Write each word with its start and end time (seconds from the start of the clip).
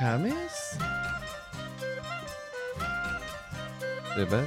کمیس 0.00 0.78
ببر 4.16 4.44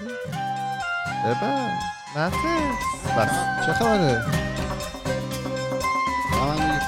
ببر 1.26 1.70
نفس 2.18 2.36
بس. 3.18 3.66
چه 3.66 3.74
خبره؟ 3.74 4.26
من 6.32 6.80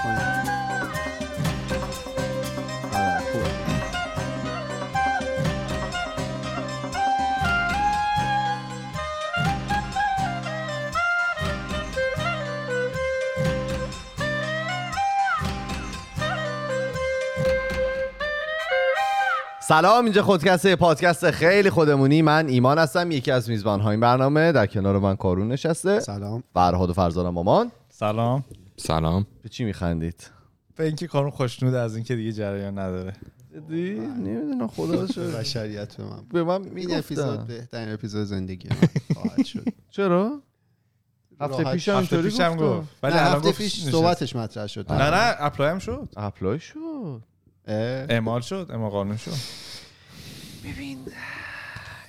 سلام 19.68 20.04
اینجا 20.06 20.24
خودکسته 20.24 20.76
پادکست 20.76 21.32
خیلی 21.32 21.70
خودمونی. 21.70 22.22
من 22.22 22.48
ایمان 22.48 22.78
هستم 22.78 23.12
یکی 23.12 23.32
از 23.32 23.50
میزبان 23.50 23.80
های 23.80 23.92
این 23.92 24.00
برنامه. 24.00 24.52
در 24.52 24.66
کنار 24.68 25.00
من 25.00 25.16
کارون 25.16 25.48
نشسته. 25.48 26.00
سلام. 26.00 26.44
فرهاد 26.54 26.90
و 26.90 26.94
فرزانه 26.94 27.30
مامان. 27.30 27.72
سلام. 27.90 28.44
سلام. 28.78 29.28
به 29.44 29.50
چی 29.50 29.66
میخندید؟ 29.66 30.30
به 30.76 30.84
اینکه 30.84 31.08
کارون 31.08 31.32
خوشنود 31.32 31.74
از 31.74 31.96
اینکه 31.96 32.16
دیگه 32.16 32.32
جریان 32.32 32.80
نداره. 32.80 33.14
جدی؟ 33.56 33.94
نمی‌دونم 34.00 34.68
خدا 34.68 35.08
شد 35.08 35.32
بشریت 35.40 35.96
به 35.96 36.04
من. 36.04 36.20
به 36.34 36.44
من 36.44 36.64
این 36.76 36.98
اپیزود 36.98 37.26
می‌گفتن. 37.26 37.48
بهترین 37.48 37.94
اپیزود 37.94 38.24
زندگی 38.24 38.70
من 38.70 38.88
خواهد 39.22 39.46
شد. 39.46 39.64
چرا؟ 39.90 40.42
هفته. 41.42 41.64
پیشم 41.64 41.96
اینطوری 41.96 42.32
گفت. 42.60 42.88
ولی 43.04 43.14
هفته 43.14 43.52
پیش. 43.52 43.84
صحبتش 43.90 44.36
مطرح 44.36 44.68
شد. 44.68 44.92
نه 44.92 45.10
نه 45.10 45.36
اپلای 45.40 45.70
هم 45.70 45.80
شد. 45.80 46.10
apply 46.18 46.60
شد. 46.60 47.24
اعمال 47.68 48.42
شد 48.42 48.68
اعمال 48.70 48.90
قانون 48.90 49.18
شد. 49.18 49.32
ببین 50.64 50.98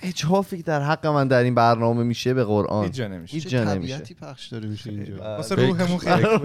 اجحافی 0.03 0.57
که 0.57 0.63
در 0.63 0.83
حق 0.83 1.07
من 1.07 1.29
در 1.29 1.43
این 1.43 1.55
برنامه 1.55 2.05
میشه 2.05 2.35
به 2.35 2.45
قرآن. 2.45 2.85
هیچ 2.85 2.93
جا 2.93 3.09
نمیشه. 3.09 3.35
هیچ 3.35 3.49
جا 3.49 3.65
نمیشه. 3.65 3.95
طبیعتی 3.95 4.15
پخش 4.15 4.49
داره 4.49 4.69
میشه 4.69 4.91
اینجا. 4.91 5.17
واسه 5.17 5.55
روحمون 5.55 5.99
خیلی. 5.99 6.27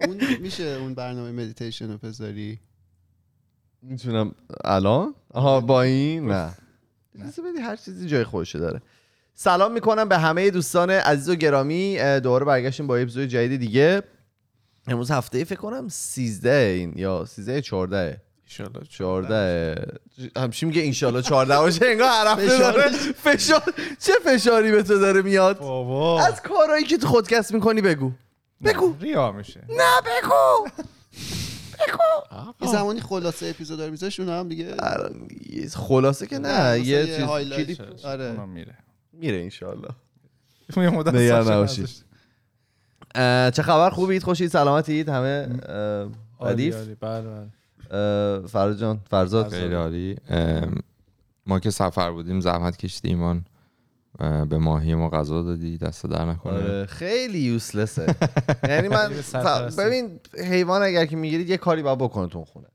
اون 0.06 0.20
میشه 0.40 0.64
اون 0.64 0.94
برنامه 0.94 1.32
مدیتیشن 1.32 1.90
رو 1.90 1.98
بذاری؟ 1.98 2.58
می‌تونم. 3.82 4.34
الان؟ 4.64 5.14
آها 5.30 5.60
با 5.60 5.82
این؟ 5.82 6.28
نه. 6.28 6.54
بدی 7.18 7.60
هر 7.62 7.76
چیزی 7.76 8.06
جای 8.08 8.24
خودشه 8.24 8.58
داره. 8.58 8.82
سلام 9.34 9.72
می‌کنم 9.72 10.08
به 10.08 10.18
همه 10.18 10.50
دوستان 10.50 10.90
عزیز 10.90 11.28
و 11.28 11.34
گرامی. 11.34 11.98
دوباره 12.20 12.44
برگشتیم 12.44 12.86
با 12.86 12.96
یه 12.98 13.02
اپیزود 13.02 13.28
جدید 13.28 13.60
دیگه. 13.60 14.02
امروز 14.86 15.10
هفته 15.10 15.44
فکر 15.44 15.58
کنم 15.60 15.88
13 15.88 16.50
این 16.50 16.92
یا 16.96 17.24
13 17.24 17.60
14 17.62 18.20
ایشالله 18.46 18.84
14 18.88 19.86
همچی 20.36 20.66
میگه 20.66 20.82
انشالله 20.84 21.22
14 21.22 21.56
باشه 21.58 21.86
انگار 21.92 22.08
هر 22.08 22.26
هفته 22.26 22.48
فشار. 22.48 22.72
داره 22.72 22.88
فشار. 23.12 23.62
چه 23.98 24.12
فشاری 24.24 24.70
به 24.72 24.82
تو 24.82 24.98
داره 24.98 25.22
میاد؟ 25.22 25.58
بابا. 25.58 26.22
از 26.22 26.42
کارهایی 26.42 26.84
که 26.84 26.98
تو 26.98 27.06
خودکست 27.06 27.54
می‌کنی 27.54 27.80
بگو. 27.80 28.12
بگو. 28.64 28.96
ریا 29.00 29.32
میشه. 29.32 29.60
نه 29.68 30.00
بگو. 30.00 30.68
یه 32.60 32.72
زمانی 32.72 33.00
خلاصه 33.00 33.46
اپیزود 33.46 33.80
رو 33.80 33.90
میذاش 33.90 34.20
اون 34.20 34.28
هم 34.28 34.48
دیگه. 34.48 34.76
خلاصه 35.74 36.26
که 36.26 36.38
نه 36.38 36.80
یه 36.80 37.06
چیز. 37.06 37.16
کلیپ. 37.26 37.80
آره. 38.04 38.44
میره. 38.46 38.74
میره 39.12 39.38
انشالله. 39.42 39.88
یه 40.76 40.90
مدت 40.90 41.14
نگران 41.14 41.44
ساعت 41.44 41.56
نباشید. 41.56 41.78
نداشت. 41.78 42.04
اه، 43.01 43.01
چه 43.50 43.62
خبر؟ 43.62 43.90
خوبید 43.90 44.22
خوشید 44.22 44.50
سلامتید 44.50 45.08
همه 45.08 45.48
ردیف؟ 46.40 46.74
عالی. 46.74 46.94
بله 47.00 47.20
بله. 47.22 47.46
اه، 47.90 48.46
فراد 48.46 48.78
جان 48.78 49.00
فرزاد. 49.10 49.48
خیلی 49.48 49.74
عالی. 49.74 50.16
ما 51.46 51.58
که 51.60 51.70
سفر 51.70 52.10
بودیم 52.10 52.40
زحمت 52.40 52.76
کشیدی 52.76 53.08
ایمان. 53.08 53.44
به 54.48 54.58
ماهی 54.58 54.94
ما 54.94 55.08
غذا 55.10 55.42
دادی 55.42 55.78
دست 55.78 56.06
در 56.06 56.24
نکنه. 56.24 56.52
آره 56.52 56.86
خیلی 56.86 57.38
useless 57.38 58.05
ه 58.05 58.14
یعنی 58.68 58.88
من. 58.88 59.12
ببین 59.78 60.20
حیوان 60.38 60.82
اگر 60.82 61.06
که 61.06 61.16
می‌گیرید 61.16 61.50
یه 61.50 61.56
کاری 61.56 61.82
باید 61.82 61.98
بکنه 61.98 62.28
تو 62.28 62.38
اون 62.38 62.44
خونه. 62.44 62.66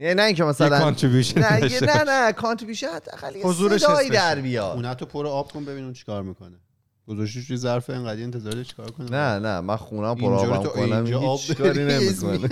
یعنی 0.00 0.14
نه 0.14 0.22
اینکه 0.22 0.44
مثلا 0.44 0.78
contribution 0.80 1.40
نه 1.40 1.80
نه 1.82 2.04
نه 2.06 2.32
contribution 2.32 2.86
حداقل 2.86 3.36
یه 3.36 3.46
حضورش 3.46 3.80
صدایی 3.80 4.10
در 4.10 4.34
بشه. 4.34 4.42
بیاد. 4.42 4.76
اونتو 4.76 5.06
پر 5.06 5.26
آب 5.26 5.52
کن 5.52 5.64
ببین 5.64 5.84
اون 5.84 5.92
چیکار 5.92 6.22
می‌کنه. 6.22 6.56
گذاشتش 7.08 7.46
توی 7.46 7.56
ظرف 7.56 7.90
اینقدر 7.90 8.22
انتظار 8.22 8.62
چیکار 8.64 8.90
کنه 8.90 9.10
نه 9.10 9.38
نه 9.38 9.60
من 9.60 9.76
خونم 9.76 10.14
پر 10.14 10.32
آبم 10.34 10.62
کنم 10.68 10.96
اینجا 11.04 11.18
آب 11.20 11.38
هیچ 11.40 11.52
کاری 11.56 11.84
نمی‌کنه 11.84 12.48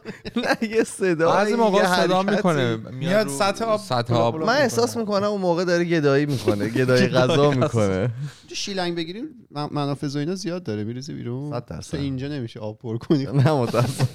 نه 0.62 0.68
یه 0.70 0.84
صدا 0.84 1.30
بعضی 1.30 1.54
موقع 1.54 1.96
صدا 2.02 2.22
می‌کنه 2.22 2.76
میاد 2.76 3.28
سطح 3.28 3.64
آب 3.64 3.80
سطح 3.80 4.14
آب. 4.14 4.36
من 4.36 4.56
احساس 4.56 4.96
می‌کنم 4.96 5.26
اون 5.26 5.40
موقع 5.40 5.64
داره 5.64 5.84
گدایی 5.84 6.26
می‌کنه 6.26 6.68
گدایی 6.78 7.08
غذا 7.08 7.50
می‌کنه. 7.50 8.10
تو 8.48 8.54
شیلنگ 8.54 8.96
بگیریم 8.96 9.24
من- 9.50 9.68
منافذ 9.72 10.16
و 10.16 10.18
اینا 10.18 10.34
زیاد 10.34 10.62
داره 10.62 10.84
میریزه 10.84 11.12
بیرون. 11.14 11.60
تو 11.60 11.96
اینجا 11.96 12.28
نمیشه 12.28 12.60
آب 12.60 12.78
پر 12.78 12.96
کنی. 12.98 13.24
نه 13.24 13.52
متاسف 13.52 14.08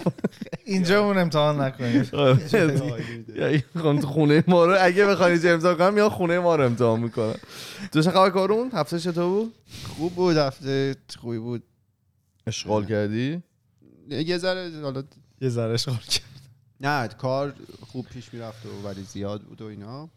اینجا 0.65 1.05
اون 1.05 1.17
امتحان 1.17 1.61
نکنید 1.61 2.09
یا 3.35 3.59
خون- 3.81 4.01
خونه 4.01 4.43
ما 4.47 4.65
رو 4.65 4.75
اگه 4.79 5.05
بخوای 5.05 5.49
امضا 5.49 5.75
کنم 5.75 5.97
یا 5.97 6.09
خونه 6.09 6.39
ما 6.39 6.55
رو 6.55 6.63
امتحان 6.65 6.99
می‌کنم 6.99 7.35
تو 7.91 8.01
چه 8.01 8.11
خبر 8.11 8.29
کارون 8.29 8.69
هفته 8.73 8.99
چطور 8.99 9.25
بود؟ 9.29 9.53
خوب 9.83 10.15
بود 10.15 10.37
هفته 10.37 10.95
خوبی 11.17 11.39
بود. 11.39 11.63
اشغال 12.47 12.85
کردی؟ 12.85 13.43
یه 14.09 14.37
ذره 14.37 14.81
حالا 14.81 15.03
یه 15.41 15.49
ذره 15.49 15.73
اشغال 15.73 15.97
کرد 15.97 16.23
نه 16.81 17.07
کار 17.07 17.53
خوب 17.81 18.05
پیش 18.05 18.33
می‌رفت 18.33 18.65
و 18.65 18.87
ولی 18.87 19.03
زیاد 19.03 19.41
بود 19.41 19.61
و 19.61 19.65
اینا. 19.65 20.09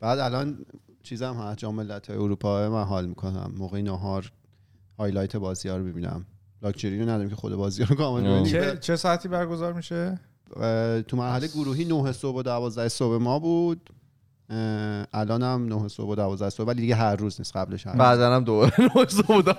بعد 0.00 0.18
الان 0.18 0.66
چیزم 1.02 1.34
هست 1.34 1.58
جام 1.58 1.74
ملت 1.74 2.10
های 2.10 2.18
اروپا 2.18 2.70
من 2.70 2.84
حال 2.84 3.06
می‌کنم. 3.06 3.52
موقع 3.56 3.80
نهار 3.80 4.32
هایلایت 4.98 5.36
بازی 5.36 5.68
ها 5.68 5.76
رو 5.76 5.84
ببینم 5.84 6.26
لاکچری 6.62 6.98
رو 6.98 7.04
نداریم 7.04 7.30
که 7.30 7.36
خود 7.36 7.54
بازی 7.54 7.84
رو 7.84 7.96
کامل. 7.96 8.20
ببینیم. 8.20 8.44
چه 8.44 8.78
چه 8.80 8.96
ساعتی 8.96 9.28
برگزار 9.28 9.72
میشه؟ 9.72 10.20
تو 11.08 11.16
مرحله 11.16 11.48
گروهی 11.48 11.84
9 11.84 12.12
صبح 12.12 12.38
و 12.38 12.42
12 12.42 12.88
صبح 12.88 13.22
ما 13.22 13.38
بود. 13.38 13.90
الان 15.12 15.42
هم 15.42 15.66
9 15.66 15.88
صبح 15.88 16.08
و 16.08 16.14
12 16.14 16.50
صبح 16.50 16.66
ولی 16.66 16.80
دیگه 16.80 16.94
هر 16.94 17.16
روز 17.16 17.40
نیست 17.40 17.56
قبلش 17.56 17.86
هر. 17.86 17.96
بعدا 17.96 18.36
هم 18.36 18.44
دوباره 18.44 18.72
نوشته 18.96 19.22
بودم 19.22 19.56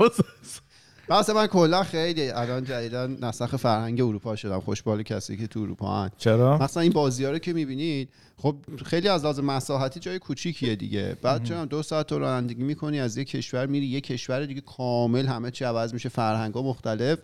بس 1.10 1.30
من 1.30 1.48
کلا 1.48 1.84
خیلی 1.84 2.30
الان 2.30 2.64
جدیدا 2.64 3.08
نسخ 3.08 3.56
فرهنگ 3.56 4.02
اروپا 4.02 4.36
شدم 4.36 4.60
خوشبال 4.60 5.04
کسی 5.04 5.38
که 5.38 5.48
تو 5.48 5.60
اروپا 5.60 6.04
هن 6.04 6.10
چرا؟ 6.18 6.58
مثلا 6.58 6.84
این 6.84 6.92
بازی 6.92 7.26
ها 7.26 7.32
رو 7.32 7.38
که 7.38 7.54
می‌بینید 7.54 8.10
خب 8.38 8.56
خیلی 8.86 9.08
از 9.08 9.24
لحاظ 9.24 9.40
مساحتی 9.40 10.00
جای 10.00 10.20
کوچیکیه 10.20 10.76
دیگه. 10.76 11.18
بعد 11.22 11.44
چون 11.44 11.66
دو 11.66 11.84
ساعت 11.84 12.08
تو 12.08 12.20
رانندگی 12.20 12.64
می‌کنی 12.64 13.00
از 13.00 13.18
یک 13.18 13.30
کشور 13.30 13.66
میری 13.66 13.86
یک 13.86 14.04
کشور 14.04 14.46
دیگه 14.46 14.62
کامل 14.62 15.26
همه 15.26 15.52
چی 15.52 15.66
عوض 15.66 15.94
میشه 15.94 16.10
فرهنگ 16.10 16.54
ها 16.54 16.62
مختلف. 16.62 17.20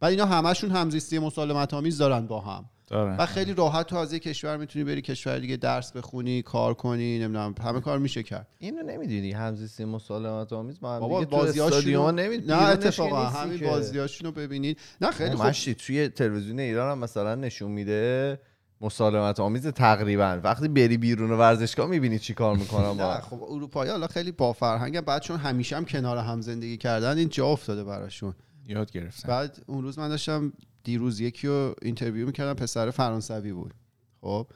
بعد 0.00 0.10
اینا 0.10 0.26
همشون 0.26 0.70
همزیستی 0.70 1.18
مسالمت 1.18 1.74
آمیز 1.74 1.98
دارن 1.98 2.26
با 2.26 2.40
هم. 2.40 2.64
داره 2.86 3.16
و 3.16 3.26
خیلی 3.26 3.54
راحت 3.54 3.86
تو 3.86 3.96
از 3.96 4.12
یک 4.12 4.22
کشور 4.22 4.56
می‌تونی 4.56 4.84
بری 4.84 5.02
کشور 5.02 5.38
دیگه 5.38 5.56
درس 5.56 5.92
بخونی 5.92 6.42
کار 6.42 6.74
کنی 6.74 7.18
نمی‌دونم 7.18 7.54
همه 7.62 7.80
کار 7.80 7.98
میشه 7.98 8.22
کرد. 8.22 8.46
اینو 8.58 8.82
نمی‌دونی 8.82 9.32
همزیستی 9.32 9.84
مسالمت 9.84 10.52
آمیز 10.52 10.78
ما 10.82 10.94
هم 10.94 11.00
بابا 11.00 11.18
دیگه 11.24 11.30
تو 11.30 11.36
بازیاشونو- 11.36 11.66
استادیوم 11.74 12.06
نمید 12.20 12.52
نه 12.52 12.62
اتفاقا 12.68 13.24
همین 13.24 13.60
بازیاشونو 13.70 14.32
ببینید. 14.32 14.78
نه 15.00 15.10
خیلی 15.10 15.36
خوب. 15.36 15.46
مشتی 15.46 15.74
توی 15.74 16.08
تلویزیون 16.08 16.60
ایران 16.60 16.90
هم 16.92 16.98
مثلا 16.98 17.34
نشون 17.34 17.70
میده 17.70 18.40
مسالمت 18.80 19.40
آمیز 19.40 19.66
تقریبا. 19.66 20.40
وقتی 20.44 20.68
بری 20.68 20.96
بیرون 20.96 21.30
ورزشگاه 21.30 21.86
می‌بینی 21.88 22.18
چی 22.18 22.34
کار 22.34 22.56
می‌کنم 22.56 22.96
نه 23.02 23.20
خب 23.20 23.42
اروپایی 23.42 23.90
حالا 23.90 24.06
خیلی 24.06 24.32
با 24.32 24.52
فرهنگن 24.52 25.00
بعد 25.00 25.22
چون 25.22 25.36
همیشه 25.36 25.76
هم 25.76 25.84
کنار 25.84 26.16
هم 26.18 26.40
زندگی 26.40 26.76
کردن 26.76 27.18
این 27.18 27.28
جا 27.28 27.46
افتاده 27.46 27.84
براشون. 27.84 28.34
یاد 28.68 28.90
گرفتم. 28.92 29.28
بعد 29.28 29.58
اون 29.66 29.82
روز 29.82 29.98
من 29.98 30.08
داشتم 30.08 30.52
دیروز 30.86 31.20
یکی 31.20 31.46
رو 31.46 31.74
interview 31.82 32.26
می‌کردم 32.26 32.54
پسر 32.54 32.90
فرانسوی 32.90 33.52
بود. 33.52 33.74
خب 34.20 34.46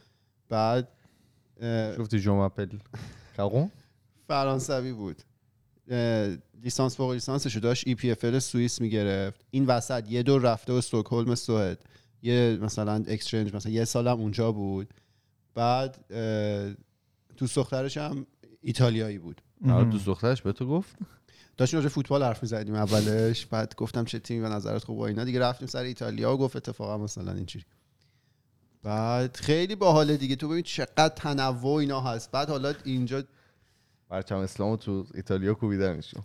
بعد 0.49 0.89
شفتی 1.97 2.21
جمعه 2.21 2.51
فرانسوی 4.29 4.93
بود. 4.93 5.23
لیسانس 6.63 6.97
فوق 6.97 7.13
لیسانسش 7.13 7.55
رو 7.55 7.61
داشت 7.61 7.89
EPFL 7.89 8.39
سوئیس 8.39 8.81
می‌گرفت. 8.81 9.45
این 9.51 9.67
وسط 9.67 10.11
یه 10.11 10.23
دور 10.23 10.43
رفته 10.43 10.73
و 10.73 10.77
استکهلم 10.77 11.35
سوئد. 11.35 11.85
یه 12.23 12.59
مثلا 12.63 13.05
exchange 13.09 13.55
مثلا 13.55 13.73
یه 13.73 13.85
سالم 13.85 14.21
اونجا 14.21 14.53
بود. 14.53 14.95
بعد 15.55 16.07
دوست 17.37 17.57
دخترش 17.57 17.97
هم 17.97 18.27
ایتالیایی 18.63 19.19
بود. 19.19 19.43
آره 19.69 19.91
دوست 19.91 20.07
دخترش 20.07 20.43
به 20.43 20.53
تو 20.53 20.67
گفت؟ 20.67 20.97
داشتیم 21.61 21.81
راجع 21.81 21.89
فوتبال 21.89 22.23
حرف 22.23 22.43
می‌زدیم 22.43 22.75
اولش 22.75 23.47
بعد 23.47 23.75
گفتم 23.77 24.05
چه 24.05 24.19
تیمی 24.19 24.41
به 24.43 24.49
نظرت 24.49 24.85
خوبه 24.85 25.01
و 25.01 25.05
اینا. 25.05 25.25
دیگه 25.25 25.41
رفتیم 25.41 25.69
سر 25.69 25.83
ایتالیا 25.83 26.35
و 26.35 26.39
گفت 26.39 26.57
اتفاقا 26.57 26.99
مثلا 26.99 27.33
اینجوری. 27.33 27.65
بعد 28.83 29.37
خیلی 29.37 29.75
باحاله 29.75 30.17
دیگه. 30.17 30.37
تو 30.37 30.49
ببین 30.49 30.63
چقدر 30.63 31.09
تنوع 31.09 31.75
اینا 31.75 32.01
هست. 32.01 32.31
بعد 32.31 32.49
حالا 32.49 32.75
اینجا 32.85 33.23
پرچم 34.11 34.37
اسلامو 34.37 34.77
تو 34.77 35.07
ایتالیا 35.15 35.55
کوبیدنشون 35.55 36.23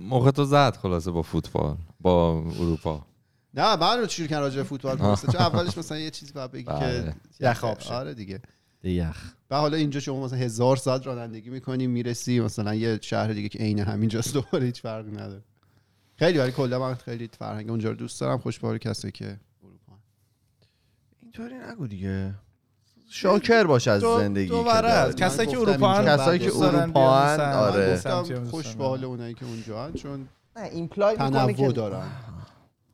موقع 0.00 0.30
تو 0.30 0.44
زد 0.44 0.76
خلاصه 0.76 1.10
با 1.10 1.22
فوتبال 1.22 1.76
با 2.00 2.44
اروپا. 2.60 3.06
نه 3.54 3.76
من 3.76 3.98
رو 3.98 4.08
شروع 4.08 4.28
کردن 4.28 4.42
راجع 4.42 4.56
به 4.56 4.62
فوتبال 4.62 4.96
پرسه. 4.96 5.32
چون 5.32 5.40
اولش 5.40 5.78
مثلا 5.78 5.98
یه 5.98 6.10
چیزی 6.10 6.32
باید 6.32 6.52
بگی 6.52 6.64
که 6.64 6.70
بله. 6.70 7.14
یخ 7.40 7.64
آب 7.64 7.80
شه. 7.80 7.94
آره 7.94 8.14
دیگه. 8.14 8.40
یخ. 8.82 9.32
و 9.50 9.56
حالا 9.56 9.76
اینجا 9.76 10.00
شما 10.00 10.24
مثلا 10.24 10.38
هزار 10.38 10.76
ساعت 10.76 11.06
رانندگی 11.06 11.50
می‌کنی 11.50 11.86
می‌رسی 11.86 12.40
مثلا 12.40 12.74
یه 12.74 12.98
شهر 13.02 13.32
دیگه 13.32 13.48
که 13.48 13.58
عین 13.58 13.78
همینجاست 13.78 14.34
دوباره 14.34 14.66
هیچ 14.66 14.82
فرقی 14.82 15.10
نداره. 15.10 15.42
خیلی 16.16 16.38
ولی 16.38 16.52
کلا 16.52 16.78
من 16.78 16.94
خیلی 16.94 17.30
فرهنگ 17.38 17.70
اونجا 17.70 17.90
رو 17.90 17.96
دوست 17.96 18.20
دارم. 18.20 18.38
خوشبال 18.38 18.78
کسی 18.78 19.10
که 19.10 19.36
اروپا 19.62 19.92
اینطوری 21.22 21.54
نگو 21.54 21.86
دیگه. 21.86 22.34
شاکر 23.10 23.64
باش 23.64 23.88
از 23.88 24.02
زندگی 24.02 24.48
دو. 24.48 24.64
کسایی 25.16 25.48
که 25.48 25.58
اروپا 25.58 26.04
کسایی 26.04 26.38
که 26.38 26.56
اروپا. 26.56 27.10
آره. 27.10 27.96
خوش 28.50 28.66
دارم. 28.66 28.78
به 28.78 28.84
حال 28.84 29.04
اونایی 29.04 29.34
که 29.34 29.44
اونجا 29.44 29.84
هن 29.84 29.92
چون 29.92 30.28
نه 30.56 30.62
ایمپلای 30.62 31.12
می‌کنه 31.12 31.30
تنوع 31.30 31.52
که 31.52 31.72
دارن. 31.72 32.06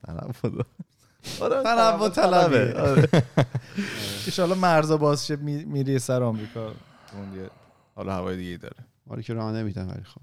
تنوع 0.06 0.64
آره، 1.40 1.62
تنوع 1.62 2.08
طلبی. 2.08 2.72
آره. 2.78 3.08
ایشالا 4.26 4.54
مرزا 4.54 4.96
باز 4.96 5.26
شه 5.26 5.36
می- 5.36 5.64
میری 5.64 5.98
سر 5.98 6.22
آمریکا. 6.22 6.66
اون 6.66 7.36
یه 7.36 7.50
حالا 7.94 8.12
هوای 8.12 8.36
دیگه 8.36 8.56
داره. 8.56 8.76
آره 9.10 9.22
که 9.22 9.34
راه 9.34 9.52
نمیدن 9.52 9.86
ولی 9.90 10.04
خب. 10.04 10.20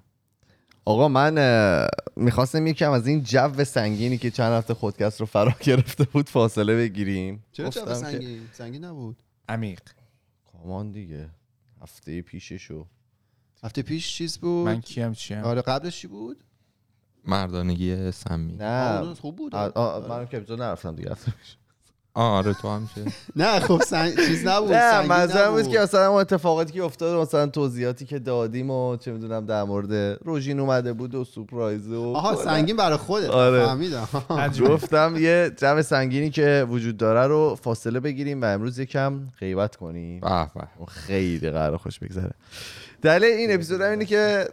آقا 0.85 1.07
من 1.07 1.87
می‌خواستم 2.15 2.67
یکم 2.67 2.91
از 2.91 3.07
این 3.07 3.23
جو 3.23 3.63
سنگینی 3.63 4.17
که 4.17 4.31
چند 4.31 4.51
هفته 4.53 4.73
خودکست 4.73 5.19
رو 5.19 5.25
فرا 5.25 5.53
گرفته 5.63 6.03
بود 6.03 6.29
فاصله 6.29 6.75
بگیریم. 6.75 7.43
چرا 7.51 7.69
که- 7.69 7.93
سنگین؟ 7.95 8.41
سنگین 8.53 8.85
نبود. 8.85 9.23
عمیق. 9.49 9.79
کامان 10.51 10.91
دیگه. 10.91 11.29
هفته 11.81 12.21
پیششو. 12.21 12.85
هفته 13.63 13.81
پیش 13.81 14.13
چیز 14.15 14.37
بود؟ 14.37 14.65
من 14.65 14.81
کیم 14.81 15.13
چیم؟ 15.13 15.43
آره 15.43 15.61
قبلش 15.61 16.01
چی 16.01 16.07
بود؟ 16.07 16.43
مردانگی 17.29 18.11
سمی. 18.11 18.53
نه. 18.53 19.13
خوب 19.21 19.35
بود. 19.35 19.55
آره. 19.55 20.07
من 20.07 20.27
که 20.27 20.37
اپیزود 20.37 20.61
نرفتم 20.61 20.95
دیگه. 20.95 21.15
آره 22.13 22.53
تو 22.53 22.69
هم 22.69 22.89
چه 22.95 23.11
نه 23.35 23.59
خب 23.59 23.81
سنگ... 23.83 24.15
چیز 24.15 24.47
نبود 24.47 24.73
نه 24.73 25.07
منظورم 25.07 25.51
بود. 25.51 25.67
که 25.67 25.79
مثلا 25.79 26.09
اون 26.09 26.21
اتفاقاتی 26.21 26.73
که 26.73 26.83
افتاد 26.83 27.21
مثلا 27.21 27.47
توضیحاتی 27.47 28.05
که 28.05 28.19
دادیم 28.19 28.69
و 28.69 28.97
چه 28.97 29.11
می‌دونم 29.11 29.45
در 29.45 29.63
مورد 29.63 30.19
روژین 30.25 30.59
اومده 30.59 30.93
بود 30.93 31.15
و 31.15 31.23
سورپرایز 31.23 31.87
و 31.87 32.13
آها. 32.15 32.35
سنگین 32.35 32.75
برای 32.75 32.97
خودت. 32.97 33.29
آره. 33.29 33.65
فهمیدم. 33.65 34.07
گفتم 34.73 35.15
یه 35.19 35.51
جو 35.57 35.81
سنگینی 35.81 36.29
که 36.29 36.65
وجود 36.69 36.97
داره 36.97 37.27
رو 37.27 37.57
فاصله 37.61 37.99
بگیریم 37.99 38.41
و 38.41 38.45
امروز 38.45 38.79
یکم 38.79 39.19
غیبت 39.39 39.75
کنیم. 39.75 40.19
به 40.19 40.29
به. 40.29 40.67
اون 40.77 40.87
خیلی 40.87 41.49
قرار 41.51 41.77
خوش 41.77 41.99
بگذره. 41.99 42.31
دلیل 43.01 43.23
این 43.23 43.53
اپیزود 43.53 43.81
هم 43.81 43.89
اینه 43.89 44.05
که 44.05 44.47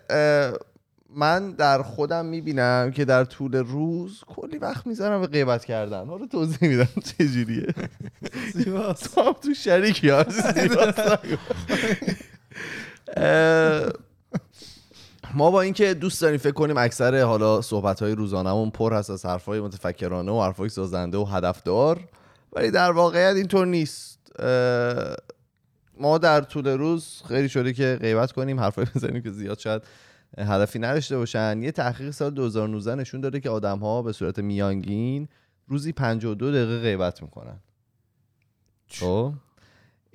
من 1.15 1.51
در 1.51 1.83
خودم 1.83 2.27
می‌بینم 2.27 2.91
که 2.95 3.05
در 3.05 3.25
طول 3.25 3.57
روز 3.57 4.25
کلی 4.27 4.59
وقت 4.59 4.87
می‌ذارم 4.87 5.21
به 5.21 5.27
غیبت 5.27 5.65
کردن. 5.65 6.07
حالا 6.07 6.27
توضیح 6.27 6.69
میدم 6.69 6.89
چجوریه 7.05 7.75
تو 9.15 9.23
هم 9.23 9.33
تو 9.33 9.55
شریکی 9.55 10.11
زیباست. 10.55 11.19
ما 15.35 15.51
با 15.51 15.61
اینکه 15.61 15.95
دوست 15.95 16.23
داریم 16.23 16.39
فکر 16.39 16.53
کنیم 16.53 16.77
اکثر 16.77 17.23
حالا 17.23 17.63
صحبت 17.63 18.03
های 18.03 18.13
روزانمون 18.13 18.71
پر 18.71 18.93
هست 18.93 19.11
از 19.11 19.27
حرفای 19.27 19.61
متفکرانه 19.61 20.33
و 20.33 20.43
حرفای 20.43 20.69
سازنده 20.69 21.19
و 21.19 21.25
هدفدار 21.25 22.01
ولی 22.53 22.71
در 22.71 22.91
واقعیت 22.91 23.37
اینطور 23.37 23.67
نیست. 23.67 24.19
ما 26.01 26.19
در 26.19 26.41
طول 26.41 26.67
روز 26.69 27.23
خیلی 27.29 27.49
شده 27.49 27.73
که 27.73 27.99
غیبت 28.01 28.33
کنیم 28.33 28.61
حرفای 28.61 28.87
بزنیم 28.95 29.23
که 29.23 29.31
زیاد 29.31 29.59
شاید 29.59 29.83
هدفی 30.39 30.79
نداشته 30.79 31.17
باشن. 31.17 31.63
یه 31.63 31.73
تحقیق 31.73 32.11
سال 32.11 32.31
2019 32.31 32.95
نشون 32.95 33.21
داده 33.21 33.41
که 33.41 33.51
آدم 33.51 33.79
ها 33.79 34.03
به 34.03 34.13
صورت 34.13 34.39
میانگین 34.39 35.29
روزی 35.69 35.93
52 35.93 36.51
دقیقه 36.53 36.81
غیبت 36.81 37.23
می‌کنن. 37.23 37.61
خب؟ 38.89 39.33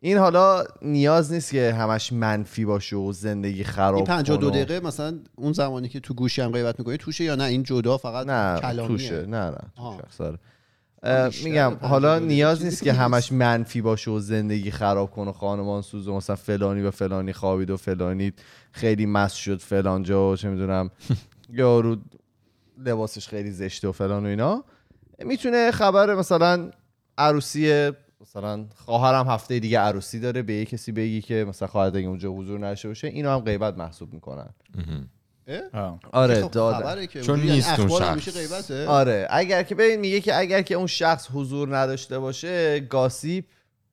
این 0.01 0.17
حالا 0.17 0.63
نیاز 0.81 1.33
نیست 1.33 1.51
که 1.51 1.73
همش 1.73 2.13
منفی 2.13 2.65
باشه 2.65 2.95
و 2.95 3.11
زندگی 3.13 3.63
خراب 3.63 3.95
این 3.95 4.05
52 4.05 4.37
کنه 4.37 4.61
و- 4.61 4.63
دقیقه 4.63 4.87
مثلا 4.87 5.19
اون 5.35 5.53
زمانی 5.53 5.89
که 5.89 5.99
تو 5.99 6.13
گوشی 6.13 6.41
هم 6.41 6.51
غیبت 6.51 6.79
می‌کنی 6.79 6.97
توشه 6.97 7.23
یا 7.23 7.35
نه؟ 7.35 7.43
این 7.43 7.63
جدا 7.63 7.97
فقط 7.97 8.27
نه 8.27 8.59
کلامیه. 8.59 8.87
توشه. 8.97 9.25
نه 9.25 9.49
نه 9.49 9.57
میگم 11.03 11.69
52 11.69 11.87
حالا 11.87 12.19
نیاز 12.19 12.65
نیست 12.65 12.83
که. 12.83 12.93
همش 12.93 13.31
منفی 13.31 13.81
باشه 13.81 14.11
و 14.11 14.19
زندگی 14.19 14.71
خراب 14.71 15.11
کنه 15.11 15.29
و 15.29 15.33
خانمان 15.33 15.81
سوز 15.81 16.07
و 16.07 16.15
مثلا 16.15 16.35
فلانی 16.35 16.81
به 16.81 16.91
فلانی 16.91 17.33
خوابید 17.33 17.69
و 17.69 17.77
فلانی 17.77 18.33
خیلی 18.71 19.05
مست 19.05 19.35
شد 19.35 19.59
فلان 19.59 20.03
جا 20.03 20.29
و 20.29 20.35
چه 20.35 20.49
می‌دونم 20.49 20.89
یارو 21.49 21.97
لباسش 22.85 23.27
خیلی 23.27 23.51
زشته 23.51 23.87
و 23.87 23.91
فلان 23.91 24.25
و 24.25 24.29
اینا 24.29 24.63
می‌تونه 25.19 25.71
خبر 25.71 26.15
مثلا 26.15 26.71
عروسی 27.17 27.91
مثلا 28.21 28.65
خواهرم 28.75 29.27
هفته 29.27 29.59
دیگه 29.59 29.79
عروسی 29.79 30.19
داره 30.19 30.41
به 30.41 30.53
یه 30.53 30.65
کسی 30.65 30.91
بگی 30.91 31.21
که 31.21 31.45
مثلا 31.49 31.67
خواهر 31.67 31.89
دیگه 31.89 32.07
اونجا 32.07 32.29
حضور 32.29 32.59
نشه 32.59 32.87
باشه 32.87 33.07
اینو 33.07 33.29
هم 33.29 33.39
غیبت 33.39 33.77
محسوب 33.77 34.13
می‌کنن؟ 34.13 34.49
آره 36.11 36.41
خب 36.41 36.51
دادن 36.51 37.05
که. 37.05 37.21
چون 37.21 37.39
نیست 37.39 37.79
اون 37.79 37.91
اخبار 37.91 38.19
شخص. 38.19 38.71
آره 38.71 39.27
اگر 39.29 39.63
که 39.63 39.75
ببین 39.75 39.99
میگه 39.99 40.21
که 40.21 40.39
اگر 40.39 40.61
که 40.61 40.75
اون 40.75 40.87
شخص 40.87 41.27
حضور 41.33 41.77
نداشته 41.77 42.19
باشه 42.19 42.79
گاسیپ 42.79 43.45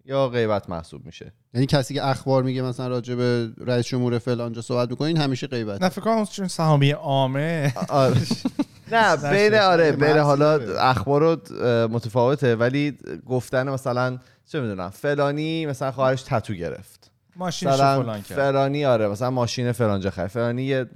یا 0.04 0.28
غیبت 0.28 0.70
محسوب 0.70 1.06
میشه. 1.06 1.32
یعنی 1.54 1.66
کسی 1.66 1.94
که 1.94 2.06
اخبار 2.06 2.42
میگه 2.42 2.62
مثلا 2.62 2.88
راجع 2.88 3.14
به 3.14 3.50
رئیس 3.66 3.86
جمهور 3.86 4.18
فلانجا 4.18 4.62
صحبت 4.62 4.90
می‌کنین 4.90 5.16
همیشه 5.16 5.46
غیبت 5.46 5.82
نه 5.82 5.88
فکر 5.88 6.00
کنم 6.00 6.24
چون 6.24 6.48
سهامی 6.48 6.90
عامه. 6.90 7.72
آره. 7.88 8.16
نه 8.92 9.16
بین 9.16 9.54
آره. 9.54 9.92
بین 9.92 10.16
حالا. 10.18 10.54
اخبار 10.80 11.40
متفاوته 11.86 12.56
ولی 12.56 12.98
گفتن 13.26 13.68
مثلا 13.68 14.18
چه 14.52 14.60
می‌دونم 14.60 14.90
فلانی 14.90 15.66
مثلا 15.66 15.92
خواهرش 15.92 16.22
تتو 16.22 16.54
گرفت. 16.54 16.97
ماشینش 17.38 17.72
مثلا 17.72 18.02
فلان 18.02 18.22
کرد. 18.22 18.38
فلانی 18.38 18.84
آره 18.84 19.08
مثلا 19.08 19.30
ماشین 19.30 19.72
فلانجا 19.72 20.10
خرید. 20.10 20.28
فلانی 20.30 20.62
یه 20.62 20.86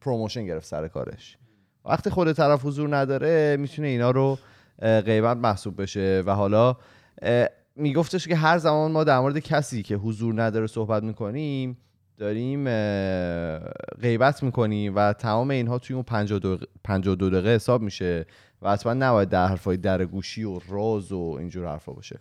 promotion 0.00 0.46
گرفت 0.46 0.66
سر 0.66 0.88
کارش. 0.88 1.36
وقتی 1.84 2.10
خود 2.10 2.32
طرف 2.32 2.64
حضور 2.64 2.96
نداره 2.96 3.56
می‌تونه 3.60 3.88
اینا 3.88 4.10
رو 4.10 4.38
غیبت 4.80 5.36
محسوب 5.36 5.82
بشه. 5.82 6.22
و 6.26 6.34
حالا 6.34 6.76
میگفتش 7.76 8.28
که 8.28 8.36
هر 8.36 8.58
زمان 8.58 8.92
ما 8.92 9.04
در 9.04 9.20
مورد 9.20 9.38
کسی 9.38 9.82
که 9.82 9.94
حضور 9.96 10.42
نداره 10.42 10.66
صحبت 10.66 11.02
می‌کنیم 11.02 11.78
داریم 12.18 12.64
غیبت 14.00 14.42
می‌کنیم 14.42 14.96
و 14.96 15.12
تمام 15.12 15.50
اینها 15.50 15.78
توی 15.78 15.94
اون 15.94 16.02
52 16.02 16.56
دقیقه- 16.56 16.72
52 16.84 17.30
دقیقه 17.30 17.54
حساب 17.54 17.82
میشه 17.82 18.26
و 18.62 18.72
حتما 18.72 18.94
نباید 18.94 19.28
در 19.28 19.46
حرفای 19.46 19.76
در 19.76 20.04
گوشی 20.04 20.44
و 20.44 20.60
راز 20.68 21.12
و 21.12 21.36
اینجور 21.38 21.66
حرفا 21.66 21.92
باشه. 21.92 22.20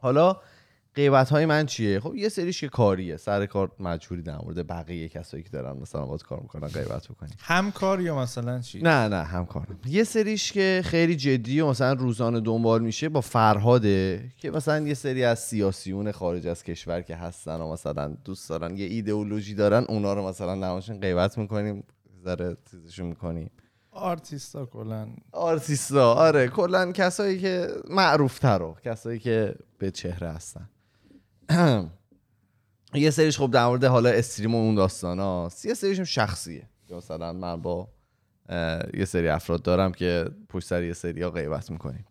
حالا 0.00 0.36
غیبت 0.96 1.30
های 1.30 1.46
من 1.46 1.66
چیه؟ 1.66 2.00
خب 2.00 2.14
یه 2.14 2.28
سریش 2.28 2.60
که 2.60 2.68
کاریه. 2.68 3.16
سر 3.16 3.46
کار 3.46 3.70
مجبوری 3.80 4.22
در 4.22 4.36
مورد 4.36 4.66
بقیه 4.66 5.08
کسایی 5.08 5.42
که 5.42 5.48
دارن 5.48 5.76
مثلا 5.76 6.06
باید 6.06 6.22
کار 6.22 6.40
می‌کنن 6.40 6.68
غیبت 6.68 7.08
بکنی. 7.08 7.30
همکار 7.38 8.00
یا 8.00 8.18
مثلا 8.18 8.60
چی؟ 8.60 8.82
نه 8.82 9.08
نه 9.08 9.24
همکارم 9.24 9.78
یه 9.86 10.04
سریش 10.04 10.52
که 10.52 10.82
خیلی 10.84 11.16
جدی 11.16 11.60
و 11.60 11.68
مثلا 11.68 11.92
روزانه 11.92 12.40
دنبال 12.40 12.82
میشه 12.82 13.08
با 13.08 13.20
فرهاده 13.20 14.24
که 14.36 14.50
مثلا 14.50 14.86
یه 14.86 14.94
سری 14.94 15.24
از 15.24 15.38
سیاسیون 15.38 16.12
خارج 16.12 16.46
از 16.46 16.62
کشور 16.62 17.00
که 17.00 17.16
هستن 17.16 17.60
و 17.60 17.72
مثلا 17.72 18.16
دوست 18.24 18.48
دارن 18.48 18.76
یه 18.76 18.86
ایدئولوژی 18.86 19.54
دارن 19.54 19.84
اونا 19.88 20.14
رو 20.14 20.28
مثلا 20.28 20.54
نماشون 20.54 21.00
غیبت 21.00 21.38
می‌کنیم 21.38 21.84
ذره 22.24 22.56
چیزشون 22.70 23.06
می‌کنیم. 23.06 23.50
آرتیستا 23.90 24.66
کلا. 24.66 25.08
آرتیستا 25.32 26.14
آره 26.14 26.48
کلا 26.48 26.92
کسایی 26.92 27.40
که 27.40 27.68
معروف 27.90 28.44
رو 28.44 28.76
کسایی 28.84 29.18
که 29.18 29.54
به 29.78 29.90
چهره 29.90 30.28
هستن. 30.28 30.68
یه 32.94 33.10
سریش 33.10 33.38
خب 33.38 33.50
در 33.50 33.66
مورد 33.66 33.84
حالا 33.84 34.10
استریم 34.10 34.54
و 34.54 34.58
اون 34.58 34.74
داستان 34.74 35.18
هاست. 35.18 35.66
یه 35.66 35.74
سریش 35.74 36.00
شخصیه. 36.00 36.68
مثلا 36.90 37.32
من 37.32 37.62
با 37.62 37.88
یه 38.94 39.04
سری 39.04 39.28
افراد 39.28 39.62
دارم 39.62 39.92
که 39.92 40.30
پشت 40.48 40.66
سر 40.66 40.82
یه 40.82 40.92
سری 40.92 41.22
ها 41.22 41.30
غیبت 41.30 41.70
می‌کنیم. 41.70 42.04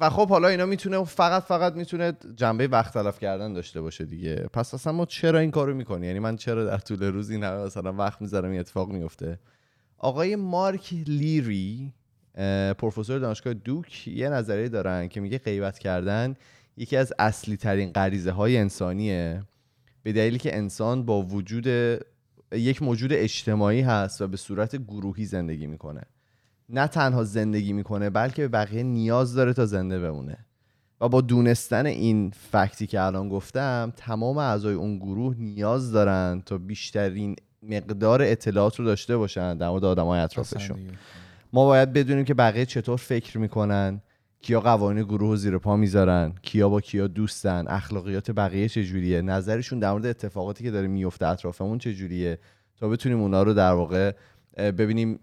و 0.00 0.10
خب 0.10 0.28
حالا 0.28 0.48
اینا 0.48 0.66
می‌تونه 0.66 1.04
فقط 1.04 1.42
فقط 1.42 1.74
می‌تونه 1.74 2.12
جنبه 2.36 2.66
وقت 2.66 2.94
تلف 2.94 3.18
کردن 3.20 3.52
داشته 3.52 3.80
باشه 3.80 4.04
دیگه. 4.04 4.36
پس 4.36 4.74
اصلا 4.74 4.92
ما 4.92 5.06
چرا 5.06 5.38
این 5.38 5.50
کارو 5.50 5.74
می‌کنی 5.74 6.06
یعنی 6.06 6.18
من 6.18 6.36
چرا 6.36 6.64
در 6.64 6.78
طول 6.78 7.02
روز 7.02 7.30
این 7.30 7.44
همه 7.44 7.64
مثلا 7.64 7.92
وقت 7.92 8.22
می‌ذارم 8.22 8.50
این 8.50 8.60
اتفاق 8.60 8.88
میفته 8.88 9.38
آقای 9.98 10.36
مارک 10.36 10.92
لیری 10.92 11.94
پروفسور 12.78 13.18
دانشگاه 13.18 13.54
دوک 13.54 14.08
یه 14.08 14.28
نظریه 14.28 14.68
دارن 14.68 15.08
که 15.08 15.20
میگه 15.20 15.38
غیبت 15.38 15.78
کردن 15.78 16.36
یکی 16.78 16.96
از 16.96 17.12
اصلی 17.18 17.56
ترین 17.56 17.92
غریزه 17.92 18.30
های 18.30 18.56
انسانیه. 18.56 19.42
به 20.02 20.12
دلیلی 20.12 20.38
که 20.38 20.56
انسان 20.56 21.04
با 21.06 21.22
وجود 21.22 21.66
یک 22.52 22.82
موجود 22.82 23.12
اجتماعی 23.12 23.80
هست 23.80 24.22
و 24.22 24.28
به 24.28 24.36
صورت 24.36 24.76
گروهی 24.76 25.24
زندگی 25.24 25.66
می‌کنه. 25.66 26.02
نه 26.68 26.86
تنها 26.86 27.24
زندگی 27.24 27.72
می‌کنه 27.72 28.10
بلکه 28.10 28.42
به 28.42 28.48
بقیه 28.48 28.82
نیاز 28.82 29.34
داره 29.34 29.52
تا 29.52 29.66
زنده 29.66 29.98
بمونه. 29.98 30.38
و 31.00 31.08
با 31.08 31.20
دونستن 31.20 31.86
این 31.86 32.32
فکتی 32.50 32.86
که 32.86 33.00
الان 33.00 33.28
گفتم 33.28 33.92
تمام 33.96 34.38
اعضای 34.38 34.74
اون 34.74 34.98
گروه 34.98 35.34
نیاز 35.38 35.92
دارن 35.92 36.42
تا 36.46 36.58
بیشترین 36.58 37.36
مقدار 37.62 38.22
اطلاعات 38.22 38.76
رو 38.76 38.84
داشته 38.84 39.16
باشن 39.16 39.56
در 39.56 39.68
مورد 39.68 39.84
آدمای 39.84 40.20
اطرافشون. 40.20 40.78
ما 41.52 41.64
باید 41.64 41.92
بدونیم 41.92 42.24
که 42.24 42.34
بقیه 42.34 42.66
چطور 42.66 42.96
فکر 42.96 43.38
می‌کنن. 43.38 44.00
کیا 44.40 44.60
قوانین 44.60 45.04
گروه 45.04 45.36
زیر 45.36 45.58
پا 45.58 45.76
می‌ذارن؟ 45.76 46.32
کیا 46.42 46.68
با 46.68 46.80
کیا 46.80 47.06
دوستن؟ 47.06 47.64
اخلاقیات 47.68 48.30
بقیه 48.30 48.68
چجوریه؟ 48.68 49.22
نظرشون 49.22 49.78
در 49.78 49.92
مورد 49.92 50.06
اتفاقاتی 50.06 50.64
که 50.64 50.70
داره 50.70 50.86
میفته 50.86 51.26
اطرافمون 51.26 51.78
چجوریه؟ 51.78 52.38
تا 52.76 52.88
بتونیم 52.88 53.20
اونا 53.20 53.42
رو 53.42 53.54
در 53.54 53.72
واقع 53.72 54.12
ببینیم 54.56 55.20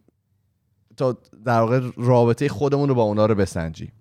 تا 0.98 1.17
در 1.45 1.60
واقع 1.60 1.81
رابطه 1.98 2.48
خودمون 2.48 2.89
رو 2.89 2.95
با 2.95 3.03
اونا 3.03 3.25
رو 3.25 3.36
بسنجیم. 3.36 3.91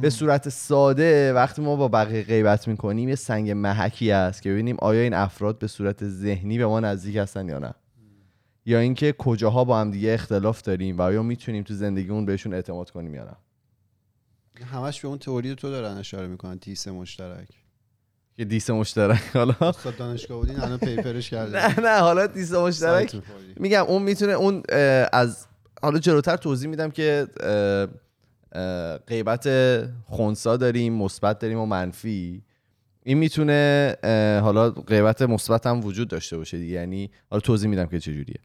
به 0.00 0.10
صورت 0.10 0.48
ساده 0.48 1.32
وقتی 1.32 1.62
ما 1.62 1.76
با 1.76 1.88
بقیه 1.88 2.22
غیبت 2.22 2.68
می‌کنیم 2.68 3.08
یه 3.08 3.14
سنگ 3.14 3.50
محکی 3.50 4.10
هست 4.10 4.42
که 4.42 4.50
ببینیم 4.50 4.76
آیا 4.78 5.02
این 5.02 5.14
افراد 5.14 5.58
به 5.58 5.66
صورت 5.66 6.08
ذهنی 6.08 6.58
به 6.58 6.66
ما 6.66 6.80
نزدیک 6.80 7.16
هستن 7.16 7.48
یا 7.48 7.58
نه. 7.58 7.74
یا 8.66 8.78
اینکه 8.78 9.12
کجاها 9.18 9.64
با 9.64 9.80
هم 9.80 9.90
دیگه 9.90 10.12
اختلاف 10.12 10.62
داریم 10.62 10.98
و 10.98 11.02
آیا 11.02 11.22
می‌تونیم 11.22 11.62
تو 11.62 11.74
زندگیمون 11.74 12.26
بهشون 12.26 12.54
اعتماد 12.54 12.90
کنیم 12.90 13.14
یا 13.14 13.24
نه. 13.24 13.36
همش 14.60 15.00
به 15.00 15.08
اون 15.08 15.18
تئوری 15.18 15.54
تو 15.54 15.70
دارن 15.70 15.96
اشاره 15.96 16.26
می‌کنن 16.26 16.58
تیس 16.58 16.88
مشترک. 16.88 17.48
که 18.36 18.44
دیس 18.44 18.70
مشترک 18.70 19.22
حالا؟ 19.34 19.54
استاد 19.60 19.96
دانشگاه 19.96 20.38
بودین 20.38 20.60
الان 20.60 20.78
پیپرش 20.78 21.30
کرده 21.30 21.80
نه 21.80 21.80
نه 21.80 22.00
حالا 22.00 22.26
دیس 22.26 22.52
مشترک. 22.52 23.22
میگم 23.56 23.84
اون 23.84 24.02
می‌تونه 24.02 24.32
اون 24.32 24.62
از 25.12 25.46
حالا 25.82 25.98
جلوتر 25.98 26.36
توضیح 26.36 26.70
میدم 26.70 26.90
که 26.90 27.26
غیبت 29.06 29.48
خونسا 30.04 30.56
داریم 30.56 30.92
مثبت 30.92 31.38
داریم 31.38 31.58
و 31.58 31.66
منفی. 31.66 32.42
این 33.02 33.18
می‌تونه 33.18 33.96
حالا 34.42 34.70
غیبت 34.70 35.22
مثبت 35.22 35.66
هم 35.66 35.84
وجود 35.84 36.08
داشته 36.08 36.36
باشه 36.36 36.58
دیگه. 36.58 36.72
یعنی 36.72 37.10
حالا 37.30 37.40
توضیح 37.40 37.70
میدم 37.70 37.86
که 37.86 38.00
چجوریه. 38.00 38.40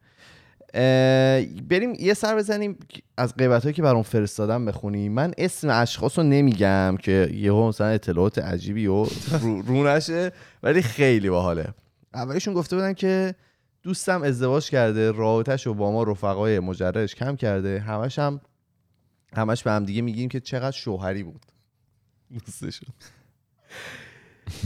بریم 1.69 1.93
یه 1.99 2.13
سر 2.13 2.35
بزنیم 2.35 2.77
از 3.17 3.35
غیبت 3.35 3.63
هایی 3.63 3.73
که 3.73 3.81
برام 3.81 4.03
فرستادم 4.03 4.65
بخونیم. 4.65 5.11
من 5.11 5.33
اسم 5.37 5.69
اشخاص 5.69 6.19
رو 6.19 6.23
نمیگم 6.23 6.97
که 7.03 7.29
یهو 7.33 7.67
مثلا 7.67 7.87
اطلاعات 7.87 8.39
عجیبی 8.39 8.87
و 8.87 9.05
رو, 9.41 9.61
رو 9.61 9.87
نشه 9.87 10.31
ولی 10.63 10.81
خیلی 10.81 11.29
باحاله. 11.29 11.73
اولیشون 12.13 12.53
گفته 12.53 12.75
بودن 12.75 12.93
که 12.93 13.35
دوستم 13.83 14.23
ازدواج 14.23 14.69
کرده 14.69 15.11
رابطهش 15.11 15.65
رو 15.65 15.73
با 15.73 15.91
ما 15.91 16.03
رفقای 16.03 16.59
مجردش 16.59 17.15
کم 17.15 17.35
کرده. 17.35 17.79
همش 17.79 18.19
هم 18.19 18.41
همش 19.35 19.63
به 19.63 19.71
هم 19.71 19.85
دیگه 19.85 20.01
میگیم 20.01 20.29
که 20.29 20.39
چقدر 20.39 20.71
شوهری 20.77 21.23
بود. 21.23 21.45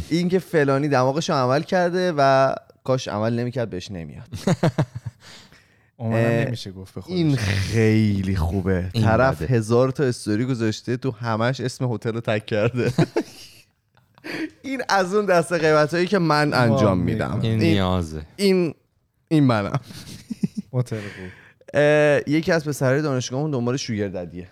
این 0.10 0.30
که 0.30 0.40
فلانی 0.40 0.88
دماغش 0.88 1.30
رو 1.30 1.36
عمل 1.36 1.62
کرده 1.62 2.14
و 2.18 2.56
کاش 2.84 3.08
عمل 3.08 3.40
نمی‌کرد 3.40 3.70
بهش 3.70 3.92
نمیاد. 3.92 4.28
نمیشه 6.10 6.72
گفت 6.72 6.94
به 6.94 7.04
این 7.08 7.36
خیلی 7.36 8.36
خوبه. 8.36 8.90
این 8.94 9.04
طرف 9.04 9.42
بده. 9.42 9.54
هزار 9.54 9.92
تا 9.92 10.04
استوری 10.04 10.46
گذاشته 10.46 10.98
تو 10.98 11.12
همش 11.12 11.60
اسم 11.60 11.94
هتل 11.94 12.14
رو 12.14 12.20
تک 12.20 12.46
کرده. 12.46 12.94
این 14.64 14.82
از 14.90 15.16
اون 15.16 15.26
دسته 15.26 15.58
قیمت 15.58 15.94
هایی 15.94 16.08
که 16.08 16.20
من 16.20 16.54
انجام 16.54 16.98
میدم. 16.98 17.40
این 17.42 17.60
نیازه. 17.60 18.22
این 18.36 18.74
این 19.28 19.44
منم. 19.44 19.80
یکی 22.28 22.52
از 22.52 22.66
پسرهای 22.66 23.02
دانشگاهمون 23.02 23.52
دنبال 23.52 23.78
شوگر 23.78 24.08
ددیه 24.08 24.48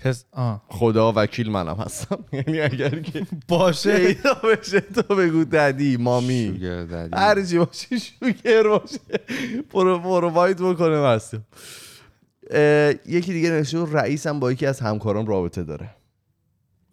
پس 0.00 0.24
آه. 0.32 0.62
خدا 0.68 1.12
وکیل 1.16 1.50
منم 1.50 1.76
هستم. 1.76 2.24
یعنی 2.32 2.60
اگر 2.60 3.00
که 3.00 3.26
باشه. 3.48 3.98
پیدا 4.06 4.34
بشه 4.34 4.80
تو 4.80 5.14
بگو 5.14 5.44
ددی 5.44 5.96
مامی. 5.96 6.46
شوگر 6.46 6.84
ددی. 6.84 7.16
هر 7.16 7.42
چی 7.42 7.58
باشه 7.58 7.98
شوگر 7.98 8.62
باشه. 8.62 8.98
برو 9.74 9.98
پروواید 9.98 10.56
بکنه 10.56 11.08
هستم 11.08 11.44
یکی 13.06 13.32
دیگه 13.32 13.50
نوشته 13.50 13.84
رئیسم 13.92 14.40
با 14.40 14.52
یکی 14.52 14.66
از 14.66 14.80
همکارام 14.80 15.26
رابطه 15.26 15.64
داره. 15.64 15.90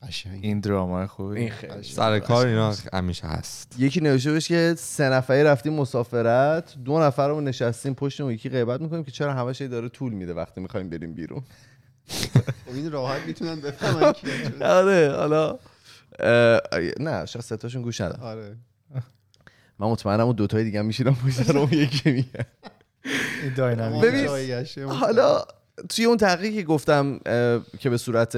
قشنگ. 0.07 0.39
این 0.41 0.59
دراما 0.59 1.07
خوبی. 1.07 1.39
این 1.39 1.49
خیلی 1.49 1.83
سر 1.83 2.19
کار 2.19 2.47
اینا 2.47 2.73
همیشه 2.93 3.27
هست. 3.27 3.75
یکی 3.77 4.01
نوشته 4.01 4.31
بودش 4.31 4.47
که 4.47 4.73
سه 4.77 5.09
نفری 5.09 5.43
رفتیم 5.43 5.73
مسافرت. 5.73 6.75
دو 6.85 6.99
نفر 6.99 7.27
رو 7.27 7.41
نشستیم 7.41 7.93
پشت 7.93 8.21
اون 8.21 8.31
یکی 8.31 8.49
غیبت 8.49 8.81
می‌کنیم 8.81 9.03
که 9.03 9.11
چرا 9.11 9.33
همش 9.33 9.61
داره 9.61 9.89
طول 9.89 10.13
میده 10.13 10.33
وقتی 10.33 10.61
می‌خوایم 10.61 10.89
بریم 10.89 11.13
بیرون. 11.13 11.43
این 12.67 12.91
راحت 12.91 13.21
می‌تونن 13.27 13.61
بفهمن 13.61 14.13
کیه. 14.21 14.65
آره 14.67 15.13
حالا 15.17 15.59
اه، 16.19 16.59
نه 16.99 17.25
شاید 17.25 17.45
ستاشون 17.45 17.81
گوش 17.81 18.01
ندن. 18.01 18.19
آره. 18.19 18.55
من 19.79 19.87
مطمئنم 19.87 20.25
اون 20.25 20.35
دوتای 20.35 20.63
دیگه 20.63 20.79
هم 20.79 20.85
میشینم 20.85 21.15
پشت 21.15 21.43
سر 21.43 21.57
اون 21.57 21.73
یکی 21.73 22.11
میگن. 22.11 22.45
ببین، 24.01 24.27
حالا 24.89 25.45
توی 25.89 26.05
اون 26.05 26.17
تحقیقی 26.17 26.55
که 26.55 26.63
گفتم 26.63 27.19
که 27.79 27.89
به 27.89 27.97
صورت 27.97 28.35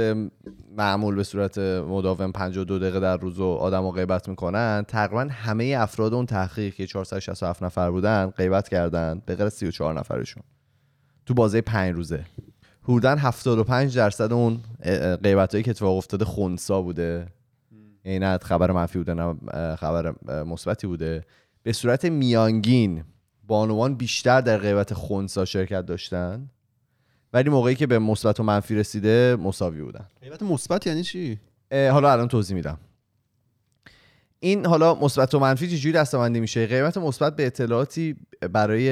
معمول 0.77 1.15
به 1.15 1.23
صورت 1.23 1.57
مداوم 1.57 2.31
52 2.31 2.79
دقیقه 2.79 2.99
در 2.99 3.17
روز 3.17 3.39
و 3.39 3.45
آدم 3.45 3.83
رو 3.83 3.91
غیبت 3.91 4.27
می‌کنن 4.29 4.85
تقریبا 4.87 5.27
همه 5.31 5.75
افراد 5.79 6.13
اون 6.13 6.25
تحقیق 6.25 6.73
که 6.73 6.87
467 6.87 7.63
نفر 7.63 7.91
بودن 7.91 8.25
غیبت 8.29 8.69
کردن 8.69 9.21
به 9.25 9.35
غیر 9.35 9.49
34 9.49 9.93
نفرشون. 9.93 10.43
تو 11.25 11.33
بازه 11.33 11.61
پنج 11.61 11.95
روزه. 11.95 12.25
حدودا 12.83 13.15
75 13.15 13.97
درصد 13.97 14.33
اون 14.33 14.59
غیبت 15.23 15.51
هایی 15.51 15.63
که 15.63 15.71
اتفاق 15.71 15.97
افتاده 15.97 16.25
خونسا 16.25 16.81
بوده. 16.81 17.27
یعنی 18.05 18.19
نه 18.19 18.37
خبر 18.37 18.71
منفی 18.71 18.97
بوده 18.97 19.13
نه 19.13 19.35
خبر 19.75 20.13
مثبتی 20.43 20.87
بوده. 20.87 21.23
به 21.63 21.73
صورت 21.73 22.05
میانگین 22.05 23.03
بانوان 23.47 23.95
بیشتر 23.95 24.41
در 24.41 24.57
غیبت 24.57 24.93
خونسا 24.93 25.45
شرکت 25.45 25.85
داشتن. 25.85 26.49
ولی 27.33 27.49
موقعی 27.49 27.75
که 27.75 27.87
به 27.87 27.99
مثبت 27.99 28.39
و 28.39 28.43
منفی 28.43 28.75
رسیده 28.75 29.35
مساوی 29.35 29.81
بودن. 29.81 30.07
غیبت 30.21 30.43
مثبت 30.43 30.87
یعنی 30.87 31.03
چی؟ 31.03 31.39
حالا 31.71 32.11
الان 32.11 32.27
توضیح 32.27 32.55
میدم. 32.55 32.77
این 34.39 34.65
حالا 34.65 34.95
مثبت 34.95 35.33
و 35.33 35.39
منفی 35.39 35.67
چجوری 35.67 35.93
دستبندی 35.93 36.39
میشه؟ 36.39 36.65
غیبت 36.65 36.97
مثبت 36.97 37.35
به 37.35 37.45
اطلاعاتی 37.45 38.15
برای 38.53 38.89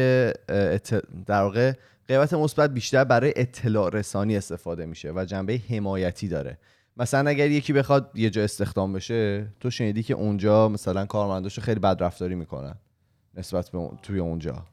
اه، 0.49 0.77
اط- 0.77 1.03
در 1.25 1.41
واقع 1.41 1.73
غیبت 2.07 2.33
مثبت 2.33 2.73
بیشتر 2.73 3.03
برای 3.03 3.33
اطلاع 3.35 3.89
رسانی 3.89 4.37
استفاده 4.37 4.85
میشه 4.85 5.11
و 5.15 5.25
جنبه 5.25 5.61
حمایتی 5.69 6.27
داره. 6.27 6.57
مثلا 6.97 7.29
اگر 7.29 7.51
یکی 7.51 7.73
بخواد 7.73 8.11
یه 8.15 8.29
جا 8.29 8.43
استخدام 8.43 8.93
بشه 8.93 9.47
تو 9.59 9.69
شنیدی 9.69 10.03
که 10.03 10.13
اونجا 10.13 10.69
مثلا 10.69 11.05
کارمنداشو 11.05 11.61
خیلی 11.61 11.79
بد 11.79 12.03
رفتاری 12.03 12.35
می‌کنن 12.35 12.75
نسبت 13.35 13.69
به 13.69 13.89
توی 14.03 14.19
اونجا. 14.19 14.65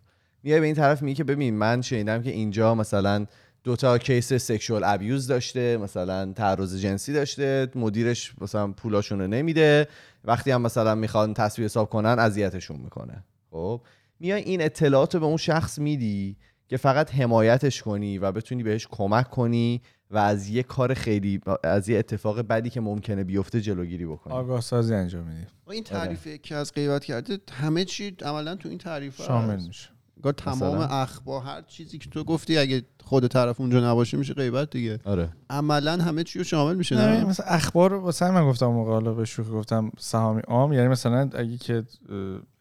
میای 0.42 0.60
به 0.60 0.66
این 0.66 0.74
طرف 0.74 1.02
میگه 1.02 1.16
که 1.16 1.24
ببین 1.24 1.54
من 1.54 1.82
شنیدم 1.82 2.22
که 2.22 2.30
اینجا 2.30 2.74
مثلا 2.74 3.26
دوتا 3.64 3.98
کیس 3.98 4.32
سکشوال 4.32 4.84
ابیوز 4.84 5.26
داشته 5.26 5.76
مثلا 5.76 6.32
تعرض 6.32 6.80
جنسی 6.80 7.12
داشته 7.12 7.68
مدیرش 7.74 8.34
مثلا 8.40 8.72
پولاشون 8.72 9.20
رو 9.20 9.26
نمیده. 9.26 9.88
وقتی 10.24 10.50
هم 10.50 10.62
مثلا 10.62 10.94
می‌خوان 10.94 11.34
تصویر 11.34 11.64
حساب 11.64 11.90
کنن 11.90 12.16
اذیتشون 12.18 12.76
می‌کنه. 12.76 13.24
خب؟ 13.50 13.80
میای 14.20 14.42
این 14.42 14.62
اطلاعات 14.62 15.14
رو 15.14 15.20
به 15.20 15.26
اون 15.26 15.36
شخص 15.36 15.78
میدی 15.78 16.36
که 16.68 16.76
فقط 16.76 17.14
حمایتش 17.14 17.82
کنی 17.82 18.18
و 18.18 18.32
بتونی 18.32 18.62
بهش 18.62 18.86
کمک 18.90 19.30
کنی 19.30 19.82
و 20.10 20.18
از 20.18 20.48
یه 20.48 20.62
کار 20.62 20.94
خیلی 20.94 21.40
از 21.64 21.88
یه 21.88 21.98
اتفاق 21.98 22.40
بدی 22.40 22.70
که 22.70 22.80
ممکنه 22.80 23.24
بیفته 23.24 23.60
جلوگیری 23.60 24.06
بکنی. 24.06 24.34
آگاه 24.34 24.60
سازی 24.60 24.94
انجام 24.94 25.26
میدی. 25.26 25.46
این 25.70 25.84
تعریف 25.84 26.26
که 26.42 26.54
از 26.54 26.72
غیبت 26.74 27.04
کرده 27.04 27.38
همه 27.52 27.84
چی 27.84 28.16
عملا 28.22 28.54
تو 28.56 28.68
این 28.68 28.78
تعریف 28.78 29.22
شامل 29.22 29.60
میشه. 29.66 29.88
تمام؟ 30.36 30.78
اخبار 30.90 31.42
هر 31.42 31.62
چیزی 31.62 31.98
که 31.98 32.10
تو 32.10 32.24
گفتی 32.24 32.58
اگه 32.58 32.82
خود 33.04 33.26
طرف 33.26 33.60
اونجا 33.60 33.90
نباشه 33.90 34.16
میشه 34.16 34.34
غیبت 34.34 34.70
دیگه. 34.70 35.00
آره. 35.04 35.28
عملا 35.50 35.92
همه 35.92 36.24
چی 36.24 36.38
رو 36.38 36.44
شامل 36.44 36.76
میشه 36.76 36.96
نه 36.96 37.06
نه؟ 37.06 37.24
مثلا 37.24 37.46
اخبار 37.46 37.90
رو- 37.90 38.00
واسه 38.00 38.30
من 38.30 38.44
گفتم 38.44 38.66
موقع 38.66 38.90
حالا 38.90 39.14
به 39.14 39.24
شوخی 39.24 39.50
گفتم 39.50 39.90
سهامی 39.98 40.40
عام 40.40 40.72
یعنی 40.72 40.88
مثلا 40.88 41.30
اگه 41.34 41.56
که 41.56 41.82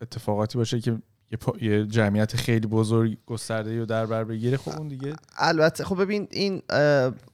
اتفاقاتی 0.01 0.57
باشه 0.57 0.79
که 0.79 0.98
یه, 1.33 1.37
پا- 1.37 1.57
یه 1.61 1.85
جمعیت 1.85 2.35
خیلی 2.35 2.67
بزرگ 2.67 3.17
گسترده 3.25 3.79
رو 3.79 3.85
در 3.85 4.05
بر 4.05 4.23
بگیره 4.23 4.57
خب 4.57 4.71
اون 4.77 4.87
دیگه 4.87 5.13
البته 5.37 5.83
خب 5.83 6.01
ببین 6.01 6.27
این 6.31 6.61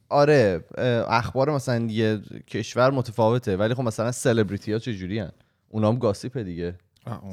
آره 0.10 0.64
اخبار 1.08 1.52
مثلا 1.52 1.86
یه 1.86 2.22
کشور 2.48 2.92
متفاوته 2.92 3.58
ولی 3.58 3.74
خب 3.74 3.84
مثلا 3.84 4.12
سلبریتی 4.12 4.74
ها 4.74 4.80
چجوری 4.80 5.20
هن 5.20 5.32
اونا 5.70 5.90
هم 5.90 5.98
گاسیپه 5.98 6.44
دیگه. 6.44 6.76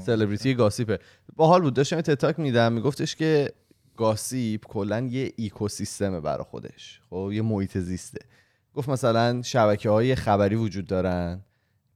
سلبریتی 0.06 0.54
گاسیپه. 0.54 0.98
باحال 1.36 1.60
بود 1.62 1.74
داشتم 1.74 2.00
تتاک 2.00 2.38
میدم 2.38 2.72
میگفتش 2.72 3.16
که 3.16 3.52
گاسیپ 3.96 4.66
کلا 4.66 5.00
یه 5.00 5.32
ایکوسیستمه 5.36 6.20
برای 6.20 6.44
خودش. 6.44 7.00
خب 7.10 7.30
یه 7.32 7.42
محیط 7.42 7.78
زیسته. 7.78 8.18
گفت 8.74 8.88
مثلا 8.88 9.42
شبکه 9.42 9.90
های 9.90 10.14
خبری 10.14 10.54
وجود 10.54 10.86
دارن 10.86 11.40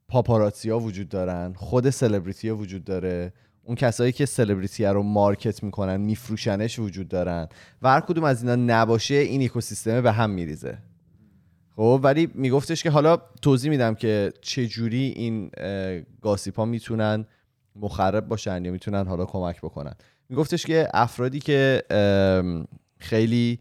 پاپاراتسی 0.09 0.71
ها 0.71 0.79
وجود 0.81 1.09
دارن 1.09 1.53
خود 1.57 1.91
سلبریتی 1.91 2.49
ها 2.49 2.57
وجود 2.57 2.85
داره. 2.85 3.33
اون 3.63 3.77
کسایی 3.77 4.13
که 4.13 4.27
سلبریتی 4.27 4.85
رو 4.85 5.03
مارکت 5.03 5.63
می‌کنن 5.63 5.97
میفروشنش 5.97 6.79
وجود 6.79 7.09
دارن. 7.09 7.49
و 7.83 7.89
هر 7.89 8.01
کدوم 8.01 8.25
از 8.25 8.43
اینا 8.43 8.57
نباشه 8.57 9.15
این 9.15 9.43
اکوسیستم 9.43 10.01
به 10.01 10.13
هم 10.13 10.31
میریزه. 10.31 10.79
خب 11.77 12.01
ولی 12.03 12.29
میگفتش 12.35 12.83
که 12.83 12.91
حالا 12.91 13.17
توضیح 13.43 13.71
میدم 13.71 13.95
که 13.95 14.33
چه 14.41 14.67
جوری 14.67 15.13
این 15.17 15.51
اه، 15.57 16.01
گاسیپا 16.23 16.65
می‌تونن 16.65 17.27
مخرب 17.77 18.29
باشن 18.29 18.65
یا 18.65 18.73
می‌تونن 18.73 19.07
حالا 19.07 19.25
کمک 19.25 19.61
بکنن. 19.61 19.95
میگفتش 20.29 20.67
که 20.67 20.89
افرادی 20.95 21.39
که 21.39 21.83
خیلی 22.99 23.59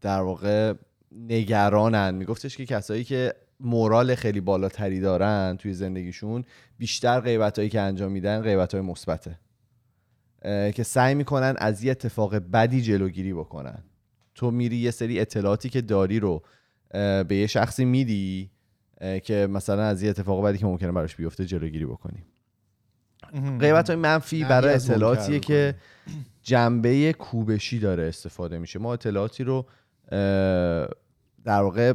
در 0.00 0.20
واقع 0.20 0.74
نگرانن 1.12 2.14
میگفتش 2.14 2.56
که 2.56 2.66
کسایی 2.66 3.04
که 3.04 3.34
مورال 3.62 4.14
خیلی 4.14 4.40
بالاتری 4.40 5.00
دارن 5.00 5.56
توی 5.56 5.74
زندگیشون 5.74 6.44
بیشتر 6.78 7.20
غیبت 7.20 7.58
هایی 7.58 7.70
که 7.70 7.80
انجام 7.80 8.12
میدن 8.12 8.40
غیبت 8.40 8.74
های 8.74 8.82
مثبته 8.82 9.38
که 10.74 10.82
سعی 10.82 11.14
می‌کنن 11.14 11.54
از 11.58 11.84
یه 11.84 11.90
اتفاق 11.90 12.34
بدی 12.34 12.82
جلوگیری 12.82 13.32
بکنن. 13.32 13.82
تو 14.34 14.50
میری 14.50 14.76
یه 14.76 14.90
سری 14.90 15.20
اطلاعاتی 15.20 15.68
که 15.68 15.80
داری 15.80 16.20
رو 16.20 16.42
به 17.28 17.36
یه 17.36 17.46
شخصی 17.46 17.84
میدی 17.84 18.50
که 19.22 19.46
مثلا 19.50 19.82
از 19.82 20.02
یه 20.02 20.10
اتفاق 20.10 20.44
بدی 20.44 20.58
که 20.58 20.66
ممکنه 20.66 20.92
براش 20.92 21.16
بیفته 21.16 21.46
جلوگیری 21.46 21.86
بکنی. 21.86 22.24
غیبت 23.60 23.90
های 23.90 23.96
منفی 23.96 24.44
برای 24.44 24.74
اطلاعاتیه 24.74 25.38
که 25.38 25.74
جنبه 26.42 27.12
کوبشی 27.12 27.78
داره 27.78 28.02
استفاده 28.02 28.58
میشه. 28.58 28.78
ما 28.78 28.92
اطلاعاتی 28.92 29.44
رو 29.44 29.66
در 31.44 31.62
واقع 31.62 31.92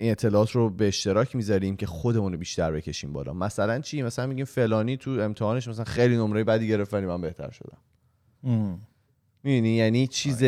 این 0.00 0.10
اطلاعات 0.10 0.50
رو 0.50 0.70
به 0.70 0.88
اشتراک 0.88 1.36
می‌ذاریم 1.36 1.76
که 1.76 1.86
خودمون 1.86 2.32
رو 2.32 2.38
بیشتر 2.38 2.72
بکشیم 2.72 3.12
بالا. 3.12 3.32
مثلا 3.32 3.80
چی؟ 3.80 4.02
مثلا 4.02 4.26
میگیم 4.26 4.44
فلانی 4.44 4.96
تو 4.96 5.10
امتحانش 5.10 5.68
مثلا 5.68 5.84
خیلی 5.84 6.16
نمره 6.16 6.44
بدی 6.44 6.68
گرفت 6.68 6.94
ولی 6.94 7.06
من 7.06 7.20
بهتر 7.20 7.50
شدم. 7.50 7.78
می‌دونی؟ 9.42 9.68
یعنی 9.68 10.06
چیز 10.06 10.44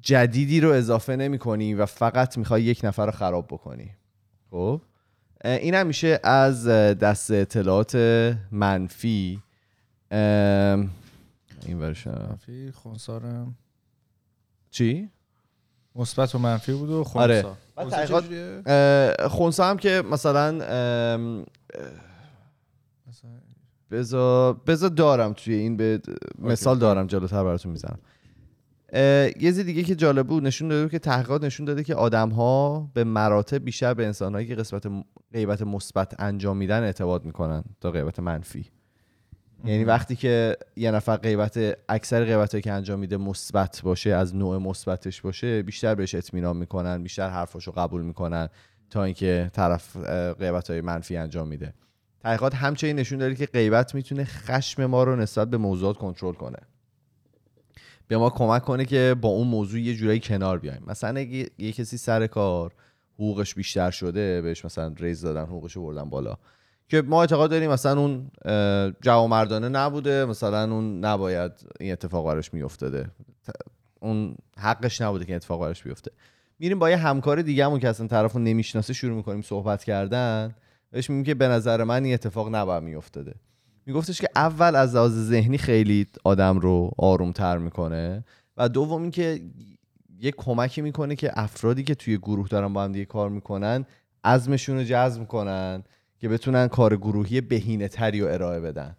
جدیدی 0.00 0.60
رو 0.60 0.70
اضافه 0.70 1.16
نمی 1.16 1.38
کنی 1.38 1.74
و 1.74 1.86
فقط 1.86 2.38
می‌خوای 2.38 2.62
یک 2.62 2.80
نفر 2.84 3.06
رو 3.06 3.12
خراب 3.12 3.46
بکنی. 3.46 3.90
خب؟ 4.50 4.82
این 5.44 5.74
هم 5.74 5.86
میشه 5.86 6.20
از 6.22 6.66
دست 6.68 7.30
اطلاعات 7.30 7.94
منفی. 8.52 9.42
این 11.66 11.78
ورشم. 11.80 12.26
منفی 12.30 12.70
خونسارم. 12.70 13.54
چی؟ 14.70 15.10
مثبت 15.98 16.34
و 16.34 16.38
منفی 16.38 16.72
بود 16.72 16.90
و 16.90 17.04
خونسا. 17.04 17.56
آره. 17.76 17.88
خونسا 19.28 19.64
تحقیقات- 19.64 19.64
هم 19.64 19.76
که 19.76 20.02
مثلا 20.10 20.58
بذار 23.90 24.54
بذار 24.66 24.90
دارم 24.90 25.32
توی 25.32 25.54
این 25.54 25.76
به 25.76 26.00
مثال 26.38 26.78
دارم 26.78 27.06
جلوتر 27.06 27.44
براتون 27.44 27.72
می‌زنم. 27.72 27.98
یه 28.92 29.32
چیز 29.40 29.58
دیگه 29.60 29.82
که 29.82 29.94
جالب 29.94 30.26
بود 30.26 30.42
نشون 30.42 30.68
داده 30.68 30.82
بود 30.82 30.90
که 30.90 30.98
تحقیقات 30.98 31.44
نشون 31.44 31.66
داده 31.66 31.84
که 31.84 31.94
آدم 31.94 32.28
ها 32.28 32.90
به 32.94 33.04
مراتب 33.04 33.64
بیشتر 33.64 33.94
به 33.94 34.06
انسان 34.06 34.34
هایی 34.34 34.46
که 34.46 34.54
قسمت 34.54 34.82
غیبت 35.32 35.62
مثبت 35.62 36.20
انجام 36.20 36.56
میدن 36.56 36.82
اعتماد 36.82 37.24
می‌کنن 37.24 37.64
تا 37.80 37.90
غیبت 37.90 38.20
منفی. 38.20 38.70
یعنی 39.64 39.84
وقتی 39.84 40.16
که 40.16 40.56
یه 40.76 40.90
نفر 40.90 41.16
غیبت 41.16 41.78
اکثر 41.88 42.24
غیبت 42.24 42.52
هایی 42.52 42.62
که 42.62 42.72
انجام 42.72 42.98
میده 42.98 43.16
مثبت 43.16 43.80
باشه 43.84 44.10
از 44.10 44.36
نوع 44.36 44.58
مثبتش 44.58 45.20
باشه 45.20 45.62
بیشتر 45.62 45.94
بهش 45.94 46.14
اطمینان 46.14 46.56
می‌کنن 46.56 47.02
بیشتر 47.02 47.28
حرفاشو 47.28 47.72
قبول 47.72 48.02
می‌کنن 48.02 48.48
تا 48.90 49.04
اینکه 49.04 49.50
طرف 49.52 49.96
غیبت 50.38 50.70
های 50.70 50.80
منفی 50.80 51.16
انجام 51.16 51.48
میده. 51.48 51.74
تحقیقات 52.20 52.54
همچنین 52.54 52.96
نشون 52.96 53.18
داده 53.18 53.34
که 53.34 53.46
غیبت 53.46 53.94
می‌تونه 53.94 54.24
خشم 54.24 54.86
ما 54.86 55.04
رو 55.04 55.16
نسبت 55.16 55.50
به 55.50 55.56
موضوعات 55.56 55.96
کنترل 55.96 56.34
کنه. 56.34 56.58
به 58.08 58.16
ما 58.16 58.30
کمک 58.30 58.62
کنه 58.62 58.84
که 58.84 59.16
با 59.20 59.28
اون 59.28 59.46
موضوع 59.46 59.80
یه 59.80 59.94
جورایی 59.94 60.20
کنار 60.20 60.58
بیایم. 60.58 60.82
مثلا 60.86 61.20
اگه 61.20 61.50
یه 61.58 61.72
کسی 61.72 61.96
سر 61.96 62.26
کار 62.26 62.72
حقوقش 63.14 63.54
بیشتر 63.54 63.90
شده 63.90 64.42
بهش 64.42 64.64
مثلا 64.64 64.94
ریز 64.98 65.22
دادن 65.22 65.42
حقوقش 65.42 65.72
رو 65.72 65.82
بردن 65.82 66.10
بالا. 66.10 66.38
که 66.88 67.02
ما 67.02 67.20
اعتقاد 67.20 67.50
داریم 67.50 67.70
مثلا 67.70 68.00
اون 68.00 68.30
جوامردانه 69.00 69.68
نبوده 69.68 70.24
مثلا 70.24 70.74
اون 70.74 71.04
نباید 71.04 71.52
این 71.80 71.92
اتفاق 71.92 72.26
براش 72.26 72.54
میافتاده. 72.54 73.10
اون 74.00 74.36
حقش 74.58 75.00
نبوده 75.00 75.24
که 75.24 75.36
اتفاق 75.36 75.60
براش 75.60 75.82
بیفته. 75.82 76.10
میریم 76.58 76.78
با 76.78 76.90
یه 76.90 76.96
همکار 76.96 77.42
دیگه‌مون 77.42 77.80
که 77.80 77.88
اصلا 77.88 78.06
طرفو 78.06 78.38
نمی‌شناسه 78.38 78.92
شروع 78.92 79.16
می‌کنیم 79.16 79.42
صحبت 79.42 79.84
کردن. 79.84 80.54
بهش 80.90 81.10
میگیم 81.10 81.24
که 81.24 81.34
به 81.34 81.48
نظر 81.48 81.84
من 81.84 82.04
این 82.04 82.14
اتفاق 82.14 82.54
نباید 82.54 82.82
میافتاده. 82.82 83.34
میگفتش 83.86 84.20
که 84.20 84.28
اول 84.36 84.76
از 84.76 84.94
لحاظ 84.94 85.12
ذهنی 85.12 85.58
خیلی 85.58 86.06
آدم 86.24 86.58
رو 86.58 86.90
آرومتر 86.98 87.58
می‌کنه 87.58 88.24
و 88.56 88.68
دوم 88.68 89.02
اینکه 89.02 89.40
یه 90.20 90.30
کمکی 90.30 90.80
می‌کنه 90.80 91.16
که 91.16 91.30
افرادی 91.34 91.84
که 91.84 91.94
توی 91.94 92.18
گروه 92.18 92.48
دارن 92.48 92.72
با 92.72 92.84
هم 92.84 92.92
دیگه 92.92 93.04
کار 93.04 93.28
می‌کنن 93.28 93.86
عزمشون 94.24 94.76
رو 94.76 94.84
جذب 94.84 95.26
کنن. 95.26 95.84
که 96.18 96.28
بتونن 96.28 96.68
کار 96.68 96.96
گروهی 96.96 97.40
بهینه 97.40 97.88
تری 97.88 98.20
رو 98.20 98.28
ارائه 98.28 98.60
بدن. 98.60 98.96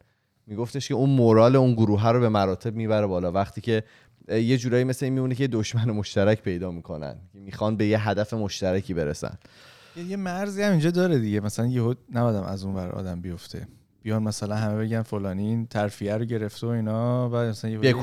میگفتش 0.47 0.87
که 0.87 0.93
اون 0.93 1.09
مورال 1.09 1.55
اون 1.55 1.73
گروه 1.73 2.07
رو 2.07 2.19
به 2.19 2.29
مراتب 2.29 2.75
می‌بره 2.75 3.07
بالا. 3.07 3.31
وقتی 3.31 3.61
که 3.61 3.83
یه 4.29 4.57
جورایی 4.57 4.83
مثل 4.83 5.05
این 5.05 5.13
میمونه 5.13 5.35
که 5.35 5.43
یه 5.43 5.47
دشمن 5.47 5.85
مشترک 5.91 6.41
پیدا 6.41 6.71
می‌کنن. 6.71 7.15
می‌خوان 7.33 7.75
به 7.75 7.85
یه 7.85 8.09
هدف 8.09 8.33
مشترکی 8.33 8.93
برسن. 8.93 9.37
یه 9.95 10.03
یه 10.03 10.15
مرزی 10.15 10.61
هم 10.61 10.71
اینجا 10.71 10.91
داره 10.91 11.19
دیگه. 11.19 11.39
مثلا 11.39 11.65
یهو 11.65 11.93
نبادم 12.13 12.43
از 12.43 12.63
اون 12.63 12.75
ور 12.75 12.89
آدم 12.89 13.21
بیفته. 13.21 13.67
بیان 14.03 14.23
مثلا 14.23 14.55
همه 14.55 14.77
بگن 14.85 15.01
فلانی 15.01 15.47
این 15.47 15.67
ترفیه 15.67 16.17
رو 16.17 16.25
گرفته 16.25 16.67
و 16.67 16.69
اینا 16.69 17.29
و 17.29 17.35
مثلا 17.35 17.71
یه- 17.71 17.93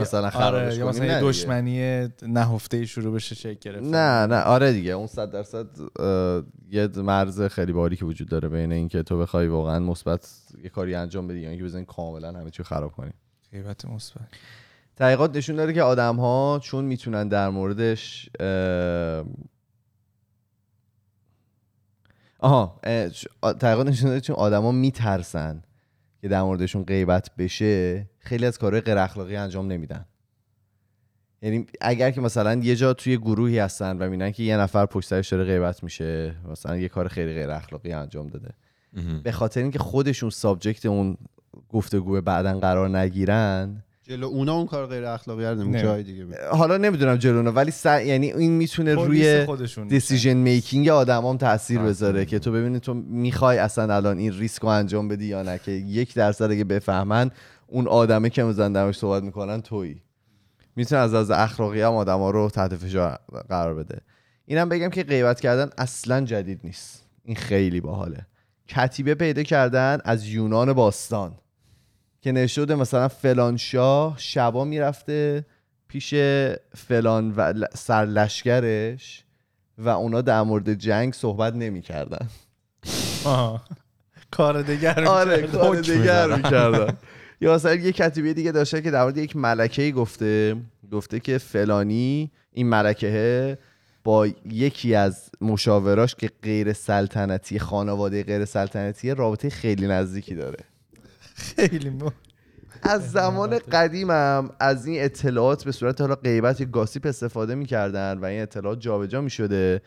مثلا 0.00 0.20
آره، 0.20 0.30
خرابش 0.30 0.76
یا 0.78 0.90
کنیم. 0.92 1.02
مثلا. 1.04 1.28
دشمنی 1.28 2.08
نهفته 2.22 2.86
شروع 2.86 3.14
بشه 3.14 3.34
شکل 3.34 3.70
گرفتن 3.70 3.90
نه 3.94 4.26
نه 4.26 4.40
آره 4.42 4.72
دیگه 4.72 4.92
اون 4.92 5.06
صد 5.06 5.30
درصد 5.30 5.66
اه، 5.98 6.42
یه 6.70 6.88
مرز 6.96 7.42
خیلی 7.42 7.72
باری 7.72 7.96
که 7.96 8.04
وجود 8.04 8.28
داره 8.28 8.48
بین 8.48 8.72
اینکه 8.72 9.02
تو 9.02 9.18
بخوای 9.18 9.46
واقعا 9.48 9.78
مثبت 9.78 10.28
یه 10.64 10.68
کاری 10.70 10.94
انجام 10.94 11.26
بدی 11.28 11.38
یا 11.40 11.48
اینکه 11.48 11.64
بزنی 11.64 11.84
کاملا 11.84 12.28
همه 12.32 12.50
چی 12.50 12.62
خراب 12.62 12.92
کنی 12.92 13.10
غیبت 13.52 13.84
مثبت 13.84 14.22
تحقیقات 14.96 15.36
نشون 15.36 15.56
داره 15.56 15.72
که 15.72 15.82
آدم 15.82 16.16
ها 16.16 16.60
چون 16.62 16.84
می‌تونن 16.84 17.28
در 17.28 17.48
موردش 17.48 18.28
آها 22.44 22.80
تحقیقات 23.42 23.86
نشون 23.86 24.08
داره 24.08 24.20
چون 24.20 24.36
آدما 24.36 24.72
میترسن 24.72 25.62
که 26.20 26.28
در 26.28 26.42
موردشون 26.42 26.82
غیبت 26.82 27.30
بشه 27.38 28.06
خیلی 28.18 28.46
از 28.46 28.58
کارهای 28.58 28.80
غیر 28.80 28.98
اخلاقی 28.98 29.36
انجام 29.36 29.72
نمیدن 29.72 30.04
یعنی 31.42 31.66
اگر 31.80 32.10
که 32.10 32.20
مثلا 32.20 32.54
یه 32.54 32.76
جا 32.76 32.94
توی 32.94 33.16
گروهی 33.16 33.58
هستن 33.58 33.98
و 33.98 34.04
می‌بینن 34.04 34.30
که 34.32 34.42
یه 34.42 34.56
نفر 34.56 34.86
پشت 34.86 35.08
سرش 35.08 35.32
داره 35.32 35.44
غیبت 35.44 35.82
میشه 35.82 36.34
مثلا 36.50 36.76
یه 36.76 36.88
کار 36.88 37.08
خیلی 37.08 37.34
غیر 37.34 37.50
اخلاقی 37.50 37.92
انجام 37.92 38.26
داده. 38.26 38.50
به 39.22 39.32
خاطر 39.32 39.60
اینکه 39.62 39.78
خودشون 39.78 40.30
subject 40.30 40.86
اون 40.86 41.16
گفتگو 41.68 42.20
بعدا 42.20 42.58
قرار 42.58 42.98
نگیرن 42.98 43.82
جلو 44.08 44.26
اونا 44.26 44.54
اون 44.54 44.66
کار 44.66 44.86
غیر 44.86 45.04
اخلاقی 45.04 45.44
رو. 45.44 45.54
نمی 45.54 45.82
جای 45.82 46.02
دیگه 46.02 46.24
می- 46.24 46.34
حالا 46.52 46.76
نمی‌دونم 46.76 47.16
جلونا 47.16 47.52
ولی 47.52 47.70
سع- 47.70 48.04
یعنی 48.06 48.32
این 48.32 48.52
می‌تونه 48.52 48.94
روی 48.94 49.46
decision 49.88 50.34
making 50.36 50.88
آدمام 50.88 51.36
تاثیر 51.36 51.78
تأثیر 51.78 51.90
بذاره. 51.90 52.24
که 52.24 52.38
تو 52.38 52.52
ببینی 52.52 52.80
تو 52.80 52.94
می‌خوای 52.94 53.58
اصلا 53.58 53.94
الان 53.96 54.18
این 54.18 54.32
ریسک 54.32 54.62
رو 54.62 54.68
انجام 54.68 55.08
بدی 55.08 55.24
یا 55.26 55.42
نه 55.42 55.58
که 55.58 55.70
یک 55.72 56.14
درصد 56.14 56.50
اگه 56.50 56.64
بفهمن 56.64 57.30
اون 57.66 57.88
آدمه 57.88 58.30
که 58.30 58.42
میزن 58.42 58.72
دمش 58.72 58.98
صحبت 58.98 59.22
می‌کنن 59.22 59.60
تویی. 59.62 60.02
می‌تونه 60.76 61.00
از 61.00 61.14
از 61.14 61.30
اخلاقی 61.30 61.80
هم 61.80 61.92
آدما 61.92 62.30
رو 62.30 62.50
تحت 62.50 62.76
فشار 62.76 63.18
قرار 63.48 63.74
بده. 63.74 64.00
اینم 64.46 64.68
بگم 64.68 64.88
که 64.88 65.02
غیبت 65.02 65.40
کردن 65.40 65.70
اصلا 65.78 66.20
جدید 66.20 66.60
نیست. 66.64 67.04
این 67.24 67.36
خیلی 67.36 67.80
باحاله. 67.80 68.26
کتیبه 68.68 69.14
پیدا 69.14 69.42
کردن 69.42 69.98
از 70.04 70.26
یونان 70.28 70.72
باستان. 70.72 71.34
که 72.24 72.32
نشده 72.32 72.74
مثلا 72.74 73.08
فلان 73.08 73.56
شاه 73.56 74.14
شبا 74.18 74.64
می‌رفته 74.64 75.44
پیش 75.88 76.14
فلان 76.74 77.34
و 77.36 77.66
سرلشکرش 77.74 79.24
و 79.78 79.88
اونا 79.88 80.20
در 80.20 80.42
مورد 80.42 80.74
جنگ 80.74 81.12
صحبت 81.12 81.54
نمی‌کردن. 81.54 82.28
کار 84.30 84.62
دیگر 84.62 85.04
آره. 85.04 85.46
کار 85.46 85.76
می‌زدن. 85.76 86.36
می‌کردن 86.36 86.96
یا 87.40 87.54
مثلا 87.54 87.74
یه 87.74 87.92
کتیبه 87.92 88.34
دیگه 88.34 88.52
داشته 88.52 88.82
که 88.82 88.90
در 88.90 89.02
مورد 89.02 89.16
یک 89.16 89.36
ملکه 89.36 89.90
گفته 89.90 90.56
گفته 90.92 91.20
که 91.20 91.38
فلانی 91.38 92.30
این 92.52 92.68
ملکه 92.68 93.58
با 94.04 94.26
یکی 94.50 94.94
از 94.94 95.30
مشاوراش 95.40 96.14
که 96.14 96.30
غیر 96.42 96.72
سلطنتی 96.72 97.58
خانواده 97.58 98.22
غیر 98.22 98.44
سلطنتی 98.44 99.10
رابطه 99.10 99.50
خیلی 99.50 99.86
نزدیکی 99.86 100.34
داره 100.34 100.58
خیلی 101.34 101.90
مو 101.90 102.10
از 102.82 103.10
زمان 103.10 103.58
قدیمم 103.58 104.50
از 104.60 104.86
این 104.86 105.04
اطلاعات 105.04 105.64
به 105.64 105.72
صورت 105.72 106.00
حالا 106.00 106.14
غیبت 106.14 106.60
یا 106.60 106.66
گاسیپ 106.66 107.06
استفاده 107.06 107.54
می‌کردن 107.54 108.18
و 108.18 108.24
این 108.24 108.42
اطلاعات 108.42 108.80
جابجا 108.80 109.20
می‌شده 109.20 109.82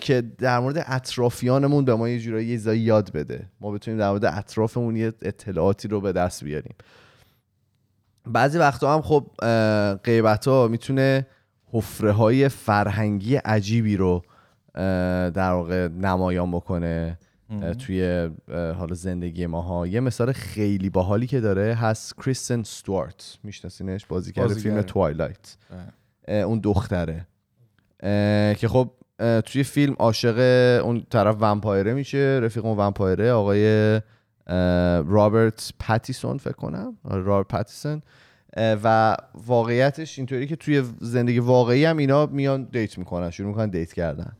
که 0.00 0.22
در 0.38 0.58
مورد 0.58 0.84
اطرافیانمون 0.86 1.84
به 1.84 1.94
ما 1.94 2.08
یه 2.08 2.20
جورایی 2.20 2.46
یه 2.46 2.76
یاد 2.76 3.12
بده. 3.12 3.48
ما 3.60 3.70
بتونیم 3.70 4.00
در 4.00 4.10
مورد 4.10 4.24
اطرافمون 4.24 4.96
یه 4.96 5.12
اطلاعاتی 5.22 5.88
رو 5.88 6.00
به 6.00 6.12
دست 6.12 6.44
بیاریم. 6.44 6.74
بعضی 8.26 8.58
وقتا 8.58 8.94
هم 8.94 9.02
خب 9.02 9.26
غیبت 10.04 10.48
ها 10.48 10.68
می‌تونه 10.68 11.26
حفره 11.72 12.12
های 12.12 12.48
فرهنگی 12.48 13.36
عجیبی 13.36 13.96
رو 13.96 14.22
در 15.34 15.52
واقع 15.52 15.88
نمایان 15.88 16.50
بکنه. 16.50 17.18
توی 17.78 18.28
اه، 18.48 18.72
حالا 18.72 18.94
زندگی 18.94 19.46
ماها. 19.46 19.86
یه 19.86 20.00
مثال 20.00 20.32
خیلی 20.32 20.90
باحالی 20.90 21.26
که 21.26 21.40
داره 21.40 21.74
هست 21.74 22.14
کریستن 22.16 22.62
ستوارت. 22.62 23.38
میشناسینش؟ 23.42 24.06
بازیگر. 24.06 24.48
فیلم 24.48 24.82
توایلایت. 24.82 25.56
اون 26.28 26.58
دختره. 26.58 27.26
که 28.54 28.68
خب 28.68 28.90
توی 29.46 29.62
فیلم 29.62 29.94
عاشق 29.98 30.38
اون 30.84 31.06
طرف 31.10 31.36
vampire 31.40 31.87
ه 31.87 31.94
میشه 31.94 32.40
رفیق 32.42 32.64
اون 32.64 32.78
vampire 32.78 33.25
ه 33.25 33.32
آقای 33.32 34.00
رابرت 35.06 35.72
پاتیسون 35.78 36.38
فکر 36.38 36.52
کنم. 36.52 36.96
آره، 37.04 37.22
رابرت 37.22 37.48
پاتیسون 37.48 38.02
و 38.56 39.16
واقعیتش 39.46 40.18
اینطوری 40.18 40.46
که 40.46 40.56
توی 40.56 40.82
زندگی 41.00 41.38
واقعی 41.38 41.84
هم 41.84 41.96
اینا 41.96 42.26
میان 42.26 42.64
date 42.64 42.98
می‌کنن 42.98 43.30
شروع 43.30 43.48
می‌کنن 43.48 43.70
date 43.70 43.92
کردن. 43.92 44.32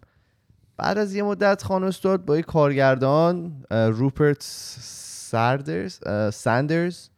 بعد 0.78 0.98
از 0.98 1.14
یه 1.14 1.22
مدت 1.22 1.62
خانم 1.62 1.86
استوارت 1.86 2.20
با 2.20 2.36
یه 2.36 2.42
کارگردان 2.42 3.64
روپرت 3.70 4.36
ساندرز 4.40 5.98
اه، 6.06 6.30
ساندرز 6.30 7.08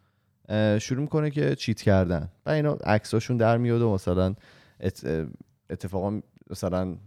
شروع 0.79 1.01
می‌کنه 1.01 1.31
که 1.31 1.55
چیت 1.55 1.81
کردن. 1.81 2.29
و 2.45 2.49
اینا 2.49 2.73
عکساشون 2.73 3.37
در 3.37 3.57
میاد 3.57 3.81
و 3.81 3.93
مثلا 3.93 4.35
اتفاقا 5.69 6.21
مثلا 6.49 6.97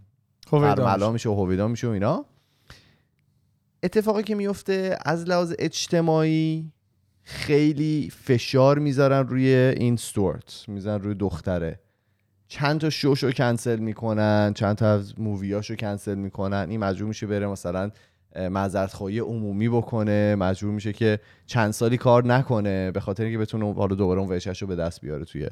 برملا 0.51 1.11
میشه. 1.11 1.29
و 1.29 1.33
هویدا 1.33 1.67
میشه 1.67 1.87
و 1.87 1.89
اینا. 1.89 2.25
اتفاقی 3.83 4.23
که 4.23 4.35
میفته 4.35 4.97
از 5.05 5.23
لحاظ 5.23 5.53
اجتماعی 5.59 6.71
خیلی 7.23 8.09
فشار 8.09 8.79
می‌ذارن 8.79 9.27
روی 9.27 9.47
این 9.53 9.95
ستورت 9.95 10.65
می‌ذارن 10.67 11.03
روی 11.03 11.15
دختره. 11.15 11.79
چند 12.47 12.81
تا 12.81 12.89
شوشو 12.89 13.31
کنسل 13.31 13.79
می‌کنن 13.79 14.53
چند 14.55 14.75
تا 14.75 14.93
از 14.93 15.19
موویاشو 15.19 15.75
کنسل 15.75 16.15
می‌کنن. 16.15 16.67
این 16.69 16.79
مجبور 16.79 17.07
میشه 17.07 17.27
بره 17.27 17.47
مثلا 17.47 17.91
معذرت 18.35 18.93
خواهی 18.93 19.19
عمومی 19.19 19.69
بکنه. 19.69 20.35
مجبور 20.35 20.71
میشه 20.71 20.93
که 20.93 21.19
چند 21.45 21.71
سالی 21.71 21.97
کار 21.97 22.25
نکنه 22.25 22.91
به 22.91 22.99
خاطر 22.99 23.23
اینکه 23.23 23.37
بتونه 23.37 23.73
حالا 23.73 23.95
دوباره 23.95 24.19
اون 24.19 24.31
وجهه‌ش 24.31 24.61
رو 24.61 24.67
به 24.67 24.75
دست 24.75 25.01
بیاره 25.01 25.25
توی 25.25 25.47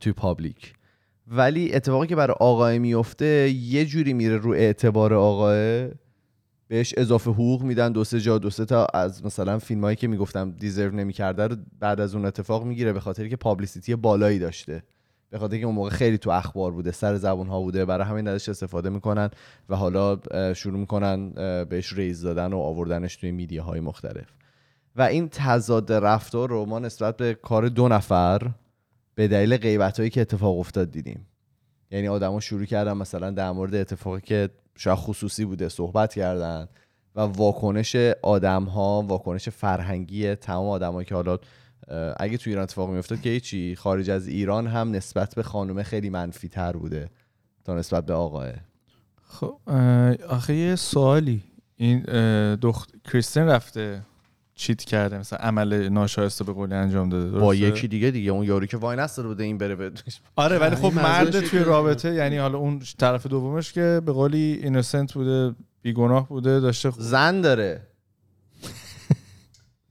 توی 0.00 0.12
public. 0.12 0.74
ولی 1.26 1.74
اتفاقی 1.74 2.06
که 2.06 2.16
برای 2.16 2.36
آقای 2.40 2.78
میفته 2.78 3.50
یه 3.50 3.86
جوری 3.86 4.12
میره 4.12 4.36
رو 4.36 4.50
اعتبار 4.50 5.14
آقای 5.14 5.88
بهش 6.70 6.94
اضافه 6.96 7.30
حقوق 7.30 7.62
میدن 7.62 7.92
دو 7.92 8.04
سه 8.04 8.20
جا 8.20 8.38
دو 8.38 8.50
سه 8.50 8.64
تا 8.64 8.86
از 8.86 9.24
مثلا 9.24 9.58
فیلم 9.58 9.80
هایی 9.84 9.96
که 9.96 10.08
می‌گفتم 10.08 10.50
deserve 10.50 10.94
نمی‌کرده 10.94 11.46
رو 11.46 11.56
بعد 11.80 12.00
از 12.00 12.14
اون 12.14 12.24
اتفاق 12.24 12.64
می‌گیره 12.64 12.92
به 12.92 13.00
خاطر 13.00 13.28
که 13.28 13.36
publicity 13.36 13.96
بالایی 13.96 14.38
داشته. 14.38 14.82
به 15.30 15.38
خاطر 15.38 15.58
که 15.58 15.66
اون 15.66 15.74
موقع 15.74 15.90
خیلی 15.90 16.18
تو 16.18 16.30
اخبار 16.30 16.72
بوده 16.72 16.90
سر 16.90 17.16
زبون 17.16 17.46
ها 17.46 17.60
بوده 17.60 17.84
برای 17.84 18.06
همین 18.06 18.28
ازش 18.28 18.48
استفاده 18.48 18.90
می‌کنن 18.90 19.30
و 19.68 19.76
حالا 19.76 20.18
شروع 20.54 20.80
می‌کنن 20.80 21.30
بهش 21.64 21.92
ریز 21.92 22.22
دادن 22.22 22.52
و 22.52 22.58
آوردنش 22.58 23.16
توی 23.16 23.30
میدیاهای 23.30 23.80
مختلف. 23.80 24.26
و 24.96 25.02
این 25.02 25.28
تضاد 25.28 25.92
رفتار 25.92 26.48
رو 26.48 26.66
ما 26.66 26.78
نسبت 26.78 27.16
به 27.16 27.34
کار 27.34 27.68
دو 27.68 27.88
نفر 27.88 28.50
به 29.14 29.28
دلیل 29.28 29.56
غیبت 29.56 29.98
هایی 29.98 30.10
که 30.10 30.20
اتفاق 30.20 30.58
افتاد 30.58 30.90
دیدیم. 30.90 31.26
یعنی 31.90 32.08
آدما 32.08 32.40
شروع 32.40 32.64
کردن 32.64 32.92
مثلا 32.92 33.30
در 33.30 33.50
مورد 33.50 33.74
اتفاقی 33.74 34.20
که 34.20 34.50
شاید 34.80 34.98
خصوصی 34.98 35.44
بوده 35.44 35.68
صحبت 35.68 36.14
کردن 36.14 36.68
و 37.14 37.20
واکنش 37.20 37.96
آدم 38.22 38.64
ها 38.64 39.02
واکنش 39.02 39.48
فرهنگی 39.48 40.34
تمام 40.34 40.68
آدمایی 40.68 41.06
که 41.06 41.14
حالا 41.14 41.38
اگه 42.16 42.36
تو 42.36 42.50
ایران 42.50 42.62
اتفاق 42.62 42.90
میافتاد 42.90 43.20
که 43.20 43.30
هیچی. 43.30 43.76
خارج 43.76 44.10
از 44.10 44.28
ایران 44.28 44.66
هم 44.66 44.90
نسبت 44.90 45.34
به 45.34 45.42
خانم 45.42 45.82
خیلی 45.82 46.10
منفی 46.10 46.48
تر 46.48 46.72
بوده 46.72 47.10
تا 47.64 47.74
نسبت 47.74 48.06
به 48.06 48.14
آقاه 48.14 48.52
خب 49.22 49.60
آخه 50.28 50.54
یه 50.54 50.76
سوالی. 50.76 51.42
این 51.76 52.00
دخت 52.54 52.94
کریستین 53.10 53.42
رفته. 53.42 54.02
چیت 54.60 54.84
کرده 54.84 55.18
مثلا 55.18 55.38
عمل 55.38 55.88
ناشایسته 55.88 56.44
به 56.44 56.52
قولی 56.52 56.74
انجام 56.74 57.08
داده 57.08 57.30
با؟ 57.30 57.54
یکی 57.54 57.88
دیگه 57.88 58.10
دیگه 58.10 58.30
اون 58.30 58.46
یاری 58.46 58.66
که 58.66 58.76
وای 58.76 58.96
نستاده 58.96 59.28
بوده 59.28 59.44
این 59.44 59.58
بره 59.58 59.74
به 59.74 59.92
آره 60.36 60.58
ولی 60.58 60.76
خب 60.76 60.84
این 60.84 60.94
مرد 60.94 61.40
توی 61.40 61.58
رابطه 61.58 62.14
یعنی 62.14 62.36
حالا 62.36 62.58
اون 62.58 62.82
طرف 62.98 63.26
دومش 63.26 63.72
که 63.72 64.02
به 64.06 64.12
قولی 64.12 64.60
اینوسنت 64.62 65.12
بوده 65.12 65.54
بیگناه 65.82 66.28
بوده 66.28 66.60
داشته 66.60 66.90
خب 66.90 67.00
زن 67.00 67.40
داره 67.40 67.86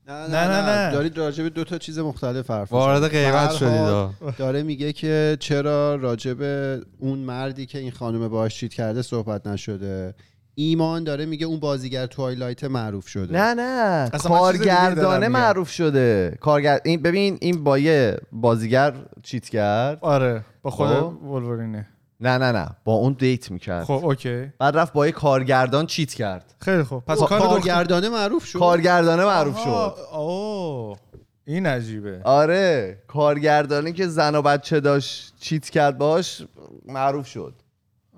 نه 0.08 0.26
نه، 0.26 0.48
نه، 0.48 0.86
نه. 0.86 0.92
دارید 0.92 1.18
راجع 1.18 1.42
به 1.42 1.50
دو 1.50 1.64
تا 1.64 1.78
چیز 1.78 1.98
مختلف 1.98 2.50
حرف 2.50 2.72
وارد. 2.72 3.08
غیبت 3.08 3.52
شدید. 3.52 4.36
داره 4.38 4.62
میگه 4.62 4.92
که 4.92 5.36
چرا 5.40 5.94
راجع 5.94 6.34
به 6.34 6.80
اون 6.98 7.18
مردی 7.18 7.66
که 7.66 7.78
این 7.78 7.90
خانم 7.90 8.28
باهاش 8.28 8.56
چیت 8.56 8.74
کرده 8.74 9.02
صحبت 9.02 9.46
نشده 9.46 10.14
ایمان 10.60 11.04
داره 11.04 11.26
میگه 11.26 11.46
اون 11.46 11.60
بازیگر 11.60 12.06
Twilight 12.06 12.64
معروف 12.64 13.08
شده. 13.08 13.32
نه 13.32 13.54
نه. 13.54 14.10
کارگردانه. 14.10 15.28
معروف 15.28 15.70
شده. 15.70 16.38
کارگر 16.40 16.80
این 16.84 17.02
ببین 17.02 17.38
این 17.40 17.64
با 17.64 17.78
یه 17.78 18.18
بازیگر 18.32 18.94
cheat 19.22 19.48
کرد. 19.48 19.98
آره 20.00 20.44
با 20.62 20.70
خود 20.70 20.88
خب. 20.88 21.22
ولورینه. 21.24 21.88
نه 22.20 22.38
نه 22.38 22.52
نه. 22.52 22.68
با 22.84 22.92
اون 22.92 23.12
date 23.18 23.50
می‌کرد. 23.50 23.84
خب 23.84 24.00
اوکی. 24.04 24.52
بعد 24.58 24.76
رفت 24.76 24.92
با 24.92 25.06
یه 25.06 25.12
کارگردان 25.12 25.86
cheat 25.86 26.14
کرد. 26.14 26.54
خیلی 26.60 26.82
خوب. 26.82 27.04
پس 27.04 27.18
خب، 27.18 27.26
کار 27.26 27.40
کارگردانه 27.40 28.08
معروف 28.08 28.44
شد. 28.44 28.58
کارگردانه 28.58 29.24
معروف 29.24 29.58
شد. 29.58 29.94
اوه 30.12 30.98
این 31.44 31.66
عجیبه. 31.66 32.20
آره 32.24 32.98
کارگردانی 33.06 33.92
که 33.92 34.06
زن 34.06 34.34
و 34.34 34.42
بچه 34.42 34.80
داشت 34.80 35.34
cheat 35.40 35.70
کرد 35.70 35.98
باش 35.98 36.42
معروف 36.86 37.26
شد. 37.26 37.54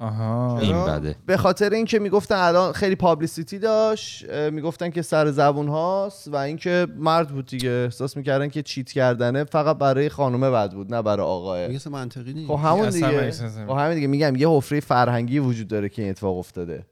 آها. 0.03 0.59
این؟ 0.59 0.85
بده. 0.85 1.17
به 1.27 1.37
خاطر 1.37 1.71
اینکه 1.71 1.99
می‌گفتن 1.99 2.35
الان 2.35 2.73
خیلی 2.73 2.95
پابلیسیتی 2.95 3.59
داشت 3.59 4.31
می‌گفتن 4.31 4.91
که 4.91 5.03
سر 5.03 5.31
زبون 5.31 5.69
هاست 5.69 6.29
و 6.29 6.37
اینکه 6.37 6.87
مرد 6.97 7.29
بود 7.29 7.47
دیگه. 7.47 7.71
احساس 7.71 8.17
می‌کردن 8.17 8.49
که 8.49 8.63
چیت 8.63 8.93
کردنه 8.93 9.45
فقط 9.45 9.79
برای 9.79 10.09
خانومه 10.09 10.51
بد 10.51 10.73
بود 10.73 10.95
نه 10.95 11.03
برای 11.03 11.27
آقاه 11.27 11.67
میگه 11.67 11.89
منطقی 11.89 12.33
نیست. 12.33 12.49
خب 12.49 12.59
همون 12.63 12.89
دیگه. 12.89 13.31
خب 13.67 13.77
همین 13.79 13.95
دیگه. 13.95 14.07
میگم 14.07 14.37
یه 14.37 14.49
حفره 14.49 14.81
فرهنگی 14.81 15.39
وجود 15.39 15.69
داره 15.69 15.89
که 15.89 16.03
این 16.03 16.11
اتفاق 16.11 16.39
افتاده. 16.39 16.87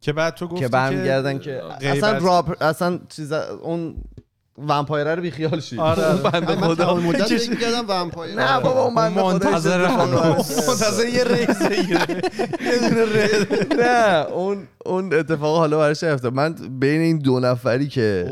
که 0.00 0.12
بعد 0.12 0.34
تو 0.34 0.46
گفتی 0.46 0.60
که 0.60 0.68
برمیگردن 0.68 1.38
که 1.38 1.62
اصلا 1.64 2.18
راب 2.18 2.56
اصلا 2.60 2.98
چیز 3.08 3.32
اون 3.32 3.94
ومپایره 4.58 5.14
رو 5.14 5.22
بیخیال 5.22 5.60
شید. 5.60 5.80
آره، 5.80 6.04
آره. 6.04 6.12
اون 6.12 6.30
بنده 6.30 6.54
من 6.54 6.74
خدا 6.74 6.84
تمام 6.84 7.02
مدت 7.02 7.36
فکر 7.36 7.50
می‌کردم 7.50 7.84
ومپایر 7.88 8.34
نه 8.34 8.60
بابا 8.60 8.82
اون 8.82 8.94
بنده 8.94 9.20
خدا 9.20 9.32
منتظر 9.32 9.88
منتظر 10.68 11.06
یه 11.06 11.24
ریز 11.24 11.60
یه 12.60 12.88
دونه 12.88 13.82
نه 13.82 14.26
اون 14.32 14.68
اون 14.86 15.14
اتفاق 15.14 15.58
حالا 15.58 15.78
براش 15.78 16.04
افتاد 16.04 16.34
من 16.34 16.54
بین 16.80 17.00
این 17.00 17.18
دو 17.18 17.40
نفری 17.40 17.88
که 17.88 18.30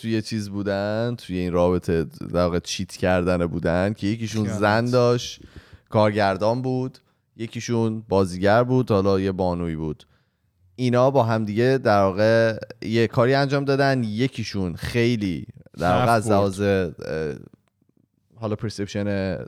توی 0.00 0.22
چیز 0.22 0.50
بودن 0.50 1.14
توی 1.18 1.38
این 1.38 1.52
رابطه 1.52 2.04
در 2.04 2.42
واقع 2.44 2.58
چیت 2.58 2.92
کردن 2.96 3.46
بودن 3.46 3.92
که 3.92 4.06
یکیشون. 4.06 4.48
زن 4.48 4.84
داشت 4.84 5.40
کارگردان 5.90 6.62
بود 6.62 6.98
یکیشون 7.36 8.02
بازیگر 8.08 8.64
بود 8.64 8.90
حالا 8.90 9.20
یه 9.20 9.32
بانوی 9.32 9.76
بود. 9.76 10.04
اینا 10.80 11.10
با 11.10 11.22
همدیگه 11.22 11.78
در 11.84 12.02
واقع 12.02 12.58
یه 12.82 13.06
کاری 13.06 13.34
انجام 13.34 13.64
دادن 13.64 14.04
یکیشون 14.04 14.76
خیلی 14.76 15.46
در 15.78 15.92
واقع 15.92 16.12
از. 16.12 16.30
لحاظ 16.30 16.60
حالا 18.34 18.56
پرسپشن 18.56 19.38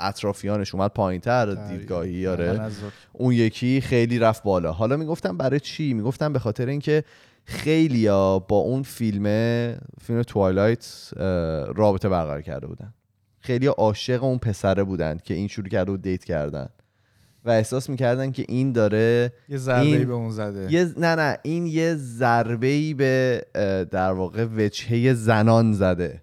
اطرافیانش 0.00 0.74
اومد 0.74 0.90
پایین 0.90 1.20
تر. 1.20 1.54
دیدگاهی 1.54 2.26
آره. 2.26 2.70
اون 3.12 3.34
یکی 3.34 3.80
خیلی 3.80 4.18
رفت 4.18 4.42
بالا. 4.42 4.72
حالا 4.72 4.96
می‌گفتم 4.96 5.36
برای 5.36 5.60
چی؟ 5.60 5.94
می‌گفتم 5.94 6.32
به 6.32 6.38
خاطر 6.38 6.66
اینکه 6.66 7.04
خیلیا 7.44 8.38
با 8.38 8.56
اون 8.56 8.82
فیلم 8.82 9.24
فیلم 10.00 10.22
توایلایت 10.22 11.10
رابطه 11.74 12.08
برقرار 12.08 12.42
کرده 12.42 12.66
بودن. 12.66 12.94
خیلی 13.40 13.66
عاشق 13.66 14.24
اون 14.24 14.38
پسره 14.38 14.84
بودن 14.84 15.18
که 15.24 15.34
این 15.34 15.48
شروع 15.48 15.68
کرده 15.68 15.92
و 15.92 15.96
دیت 15.96 16.24
کردن. 16.24 16.68
و 17.44 17.50
احساس 17.50 17.90
می‌کردن 17.90 18.30
که 18.32 18.44
این 18.48 18.72
داره 18.72 19.32
یه 19.48 19.56
ضربه 19.56 19.80
این- 19.86 20.04
به 20.06 20.12
اون 20.12 20.30
زده. 20.30 20.72
یه 20.72 20.84
نه 20.96 21.14
نه 21.14 21.36
این 21.42 21.66
یه 21.66 21.94
ضربه 21.94 22.66
ای 22.66 22.94
به 22.94 23.42
در 23.90 24.12
واقع 24.12 24.46
وجهه 24.56 25.14
زنان 25.14 25.72
زده 25.72 26.22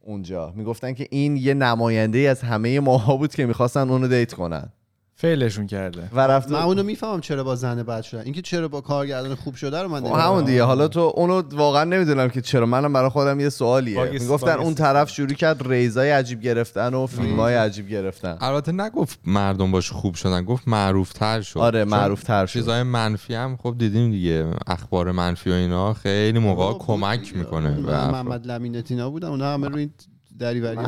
اونجا. 0.00 0.52
می‌گفتن 0.56 0.92
که 0.92 1.06
این 1.10 1.36
یه 1.36 1.54
نماینده 1.54 2.18
ای 2.18 2.26
از 2.26 2.40
همه 2.40 2.80
ماها 2.80 3.16
بود 3.16 3.34
که 3.34 3.46
می‌خواستن 3.46 3.90
اونو 3.90 4.08
دیت 4.08 4.32
کنن. 4.34 4.72
فعلشون 5.20 5.66
کرده. 5.66 6.02
و 6.12 6.20
رفت 6.20 6.50
من 6.50 6.62
اونو 6.62 6.82
می‌فهمم 6.82 7.20
چرا 7.20 7.44
با 7.44 7.56
زن 7.56 7.82
بد 7.82 8.02
شدن. 8.02 8.20
اینکه 8.20 8.42
چرا 8.42 8.68
با 8.68 8.80
کارگردان 8.80 9.34
خوب 9.34 9.54
شده 9.54 9.82
رو 9.82 9.88
من 9.88 10.00
خب. 10.00 10.14
همون 10.14 10.44
دیگه. 10.44 10.62
حالا 10.62 10.88
تو 10.88 11.12
اونو 11.16 11.42
واقعا 11.52 11.84
نمی‌دونم 11.84 12.28
که 12.28 12.40
چرا. 12.40 12.66
منم 12.66 12.92
برای 12.92 13.10
خودم 13.10 13.40
یه 13.40 13.48
سوالیه. 13.48 14.04
می‌گفتن. 14.04 14.58
اون 14.58 14.74
طرف 14.74 15.10
شروع 15.10 15.32
کرد 15.32 15.68
ریزای 15.68 16.10
عجیب 16.10 16.40
گرفتن 16.40 16.94
و 16.94 17.06
فیلم 17.06 17.40
های 17.40 17.54
عجیب 17.54 17.88
گرفتن. 17.88 18.38
البته 18.40 18.72
نگفت 18.72 19.18
مردم 19.24 19.70
باش 19.70 19.90
خوب 19.90 20.14
شدن 20.14 20.44
گفت 20.44 20.68
معروف 20.68 21.12
تر 21.12 21.40
شد. 21.40 21.58
آره 21.58 21.84
معروف 21.84 22.22
تر 22.22 22.46
شد. 22.46 22.52
چیزای 22.52 22.82
منفی 22.82 23.34
هم 23.34 23.56
خب 23.62 23.74
دیدیم 23.78 24.10
دیگه. 24.10 24.46
اخبار 24.66 25.12
منفی 25.12 25.50
و 25.50 25.52
اینا 25.52 25.94
خیلی 25.94 26.38
موقع 26.38 26.78
کمک. 26.78 27.36
می‌کنه. 27.36 27.70
محمد 27.70 28.46
لمینتینا 28.46 29.10
بودم 29.10 29.30
اونا 29.30 29.54
همه 29.54 29.68
روی 29.68 29.80
این 29.80 29.92
دریوری 30.38 30.76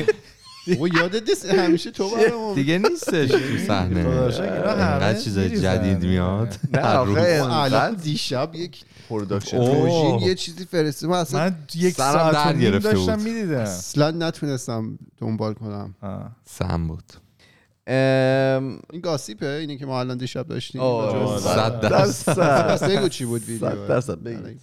او 0.78 0.88
یادت 0.88 1.28
نیست 1.28 1.46
همیشه 1.46 1.90
تو 1.90 2.10
برام 2.10 2.54
دیگه 2.54 2.78
نیستش 2.78 3.28
تو 3.28 3.38
صحنه. 3.66 4.06
اینقدر 4.06 5.14
چیزای 5.14 5.44
می‌ریزن. 5.48 5.76
جدید 5.76 6.04
میاد. 6.04 6.54
نه 6.72 6.86
الان 6.86 7.94
دیشب 7.94 8.50
یک 8.54 8.84
پروداکشن. 9.08 9.56
اوه. 9.56 9.74
پروژین 9.74 10.28
یه 10.28 10.34
چیزی 10.34 10.64
فرسته 10.64 11.06
من 11.06 11.18
اصلا 11.18 11.40
من 11.40 11.56
یک 11.74 11.94
سرم 11.94 12.12
ساعت 12.12 12.34
در 12.34 12.56
و 12.56 12.58
گرفته 12.58 12.92
داشتم. 12.92 13.20
می‌دیدم. 13.20 13.58
اصلا 13.58 14.10
نتونستم 14.10 14.98
دنبال 15.18 15.54
کنم. 15.54 15.94
سم 16.44 16.88
بود. 16.88 17.04
ام، 17.86 18.78
این 18.92 19.00
گاسیپه 19.02 19.46
اینی 19.46 19.78
که 19.78 19.86
ما 19.86 20.00
الان 20.00 20.18
دیشب 20.18 20.46
داشتیم. 20.48 20.80
صد 21.38 21.80
درصد. 21.80 22.72
پس 22.72 22.82
بگو 22.82 23.08
چی 23.08 23.24
بود 23.24 23.44
ویدیو. 23.44 23.70
صد 23.70 23.88
درصد 23.88 24.22
بگید. 24.22 24.60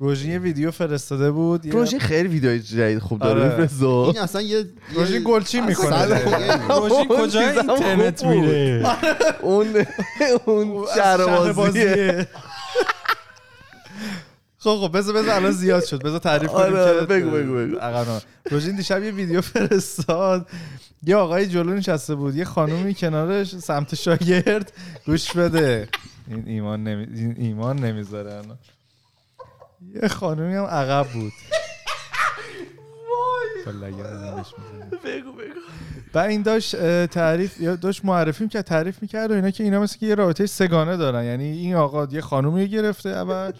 روژین 0.00 0.30
یه 0.30 0.38
ویدیو 0.38 0.70
فرستاده 0.70 1.30
بود 1.30 1.66
یه- 1.66 1.72
پروژه 1.72 1.98
خیلی 1.98 2.28
ویدیوی 2.28 2.60
جدید 2.60 2.98
خوب 2.98 3.18
داره 3.18 3.40
آره. 3.40 3.50
میفرسته 3.50 3.86
این 3.86 4.18
اصلا 4.18 4.42
یه 4.42 4.64
روژین 4.94 5.22
گلچین 5.24 5.64
می‌کنه. 5.64 6.04
روژین 6.68 7.08
کجا 7.08 7.40
اینترنت. 7.40 8.24
میره؟ 8.24 8.86
اون 9.42 9.86
اون 10.46 10.86
شهر 10.96 11.52
بازیه 11.52 12.28
خب 14.58 14.76
خب 14.76 14.98
بذار 14.98 15.14
بذار 15.14 15.34
الان 15.34 15.50
زیاد 15.50 15.84
شد. 15.84 16.02
بذار 16.02 16.18
تعریف 16.18 16.50
کنیم 16.50 16.76
آره، 16.76 17.00
بگو، 17.00 17.30
بگو، 17.30 17.54
بگو. 17.54 17.76
روژین 18.50 18.76
دیشب 18.76 19.02
یه 19.02 19.10
ویدیو 19.10 19.40
فرستاد. 19.40 20.46
یه 21.02 21.16
آقای 21.16 21.46
جلو 21.46 21.74
نشسته 21.74 22.14
بود. 22.14 22.36
یه 22.36 22.44
خانومی 22.44 22.94
کنارش 22.94 23.58
سمت 23.58 23.94
شاگرد 23.94 24.72
گوش 25.06 25.32
بده. 25.32 25.88
این 26.28 26.44
ایمان 26.46 26.84
نمی... 26.84 27.06
این 27.14 27.34
ایمان 27.38 27.78
نمی‌ذاره 27.78 28.30
الان. 28.32 28.58
یه 30.02 30.08
خانومی 30.08 30.54
هم 30.54 30.64
عقب 30.64 31.06
بود. 31.12 31.32
بگو 35.04 35.32
بگو. 35.32 35.60
بعد 36.12 36.30
این 36.30 36.42
داشت 36.42 36.76
تعریف 37.06 37.60
یا 37.60 37.76
داشت 37.76 38.04
معرفی 38.04 38.48
که 38.48 38.62
تعریف 38.62 39.02
می‌کرد 39.02 39.30
و 39.30 39.34
اینا 39.34 39.50
که 39.50 39.64
اینا 39.64 39.80
مثل 39.80 39.98
که 39.98 40.06
یه 40.06 40.14
رابطه 40.14 40.46
سگانه 40.46 40.96
دارن. 40.96 41.24
یعنی 41.24 41.44
این 41.44 41.74
آقا 41.74 42.04
یه 42.10 42.20
خانومی 42.20 42.68
گرفته 42.68 43.08
اول 43.08 43.52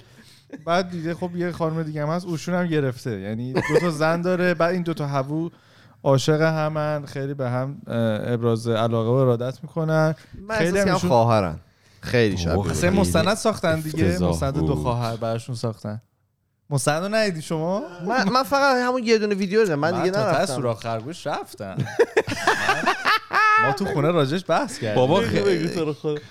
بعد 0.64 0.90
دیده 0.90 1.14
خب 1.14 1.36
یه 1.36 1.52
خانم 1.52 1.82
دیگه 1.82 2.02
هم 2.02 2.08
هست 2.08 2.26
اوشون 2.26 2.54
هم 2.54 2.66
گرفته. 2.66 3.20
یعنی 3.20 3.52
دو 3.52 3.60
تا 3.80 3.90
زن 3.90 4.20
داره 4.22 4.54
بعد 4.54 4.72
این 4.74 4.82
دو 4.82 4.94
تا 4.94 5.06
هوو 5.06 5.50
عاشق 6.02 6.40
همن 6.40 7.06
خیلی 7.06 7.34
به 7.34 7.50
هم 7.50 7.82
ابراز 8.26 8.68
علاقه 8.68 9.10
و 9.10 9.12
ارادت 9.12 9.58
می‌کنن. 9.62 10.14
خیلی 10.50 10.78
همشون- 10.78 11.10
خواهرن. 11.10 11.60
خیلی 12.00 12.36
شبیه 12.36 12.70
اصلا 12.70 12.90
مستند 12.90 13.34
ساختن 13.34 13.80
دیگه 13.80 14.18
مستند 14.18 14.54
دو. 14.54 14.74
خواهر 14.74 15.16
براشون 15.16 15.54
ساختن. 15.54 16.00
مستند 16.70 17.02
رو 17.02 17.14
ندیدی 17.14 17.42
شما؟ 17.42 17.82
من 18.06 18.28
من 18.28 18.42
فقط 18.42 18.76
همون 18.76 19.04
یه 19.04 19.18
دونه 19.18 19.34
ویدیو 19.34 19.62
دیدم 19.62 19.74
من 19.74 19.90
دیگه 19.90 20.10
تا 20.10 20.22
ته 20.22 20.38
نرفتم. 20.38 20.54
سوراخ 20.54 20.80
خرگوش 20.80 21.26
رفتم. 21.26 21.76
ما 23.66 23.72
تو 23.72 23.84
خونه 23.84 24.10
راجش 24.10 24.44
بحث 24.48 24.78
کردیم. 24.78 24.94
بابا 24.94 25.20
خیلی. 25.20 25.70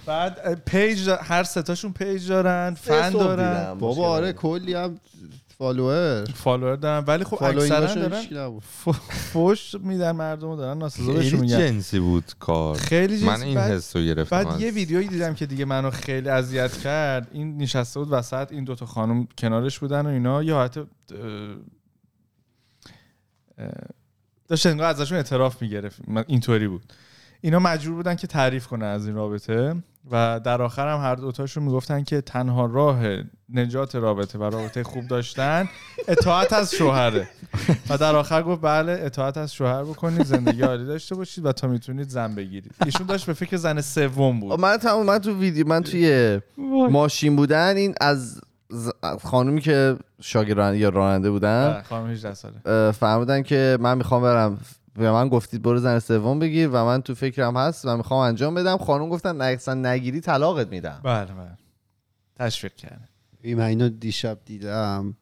بعد 0.06 0.64
page 0.66 1.10
هر 1.10 1.44
ستاشون 1.44 1.94
page 1.94 2.30
دارن 2.30 2.74
فن 2.74 3.10
دارن. 3.10 3.74
بابا 3.74 4.08
آره 4.10 4.34
کلی 4.34 4.74
هم 4.74 5.00
follower 5.58 6.26
follower 6.26 6.76
دارن 6.76 7.04
ولی 7.08 7.24
خب 7.24 7.44
اکثرا 7.44 7.94
دارن 7.96 8.60
فوش 9.10 9.76
میدن 9.76 10.12
مردم 10.12 10.56
دارن 10.56 10.78
ناسزا 10.78 11.14
بهشون 11.14 11.22
خیلی 11.40 11.42
میگن. 11.42 11.58
جنسی 11.60 12.00
بود 12.00 12.24
کار. 12.40 12.78
خیلی 12.78 13.26
من. 13.26 13.42
این 13.42 13.56
بعد- 13.56 13.72
حس 13.72 13.96
رو 13.96 14.02
گرفتم 14.02 14.44
بعد 14.44 14.62
یه 14.62 14.72
ویدیویی 14.72 15.08
دیدم 15.08 15.34
که 15.34 15.46
دیگه 15.46 15.66
منو 15.66 15.90
خیلی 15.92 16.30
اذیت 16.30 16.78
کرد. 16.78 17.28
این 17.32 17.58
نشسته 17.58 18.00
بود 18.00 18.08
وسط 18.12 18.48
این 18.52 18.64
دوتا 18.64 18.86
خانم 18.86 19.28
کنارش 19.38 19.80
بودن 19.80 20.06
و 20.06 20.10
اینا. 20.10 20.44
یه 20.44 20.54
حالت 20.54 20.78
اه، 20.78 20.86
اه، 23.58 23.68
داشت 24.48 24.66
انگار 24.66 24.88
ازشون 24.90 25.18
اعتراف 25.18 25.62
می‌گرفت. 25.62 26.02
اینطوری 26.28 26.68
بود. 26.68 26.94
اینا 27.42 27.60
مجبور 27.60 27.96
بودن 27.96 28.16
که 28.16 28.28
تعریف 28.28 28.68
کنن 28.68 28.86
از 28.86 29.08
این 29.08 29.16
رابطه 29.16 29.76
و 30.12 30.40
در 30.44 30.62
آخر 30.62 30.94
هم 30.94 31.00
هر 31.00 31.16
دوتاشون 31.16 31.64
می‌گفتن 31.64 32.04
که 32.04 32.22
تنها 32.22 32.66
راه 32.66 33.04
نجات 33.54 33.96
رابطه 33.96 34.40
و 34.40 34.44
رابطه 34.44 34.84
خوب 34.84 35.08
داشتن 35.08 35.70
اطاعت 36.08 36.54
از 36.54 36.72
شوهره. 36.72 37.28
و 37.90 37.98
در 37.98 38.16
آخر 38.16 38.44
گفت 38.44 38.62
بله 38.62 39.00
اطاعت 39.02 39.38
از 39.38 39.54
شوهر 39.54 39.84
بکنید 39.84 40.24
زندگی 40.24 40.62
عالی 40.62 40.86
داشته 40.86 41.16
باشید 41.16 41.46
و 41.46 41.52
تا 41.52 41.68
می‌تونید 41.68 42.10
زن 42.10 42.36
بگیرید. 42.36 42.76
ایشون 42.86 43.08
داشت 43.08 43.26
به 43.26 43.34
فکر 43.34 43.58
زن 43.58 43.82
سوم 43.82 44.40
بود. 44.40 44.60
من 44.60 44.78
تمام 44.78 45.06
من 45.06 45.20
تو 45.20 45.40
ویدیو 45.40 45.68
من 45.68 45.84
توی 45.84 46.40
ماشین 46.90 47.36
بودن 47.36 47.76
این 47.78 47.96
از 48.02 48.42
خانومی 49.24 49.62
که 49.62 49.96
شاگرد 50.22 50.76
یا 50.76 50.90
راننده 50.90 51.30
بودن 51.30 51.74
بله، 51.74 51.84
خانم 51.84 52.10
18 52.10 52.34
ساله. 52.34 52.92
فهمیدن 52.92 53.44
که 53.44 53.78
من 53.82 53.98
می‌خوام 53.98 54.22
برم 54.22 54.60
به 54.98 55.12
من 55.12 55.30
گفتید 55.30 55.62
برو 55.62 55.80
زن 55.80 56.00
سوم 56.00 56.40
بگیر 56.40 56.68
و 56.68 56.86
من 56.86 57.02
تو 57.02 57.16
فکرم 57.16 57.58
هست 57.58 57.86
و 57.86 57.98
می‌خوام 57.98 58.20
انجام 58.20 58.54
بدم. 58.56 58.78
خانم 58.78 59.10
گفتن 59.10 59.38
نه 59.38 59.44
اصلا 59.46 59.74
نگیری 59.74 60.22
طلاقت 60.22 60.68
میدم. 60.68 61.02
بله 61.04 61.34
بله. 61.34 61.58
تشویق 62.36 62.74
کرده 62.76 63.08
من 63.46 63.60
اینو 63.62 63.90
دیشب 63.90 64.38
دیدم. 64.46 65.16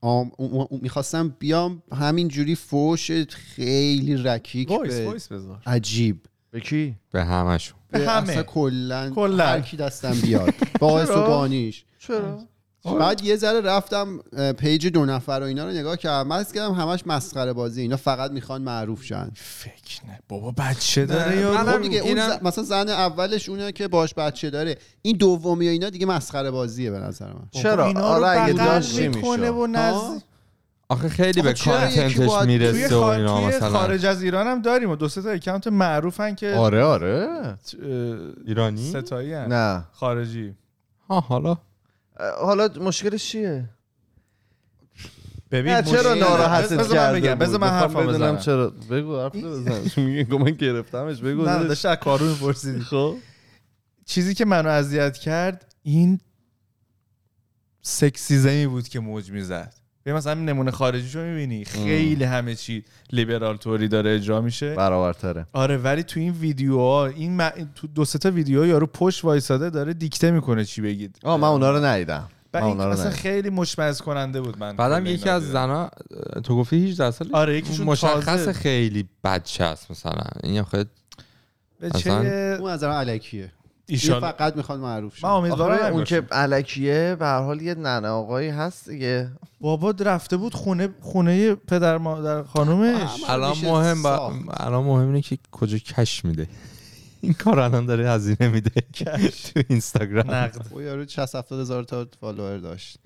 آم 0.00 0.32
می‌خواستم 0.70 1.28
بیام 1.38 1.82
همینجوری 1.92 2.54
فوش 2.54 3.10
خیلی 3.28 4.16
رکیک 4.16 4.70
وایس 4.70 4.98
به 4.98 5.06
وایس 5.06 5.28
بذار. 5.28 5.62
عجیب. 5.66 6.26
به 6.50 6.60
کی؟ 6.60 6.96
به 7.12 7.24
همشون 7.24 7.78
به 7.90 7.98
به 7.98 8.08
همه. 8.08 8.42
کلا 8.42 9.10
کلاً. 9.10 9.44
هر 9.46 9.60
کی 9.60 9.76
دستم 9.76 10.12
بیاد. 10.22 10.54
با؟ 10.80 11.04
و 11.04 11.26
بانیش 11.28 11.84
چرا؟ 11.98 12.38
بعد 12.84 13.24
یه 13.24 13.36
ذره 13.36 13.60
رفتم 13.60 14.18
پیج 14.58 14.86
دو 14.86 15.04
نفر 15.04 15.40
و 15.42 15.44
اینا 15.44 15.64
رو 15.64 15.70
نگاه 15.70 15.96
کردم 15.96 16.28
مست 16.28 16.54
کردم 16.54 16.72
همش 16.74 17.06
مسخره 17.06 17.52
بازی 17.52 17.80
اینا 17.80 17.96
فقط 17.96 18.30
می‌خوان 18.30 18.62
معروف 18.62 19.02
شن. 19.04 19.30
فکر 19.34 20.00
نه. 20.08 20.18
بابا 20.28 20.50
بچه 20.50 21.06
داره 21.06 21.36
یا 21.36 21.58
خب 21.58 21.82
دیگه 21.82 21.98
اون 21.98 22.28
ز- 22.30 22.42
مثلا 22.42 22.64
زن 22.64 22.88
اولش 22.88 23.48
اونه 23.48 23.72
که 23.72 23.88
باش 23.88 24.14
بچه 24.14 24.50
داره. 24.50 24.76
این 25.02 25.16
دومی 25.16 25.66
و 25.66 25.70
اینا 25.70 25.90
دیگه 25.90 26.06
مسخره 26.06 26.50
بازیه 26.50 26.90
به 26.90 26.98
نظر 26.98 27.26
من. 27.26 27.48
چرا؟ 27.50 27.84
آره 28.00 28.42
اگه 28.42 28.52
بغل 28.52 28.64
داشت 28.64 28.94
چی 28.96 29.08
می‌کنه 29.08 29.36
میشه 29.36 29.52
و 29.52 29.66
نزدیک 29.66 30.22
آخه 30.88 31.08
خیلی 31.08 31.42
به 31.42 31.52
کانتنتش 31.54 32.14
توی, 32.14 32.46
می‌رسه 32.46 32.96
و 32.96 33.02
اینا 33.02 33.36
توی 33.36 33.46
مثلا. 33.56 33.70
خارج 33.70 34.06
از 34.06 34.22
ایران 34.22 34.46
هم 34.46 34.62
داریم 34.62 34.90
و 34.90 34.96
دو 34.96 35.08
سه 35.08 35.22
تا 35.22 35.30
اکانت 35.30 35.66
معروفن 35.66 36.34
که 36.34 36.54
آره 36.54 36.82
آره. 36.84 37.28
ایرانی؟ 38.46 38.90
ستایی. 38.90 39.30
نه. 39.30 39.84
خارجی. 39.92 40.54
ها 41.08 41.20
حالا 41.20 41.56
حالا 42.16 42.68
مشکلش 42.80 43.28
چیه؟ 43.28 43.68
ببین 45.50 45.82
چرا 45.82 46.14
ناراحتت 46.14 46.92
کرده 46.92 47.20
بگم؟ 47.20 47.34
بذار 47.34 47.60
من 47.60 47.68
حرفم 47.68 47.94
بدونم 47.94 48.14
بزنم. 48.14 48.38
چرا 48.38 48.70
بگو 48.70 49.18
حرف 49.20 49.36
بزن. 49.36 49.82
میگه 50.02 50.34
من 50.34 50.50
گرفتمش. 50.50 51.20
بگو 51.20 51.44
نه 51.44 51.64
داشت 51.64 51.86
از 51.86 51.96
کارو 51.96 52.26
میپرسیدی. 52.26 52.80
خب. 52.80 53.16
چیزی 54.06 54.34
که 54.34 54.44
منو 54.44 54.68
اذیت 54.68 55.18
کرد 55.18 55.74
این 55.82 56.20
سکسیزمی 57.82 58.66
بود 58.66 58.88
که 58.88 59.00
موج 59.00 59.30
می‌زد. 59.30 59.74
ببین 60.06 60.16
مثلا 60.16 60.34
نمونه 60.34 60.70
خارجیشو 60.70 61.20
می‌بینی. 61.20 61.64
خیلی 61.64 62.24
همه 62.24 62.54
چی 62.54 62.84
لیبرال 63.12 63.56
توری 63.56 63.88
داره 63.88 64.14
اجرا 64.14 64.40
میشه. 64.40 64.74
برابرتره 64.74 65.46
آره 65.52 65.76
ولی 65.76 66.02
تو 66.02 66.20
این 66.20 66.32
ویدیوها 66.32 67.06
این 67.06 67.36
م... 67.36 67.50
تو 67.74 67.86
دو 67.86 68.04
سه 68.04 68.18
تا 68.18 68.30
ویدیو 68.30 68.66
یارو 68.66 68.86
پشت 68.86 69.24
وایساده 69.24 69.70
داره 69.70 69.94
دیکته 69.94 70.30
می‌کنه 70.30 70.64
چی 70.64 70.82
بگید. 70.82 71.18
آه 71.24 71.36
من 71.40 71.48
اونا 71.48 71.70
رو 71.70 71.84
ندیدم. 71.84 72.28
رو 72.54 72.80
اصلا 72.80 73.10
خیلی 73.10 73.50
مشمئز 73.50 74.00
کننده 74.00 74.40
بود 74.40 74.58
من 74.58 74.76
بعدم 74.76 75.06
یکی 75.06 75.28
از. 75.28 75.50
زنا 75.50 75.90
تو 76.44 76.56
گفتی 76.56 76.76
18 76.88 77.10
ساله 77.10 77.30
آره 77.32 77.56
یکیشون 77.56 77.86
مشخص 77.86 78.48
خیلی 78.48 79.08
بچه 79.24 79.64
است 79.64 79.90
مثلا. 79.90 80.24
این 80.42 80.60
آخه 80.60 80.84
به 81.80 81.90
چه 81.90 82.10
اون 82.60 82.70
از 82.70 82.84
علکیه 82.84 83.52
این 83.92 84.00
ایشالا 84.00 84.32
فقط 84.32 84.56
می‌خواد 84.56 84.80
معروف 84.80 85.12
من 85.24 85.30
شه 85.30 85.34
امیدوارم 85.36 85.74
آخه 85.74 85.84
همین 85.84 85.94
اون 85.94 86.04
که 86.04 86.20
باشه. 86.20 86.34
علکیه 86.34 87.16
به 87.18 87.26
هر 87.26 87.42
حال 87.42 87.62
یه 87.62 87.74
ننه 87.74 88.08
آقایی 88.08 88.48
هست 88.48 88.90
دیگه. 88.90 89.30
بابا 89.60 89.94
رفته 90.00 90.36
بود 90.36 90.54
خونه 90.54 90.88
خونه 91.00 91.54
پدر 91.54 91.98
مادر 91.98 92.42
خانومش. 92.42 93.10
الان 93.28 93.56
مهم 93.64 94.02
با... 94.02 94.32
الان 94.50 94.84
مهم 94.84 95.06
اینه 95.06 95.20
که 95.20 95.38
کجا 95.50 95.78
کش 95.78 96.24
میده. 96.24 96.48
این 97.20 97.32
کار 97.32 97.60
الان 97.60 97.86
داره 97.86 98.10
هزینه 98.10 98.48
میده. 98.48 98.70
تو 99.54 99.62
اینستاگرام. 99.68 100.30
نقد. 100.30 100.66
او 100.70 100.82
یارو 100.82 101.06
60 101.08 101.34
70 101.34 101.60
هزار 101.60 101.84
تا 101.84 102.06
فالوور 102.20 102.58
داشت. 102.58 102.98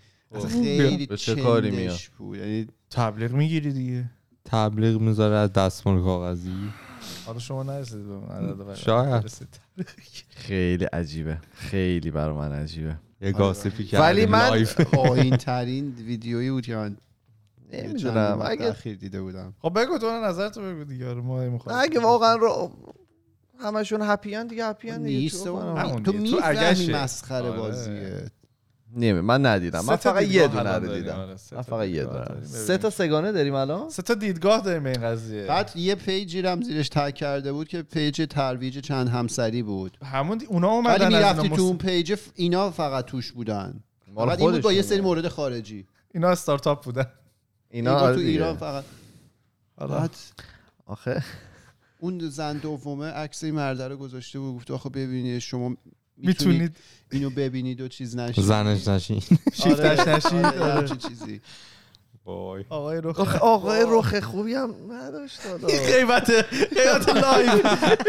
خیلی 0.49 1.07
چه 1.07 1.35
کاری 1.35 1.71
میاد؟ 1.71 1.99
بود. 2.19 2.39
یعنی 2.39 2.67
تبلیغ 2.91 3.33
می‌گیری 3.33 3.73
دیگه. 3.73 4.11
تبلیغ 4.45 5.01
می‌ذاره 5.01 5.37
از 5.37 5.53
دستمال 5.53 6.03
کاغذی. 6.03 6.53
حالا 7.27 7.39
شما 7.39 7.63
نرسید 7.63 8.09
به 8.67 8.75
شاید. 8.75 9.25
خیلی 10.29 10.85
عجیبه 10.85 11.39
خیلی 11.53 12.11
برای 12.11 12.35
من 12.35 12.53
عجیبه 12.53 12.97
یه 13.21 13.33
گاسپی 13.33 13.85
کردیم 13.85 14.01
ولی 14.07 14.27
من. 14.27 14.65
پایین 14.65 15.37
ترین 15.47 15.95
ویدیویی 15.95 16.51
بود 16.51 16.67
که 16.67 16.77
من 16.77 16.97
نمی‌دونم 17.73 18.43
اگه 18.45 18.67
اخیر 18.67 18.97
دیده 18.97 19.23
بودم 19.23 19.55
خب 19.59 19.81
بگو 19.81 19.99
تو 19.99 20.11
نظرتو 20.25 20.63
بگو 20.63 20.85
دیگه 20.85 21.09
آره 21.09 21.21
ما 21.21 21.61
اگه 21.67 22.01
واقعا 22.01 22.35
رو 22.37 22.71
همشون 23.61 24.03
هپی 24.03 24.35
ان 24.35 24.47
دیگه 24.47 24.67
هپی 24.67 24.91
ان 24.91 25.03
دیگه 25.03 25.19
نیست 25.19 25.45
تو. 25.45 26.01
تو 26.01 26.41
اگشه. 26.45 27.03
مسخره 27.03 27.49
آره. 27.49 27.59
بازیه 27.59 28.31
نمی 28.97 29.21
من 29.21 29.47
ندیدم. 29.47 29.85
من 29.85 29.97
فقط 29.97 30.23
یه 30.23 30.49
دونه 30.49 30.73
رو. 30.79 30.95
دیدم 30.95 31.13
آره، 31.15 31.37
من 31.53 31.63
فقط 31.63 31.89
یه 31.89 32.05
دونه. 32.05 32.45
سه 32.45 32.79
تا 32.79 32.91
سگانه 32.91 33.33
داریم 33.33 33.55
الان؟ 33.55 33.89
سه 33.91 34.03
تا 34.03 34.15
دیدگاه 34.15 34.61
داریم 34.61 34.83
به 34.83 34.91
این 34.91 35.01
قضیه. 35.01 35.47
بعد 35.47 35.73
یه 35.75 35.95
پیجی 35.95 36.41
هم 36.41 36.63
زیرش 36.63 36.89
تگ 36.89 37.15
کرده 37.15 37.53
بود 37.53 37.69
که 37.69 37.83
پیج 37.83 38.27
ترویج 38.31 38.79
چند 38.79 39.09
همسری 39.09 39.63
بود. 39.63 39.99
همون 40.05 40.39
دی- 40.39 40.47
اونا 40.47 40.69
ولی 40.69 40.77
اومدن 40.89 41.05
از 41.05 41.13
می‌رفتی 41.13 41.49
تو. 41.57 41.63
اون 41.63 41.77
پیج 41.79 42.19
اینا 42.35 42.71
فقط 42.71 43.05
توش 43.05 43.33
بودن. 43.33 43.81
مال 44.15 44.29
فقط 44.29 44.41
این 44.41 44.51
بود 44.51 44.61
با 44.63 44.73
یه. 44.73 44.83
سری 44.83 45.01
مورد 45.01 45.29
خارجی. 45.29 45.87
اینا 46.15 46.29
استارتاپ 46.29 46.85
بودن. 46.85 47.07
اینا 47.71 47.95
آره 47.99 48.13
تو 48.15 48.19
دیگه. 48.19 48.31
ایران 48.31 48.57
فقط. 48.57 48.85
حالا 49.79 49.99
بعد 49.99 50.11
آخه. 50.87 51.23
اون 52.01 52.29
زن 52.29 52.59
دومه 52.59 53.07
عکس 53.07 53.45
این 53.45 53.55
مرده 53.55 53.89
رو 53.89 53.97
گذاشته 53.97 54.39
بود 54.39 54.55
گفت 54.57 54.71
آخه 54.71 54.89
ببینید 54.89 55.39
شما 55.39 55.77
می‌تونید. 56.19 56.77
اینو 57.13 57.31
ببینید 57.31 57.81
و 57.81 57.89
چیز 57.89 58.17
نشید 58.17 58.45
زنش 58.45 58.89
نشین. 58.89 59.21
شیفتش 59.63 59.99
آره، 59.99 60.17
نشید 60.17 60.35
آره، 60.35 60.73
آره. 60.73 60.89
چیزی. 60.89 61.41
آقای 62.69 63.01
رخ 63.05 63.43
آقای 63.43 63.85
رخ 63.89 64.21
خوبی 64.21 64.55
هم 64.55 64.75
نداشت 64.91 65.45
دادا. 65.45 65.69
قیمت 65.69 66.31
قیمت 66.31 67.09
لایو. 67.09 67.63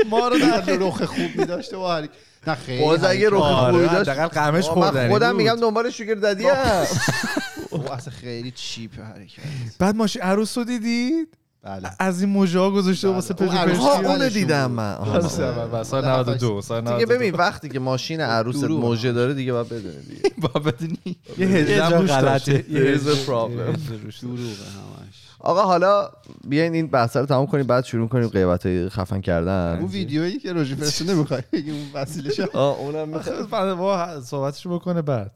ما 0.10 0.28
رو 0.28 0.40
در 0.40 0.64
رخ 0.88 1.04
خوب 1.04 1.36
میداشته 1.36 1.78
و 1.78 1.86
هر 1.86 2.10
نه 2.48 2.56
خیلی 2.56 2.82
باز 2.84 3.04
اگه 3.04 3.30
رخ 3.32 3.70
خوبی 3.72 3.88
داشت 3.88 4.10
حداقل 4.10 4.28
قمش 4.28 4.66
خوردنی 4.66 5.10
خودم. 5.10 5.36
میگم 5.36 5.56
دنبال 5.56 5.90
شوگر 5.90 6.16
ددی 6.16 6.46
هم. 6.48 6.86
او 7.72 7.92
اصلا 7.92 8.14
خیلی 8.14 8.52
چیپ 8.52 9.00
حرکت. 9.00 9.42
بعد 9.80 9.96
ماشین 9.96 10.22
عروس 10.22 10.58
رو 10.58 10.64
دیدید؟ 10.64 11.37
بله 11.64 11.90
از 12.00 12.22
این 12.22 12.30
موژا 12.30 12.72
گذاشته 12.72 13.08
بله. 13.08 13.16
واسه 13.16 13.36
اون 13.40 13.50
پژو 13.50 13.58
عروس 13.58 13.80
اولشون 13.80 14.28
دیدم. 14.30 14.72
من 14.72 14.94
آها. 14.94 15.20
سال 15.22 15.30
سال 15.30 15.84
سال 15.84 16.06
92 16.06 16.62
سال 16.62 16.82
92 16.82 16.98
دیگه 17.00 17.06
ببین 17.20 17.36
وقتی 17.36 17.70
که 17.70 17.80
ماشین 17.80 18.22
عروست 18.22 18.62
دروغ. 18.62 18.80
موجه 18.82 19.12
داره 19.12 19.34
دیگه 19.34 19.54
باید 19.54 19.70
بدونی 19.70 20.02
دیگه 20.10 20.22
با 20.54 20.60
بدونی 20.60 21.18
یه 21.38 21.90
روش 21.90 22.12
غلطه. 22.12 22.22
داشته. 22.22 22.72
یه 22.72 22.96
There 22.96 23.00
is 23.00 23.02
a 23.02 23.06
هجله- 23.10 23.26
problem. 23.28 23.52
یه 23.52 23.64
هجله 23.74 24.04
روش 24.04 24.04
داشته. 24.04 24.28
دروغه 24.28 24.42
همش 24.42 25.24
آقا 25.40 25.62
حالا 25.64 26.10
بیاین 26.48 26.74
این 26.74 26.88
بحث 26.88 27.18
رو 27.18 27.26
تمام 27.26 27.48
کنیم 27.48 27.68
بعد 27.68 27.86
شروع 27.86 28.08
کنیم 28.10 28.28
غیبت 28.28 28.66
های 28.66 28.90
خفن 28.90 29.22
کردن 29.22 29.78
اون 29.82 29.92
ویدیویی 29.92 30.40
که 30.40 30.54
روژی 30.54 30.76
فرسته 30.76 31.06
نمی‌خوای 31.06 31.42
بگی 31.54 31.72
اون 31.72 31.86
وسیلش 31.94 32.40
آه 32.40 32.80
اونم 32.80 33.10
می‌خواد 33.10 33.50
بعد 33.50 33.74
با 33.74 34.22
صحبتشو 34.22 34.70
بکنه 34.80 35.02
بعد 35.02 35.32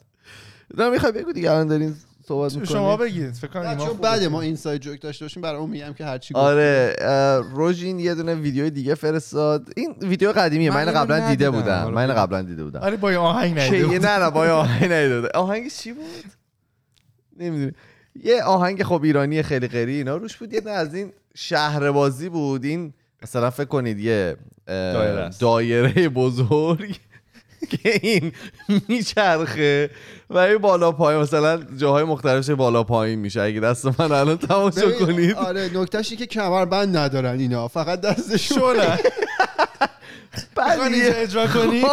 نه 0.78 0.90
می‌خوای 0.90 1.12
بگو 1.12 1.32
دیگه 1.34 1.52
الان 1.52 1.68
دارین 1.68 1.96
صحبت 2.32 2.54
می‌کنیم 2.54 2.72
شما 2.80 2.98
بگید 2.98 3.34
فکر 3.34 3.48
کنم 3.48 3.78
چون 3.78 3.98
بعد. 3.98 4.24
ما 4.24 4.42
اینساید 4.42 4.82
جوک 4.82 5.02
داشته 5.02 5.26
باشیم 5.26 5.42
برای 5.42 5.60
اون 5.60 5.70
میگم 5.70 5.94
که 5.94 6.06
هرچی 6.06 6.34
گفت. 6.34 6.44
آره 6.44 6.96
روژین 7.54 8.00
یه 8.00 8.16
دونه 8.16 8.36
ویدیو 8.36 8.70
دیگه 8.70 8.96
فرستاد. 8.96 9.70
این 9.76 9.96
ویدیو 10.02 10.32
قدیمیه 10.32 10.72
من 10.72 10.86
قبلا 10.86 11.30
دیده. 11.30 11.50
بودم. 11.50 11.84
حالا 11.84 11.96
من. 11.96 12.08
قبلا 12.08 12.42
دیده 12.42 12.64
بودم. 12.64 12.80
آره 12.80 12.98
با 12.98 13.18
آهنگ 13.18 13.54
بود. 13.84 14.06
نه 14.06 14.20
نه 14.20 14.30
با 14.30 14.42
آهنگ 14.42 14.92
ندیده 14.92 15.30
آهنگ 15.34 15.72
چی 15.72 15.92
بود؟ 15.94 16.06
نمی‌دونی 17.40 17.72
یه 18.24 18.44
آهنگ 18.44 18.84
خب 18.84 19.04
ایرانی 19.04 19.44
خیلی 19.44 19.68
غیری 19.68 19.96
اینا. 19.96 20.16
روش 20.16 20.38
بود 20.38 20.54
یه 20.54 20.70
از 20.70 20.96
این 20.96 21.14
شهر 21.36 21.92
بازی 21.92 22.30
بود. 22.30 22.64
این 22.64 22.94
مثلا 23.24 23.50
فکر 23.50 23.66
کنید 23.66 24.00
یه. 24.00 24.36
دایره 25.40 26.10
بزرگ. 26.10 27.00
که 27.70 28.00
این 28.02 28.32
میچرخه. 28.88 29.90
و 30.30 30.38
این 30.38 30.58
بالا 30.58 30.92
پایین 30.92 31.22
مثلا 31.22 31.64
جاهای 31.78 32.04
مختلفش 32.04 32.50
بالا 32.50 32.84
پایین 32.84 33.20
میشه. 33.20 33.42
اگه 33.42 33.60
دست 33.60 33.86
من 33.86 34.12
الان 34.12 34.38
تماشا 34.38 34.92
کنید. 34.92 35.36
آره 35.36 35.70
نکتهش 35.74 36.12
اینه 36.12 36.26
که 36.26 36.40
کمربند 36.40 36.98
ندارن 36.98 37.40
اینا. 37.40 37.68
فقط 37.68 38.02
دستشون 38.02 38.60
شله. 38.60 39.00
بعد 40.56 40.80
اجرا 40.94 41.48
کنی؟ 41.48 41.84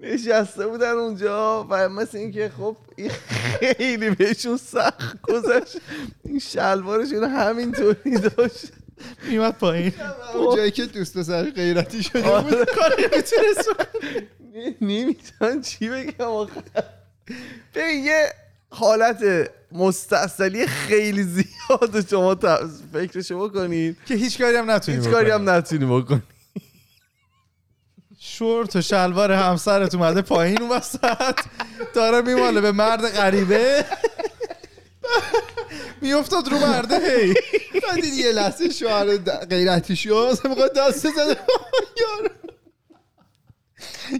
نشسته 0.00 0.66
بودن 0.66 0.92
اونجا 0.92 1.66
و 1.70 1.88
مثل 1.88 2.18
اینکه 2.18 2.52
خب 2.58 2.76
این 2.96 3.10
خیلی 3.28 4.10
بهشون 4.10 4.56
سخت 4.56 5.22
گذشت. 5.22 5.76
این 6.24 6.38
شلوارشون 6.38 7.24
همینطوری 7.24 8.16
داشت. 8.18 8.72
میمد 9.28 9.58
پایین. 9.58 9.92
اون 10.34 10.56
جایی 10.56 10.70
که 10.70 10.86
دوست 10.86 11.18
پسر 11.18 11.50
غیرتی 11.50 12.02
شده 12.02 12.28
آره. 12.28 12.42
بود 12.56 12.70
کاری 12.70 13.02
می‌تونست 13.02 13.70
نمی‌تونم 14.80 15.62
چی 15.62 15.88
بگم 15.88 16.24
آخه؟ 16.26 16.62
ببین 17.74 18.04
یه 18.04 18.28
حالت 18.70 19.50
مستصلی 19.72 20.66
خیلی 20.66 21.22
زیاد 21.22 22.08
شما 22.10 22.34
ت- 22.34 22.60
فکرشو 22.92 23.48
بکنید 23.48 23.96
که 24.06 24.14
هیچ 24.14 24.38
کاری 24.38 24.56
هم 24.56 24.70
نتونی 24.70 24.98
هیچ 24.98 25.08
کاری 25.08 25.30
هم. 25.30 25.50
نتونی 25.50 26.00
بکنی. 26.00 26.22
شورت 28.20 28.76
و 28.76 28.80
شلوار 28.82 29.32
همسرت 29.32 29.94
اومده 29.94 30.22
پایین 30.22 30.62
اون 30.62 30.70
وسط. 30.70 31.40
داره 31.94 32.20
میماله 32.20 32.60
به 32.60 32.72
مرد 32.72 33.08
غریبه. 33.08 33.84
میافتاد 36.04 36.48
رو 36.48 36.58
مرده. 36.58 36.98
هی. 36.98 37.34
دیدی 37.94 38.22
یه 38.22 38.32
لحظه 38.32 38.70
شوهر 38.70 39.16
غیرتی 39.44 39.92
اصلا 40.10 40.50
می‌خواد 40.50 40.74
دست 40.74 41.06
بزنه. 41.06 41.36
یارو. 42.00 42.28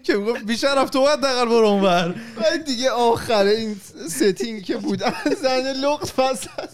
که 0.05 0.15
می‌گفت 0.15 0.45
بیشرف 0.45 0.91
تو 0.91 1.01
باید 1.01 1.21
دقل 1.21 1.45
برو 1.45 1.67
اونور 1.67 2.15
بعد 2.37 2.65
دیگه 2.65 2.91
آخره 2.91 3.51
این 3.51 3.81
ستینگ 4.09 4.65
که 4.65 4.77
بود 4.77 5.03
زن 5.43 5.73
لقت 5.73 6.19
وسط 6.19 6.71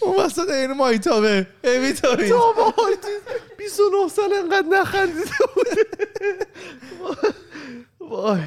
اون 0.00 0.16
وسط 0.24 0.50
این 0.50 0.72
مایتابه. 0.72 1.46
هی 1.64 1.78
میتابی 1.78 2.28
بابا 2.28 2.74
29 3.58 4.08
سال 4.08 4.32
انقدر 4.32 4.66
نخندیده 4.68 5.30
بوده 5.54 5.86
وای. 8.00 8.40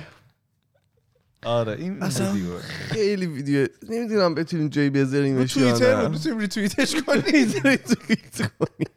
آره 1.45 1.73
این 1.73 2.03
اصلا 2.03 2.35
خیلی 2.89 3.25
ویدیو 3.25 3.67
نمی‌دونم 3.89 4.35
بتونیم 4.35 4.67
جایی 4.69 4.89
رو 4.89 4.95
بذاریمش 4.95 5.57
یا 5.57 5.63
توییتر 5.63 5.95
نه. 5.97 6.03
بود 6.03 6.11
می‌تونیم 6.11 6.39
ریتوییتش 6.39 6.95
کنیم. 7.07 8.87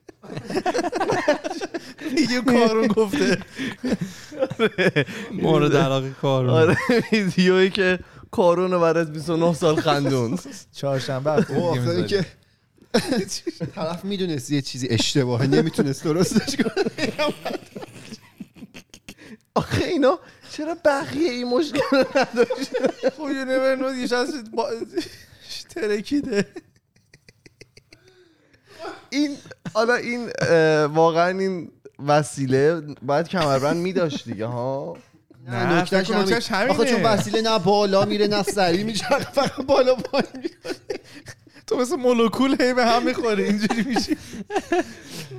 دیگه 2.16 2.40
کارون 2.40 2.86
گفته 2.86 3.38
مورد 5.42 5.76
علاقه 5.76 6.10
کار 6.22 6.50
آره 6.50 6.76
ویدیویی 7.12 7.70
که 7.70 7.98
کارون 8.30 8.70
رو 8.70 8.80
بعد 8.80 8.96
از 8.96 9.12
29 9.12 9.54
سال 9.54 9.76
خندون 9.80 10.38
چهارشنبه 10.72 11.32
هفته 11.32 11.54
او 11.54 11.58
دیگه 11.74 11.80
آخه 11.80 11.80
می‌ذاریم. 11.80 12.06
که 12.06 12.24
طرف 13.74 14.04
می‌دونست 14.04 14.50
یه 14.50 14.62
چیزی 14.62 14.88
اشتباهه 14.88 15.46
نمی‌تونست 15.46 16.04
درستش 16.04 16.56
کنه 16.56 16.84
آخه 19.54 19.84
اینا 19.84 20.18
چرا 20.50 20.76
بقیه 20.84 21.30
این 21.30 21.48
مشکل 21.48 21.78
رو 21.92 22.04
نداشت 22.14 22.70
خب 23.18 23.28
یه 23.96 24.06
شاید 24.06 24.50
با... 24.50 24.70
ترکیده 25.74 26.46
این 29.10 29.36
حالا 29.74 29.94
این 29.94 30.30
واقعا 30.86 31.38
این 31.38 31.72
وسیله 32.06 32.80
باید 33.02 33.28
کمربند 33.28 33.76
میداشت 33.76 34.24
دیگه 34.24 34.46
ها 34.46 34.96
نه، 35.46 35.80
نکتهش 35.80 36.06
فکر 36.06 36.12
کنم 36.12 36.22
نکتهش 36.22 36.48
همین. 36.48 36.70
آخه 36.70 36.82
همینه. 36.82 36.96
چون 36.96 37.02
وسیله 37.02 37.42
نه 37.42 37.58
بالا 37.58 38.04
میره 38.04 38.26
نه 38.26 38.42
سری 38.42 38.82
میچرخه 38.82 39.32
فقط 39.32 39.66
بالا 39.66 39.94
پایین 39.94 40.26
می‌کنه. 40.34 40.74
تو 41.70 41.76
مثل 41.76 41.96
مولکول 41.96 42.56
هی 42.62 42.74
به 42.74 42.86
هم 42.86 43.02
می‌خوری 43.02 43.42
اینجوری 43.44 43.82
میشی. 43.82 44.16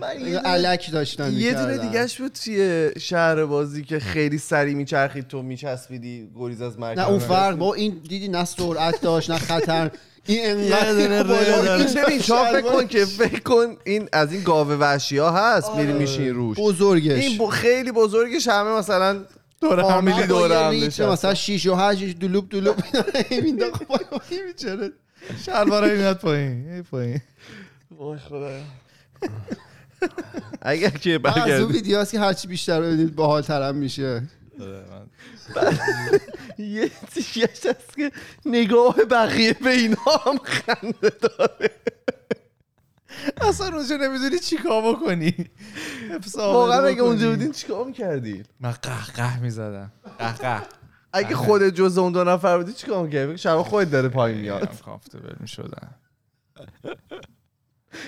من 0.01 0.19
یه 0.19 0.25
اینا 0.25 0.39
دونه- 0.41 0.49
علک 0.53 0.91
داشتن 0.91 1.33
یه 1.33 1.53
دونه. 1.53 1.77
دیگهش 1.77 2.21
بود 2.21 2.31
توی 2.31 2.91
شهر 2.99 3.45
بازی 3.45 3.83
که 3.83 3.99
خیلی 3.99 4.37
سری 4.37 4.73
میچرخید 4.73 5.27
تو 5.27 5.41
میچسبیدی 5.41 6.29
گریز 6.39 6.61
از 6.61 6.79
مرکز. 6.79 6.99
نه 6.99 7.09
اون 7.09 7.19
فرق 7.19 7.55
با 7.55 7.73
این 7.73 8.01
دیدی 8.09 8.27
نه 8.27 8.45
سرعت 8.45 9.01
داشت 9.01 9.29
نه 9.31 9.37
خطر. 9.37 9.91
این 10.25 10.39
انقدر 10.45 11.23
داره. 11.23 12.19
شما 12.21 12.45
فکر 12.45 12.61
کن 12.61 12.87
که 12.87 13.05
فکر 13.05 13.39
کن 13.39 13.77
این 13.85 14.09
از 14.13 14.33
این 14.33 14.43
گاوه 14.43 14.75
وحشی 14.75 15.17
ها 15.17 15.31
هست 15.31 15.71
میری 15.75 15.93
میشین 15.93 16.35
روش. 16.35 16.57
بزرگش. 16.59 17.23
این 17.23 17.49
خیلی 17.49 17.91
بزرگش 17.91 18.47
همه 18.47 18.69
مثلا 18.69 19.19
دور 19.61 19.81
فامیلی 19.81 20.21
هم 20.21 20.25
دور 20.27 20.51
هم. 20.51 21.09
مثلا 21.11 21.33
6 21.33 21.65
و 21.67 21.75
8 21.75 22.03
دلوب 22.19 22.49
دلوب 22.49 22.75
مینداخت 23.43 23.81
بالا 25.21 25.33
میچره 25.37 25.63
شلوار 25.63 25.85
هی 25.85 25.97
میاد 25.97 26.19
پایین. 26.19 26.83
پایین 26.83 27.21
وای 27.91 28.19
خدایا. 28.19 28.63
اگر 30.61 30.89
که 30.89 31.09
از 31.09 31.15
اون 31.15 31.33
برگرد 31.33 31.71
ویدیو 31.71 31.99
هست 31.99 32.11
که 32.11 32.19
هرچی 32.19 32.47
بیشتر 32.47 32.81
ببینید 32.81 33.15
باحال 33.15 33.41
ترم 33.41 33.75
میشه. 33.75 34.23
یه 36.57 36.91
چیزش 37.13 37.65
هست 37.65 37.95
که 37.95 38.11
نگاه 38.45 38.95
بقیه 38.95 39.53
به 39.53 39.69
اینا 39.69 40.11
هم 40.25 40.37
خنده 40.37 41.09
داره. 41.21 41.71
اصلا 43.41 43.77
اونجا 43.77 43.95
نمی‌دونی 43.97 44.39
چی 44.39 44.57
کار 44.57 44.93
بکنی. 44.93 45.35
واقعا 46.35 46.85
اگه 46.85 47.01
اونجا 47.01 47.29
بودین 47.29 47.51
چیکار 47.51 47.85
می‌کردین 47.85 48.45
من 48.59 48.71
قهقه 48.71 49.39
می‌زدم. 49.39 49.91
قهقه. 50.19 50.61
اگه 51.13 51.35
خودت 51.35 51.73
جز 51.75 51.97
اون 51.97 52.11
دو 52.11 52.23
نفر 52.23 52.57
بودی 52.57 52.73
چیکار 52.73 53.03
می‌کردی؟ 53.03 53.37
شب 53.37 53.61
خودت 53.61 53.91
داره 53.91 54.09
پایین 54.09 54.41
میاد. 54.41 54.81
کامفتبل 54.85 55.35
می‌شدم. 55.39 55.95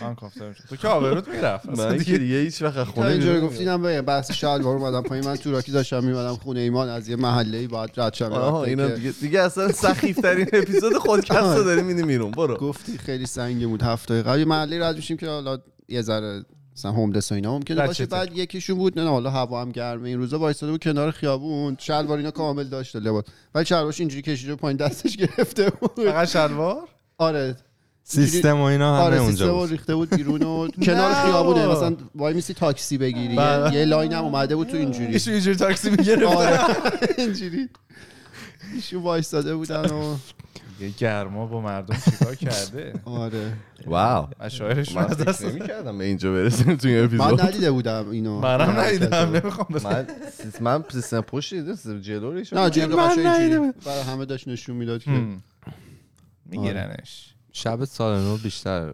آن 0.02 0.16
کافتر 0.16 0.50
می‌شد 0.50 0.64
تو 0.70 0.76
که 0.76 0.88
آبروت 0.88 1.28
می‌رفت. 1.28 1.70
من 1.70 1.98
که 1.98 2.18
دیگه 2.18 2.36
هیچ 2.36 2.62
وقت 2.62 2.84
خونه 2.84 3.08
اینجا 3.08 3.34
بیرون 3.34 3.48
گفتینم 3.48 3.82
بگم 3.82 4.02
بحث 4.02 4.32
شلوار 4.32 4.78
اومدم 4.78 5.02
پایین. 5.02 5.26
من 5.26 5.36
تو 5.36 5.52
راکی 5.52 5.72
داشتم 5.72 6.04
میمدم 6.04 6.36
خونه 6.36 6.60
ایمان 6.60 6.90
از 6.90 7.10
یه 7.10 7.16
محله 7.16 7.58
ای 7.58 7.68
باید 7.68 7.90
رد 7.98 8.14
شم. 8.14 8.32
آها 8.32 8.64
اینا 8.64 8.88
دیگه 8.88 9.12
دیگه 9.22 9.42
اصلا 9.42 9.72
سخیف 9.72 10.20
ترین 10.20 10.48
اپیزود 10.54 10.94
خودکست 10.94 11.58
رو 11.58 11.64
داریم 11.64 11.86
میدیم 11.86 12.08
بیرون 12.08 12.32
برو. 12.32 12.58
گفتی 12.58 12.98
خیلی 12.98 13.26
سنگین 13.26 13.70
بود 13.70 13.82
هفته 13.82 14.22
قبل 14.22 14.40
یه 14.40 14.46
محله 14.46 14.88
رد 14.88 14.96
میشیم 14.96 15.18
که 15.18 15.28
حالا 15.28 15.58
یه 15.90 16.02
ذره 16.02 16.44
مثلا 16.78 16.92
homeless 16.92 17.32
و 17.32 17.36
اینا 17.36 17.54
ممکنه 17.58 17.88
باشه. 17.88 18.06
بعد 18.06 18.38
یکیشون 18.38 18.78
بود 18.78 19.00
نه 19.00 19.10
حالا 19.10 19.30
هوا 19.30 19.62
هم 19.62 19.72
گرمه. 19.72 20.10
این 20.10 20.18
روزا 20.18 20.40
وایساده 20.40 20.72
بود 20.72 20.84
کنار 20.84 21.12
خیابون. 21.12 21.78
شلوار 21.80 22.18
اینا 22.18 22.32
کامل 22.32 22.64
داشته 22.64 23.00
لباس. 23.00 23.24
ولی 23.56 23.66
شلوارش 23.66 24.00
اینجوری 24.00 24.22
کشیده 24.22 24.56
پایین 24.56 24.78
دستش 24.78 25.18
گرفته 25.18 25.70
بود. 25.70 25.92
فقط 26.06 26.28
شلوار؟ 26.28 26.88
آره. 27.18 27.56
سیستم 28.04 28.58
و 28.58 28.62
اینا 28.62 28.96
همه 28.96 29.04
آره 29.06 29.18
اونجا 29.18 29.32
سیستم 29.38 29.52
بود. 29.54 29.70
ریخته 29.72 29.96
بود 29.96 30.10
بیرون 30.10 30.44
و 30.44 30.68
کنار 30.86 31.12
نه 31.12 31.26
خیابونه. 31.26 31.68
مثلا 31.68 31.96
وای 32.16 32.34
میسی 32.34 32.54
تاکسی 32.54 32.98
بگیری. 32.98 33.36
بله. 33.36 33.74
یه- 33.74 33.80
یه 33.80 33.86
line 33.86 34.14
هم 34.14 34.24
اومده 34.24 34.56
بود 34.56 34.68
تو 34.68 34.78
اینجوری. 34.78 35.14
ایشون 35.14 35.34
اینجوری 35.34 35.56
تاکسی 35.58 35.90
می‌گرفت. 35.90 36.24
آره 36.24 36.60
اینجوری. 37.18 37.70
ایشون 38.76 39.02
وایستاده 39.04 39.56
بودن 39.56 39.86
و 39.86 40.16
یه 40.80 40.90
گرما 40.90 41.46
با 41.46 41.62
مردم 41.62 41.98
چیکار 42.06 42.36
کرده؟ 42.36 42.94
آره. 43.06 43.54
واو. 43.86 44.28
اشاعرش 44.40 44.96
من 44.96 45.06
از 45.06 45.18
دست 45.18 45.46
نمی‌کردم 45.46 45.98
به 45.98 46.04
اینجا 46.04 46.34
برسیم 46.34 46.76
توی 46.76 46.92
این 46.96 47.00
من 47.00 47.22
اپیزود. 47.22 47.42
ندیده 47.42 47.72
بودم 47.72 48.10
اینو. 48.10 48.40
منم 48.40 48.80
ندیدم 48.80 49.32
نمی‌خوام 49.36 49.68
بس 49.74 49.86
من 49.86 50.08
من 50.62 50.84
سیستم 50.92 51.22
پشت 51.22 51.54
دیدم 51.54 52.00
جلو 52.02 52.34
نه 52.34 52.70
جلو 52.70 52.98
من 52.98 53.10
قشنگ 53.10 53.74
برای 53.86 54.02
همه 54.02 54.26
داشت 54.26 54.48
نشون 54.48 54.76
می‌داد 54.76 55.04
که 55.04 55.28
میگیرنش. 56.46 57.34
شب 57.52 57.86
سال 57.86 58.20
نو 58.20 58.38
بیشتر 58.38 58.94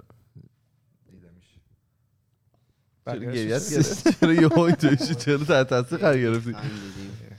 چرا 3.05 3.19
گریت 3.19 3.69
گرفت 3.71 4.19
چرا 4.19 4.33
یه 4.33 4.47
هایی 4.47 4.75
تویشی 4.75 5.15
چرا 5.15 5.37
تحت 5.37 5.69
تاثیر 5.69 5.97
قرار 5.97 6.17
گرفتی 6.17 6.53
خیلی 6.53 6.55
خوبی 6.55 7.07
بود. 7.07 7.19
ام، 7.31 7.37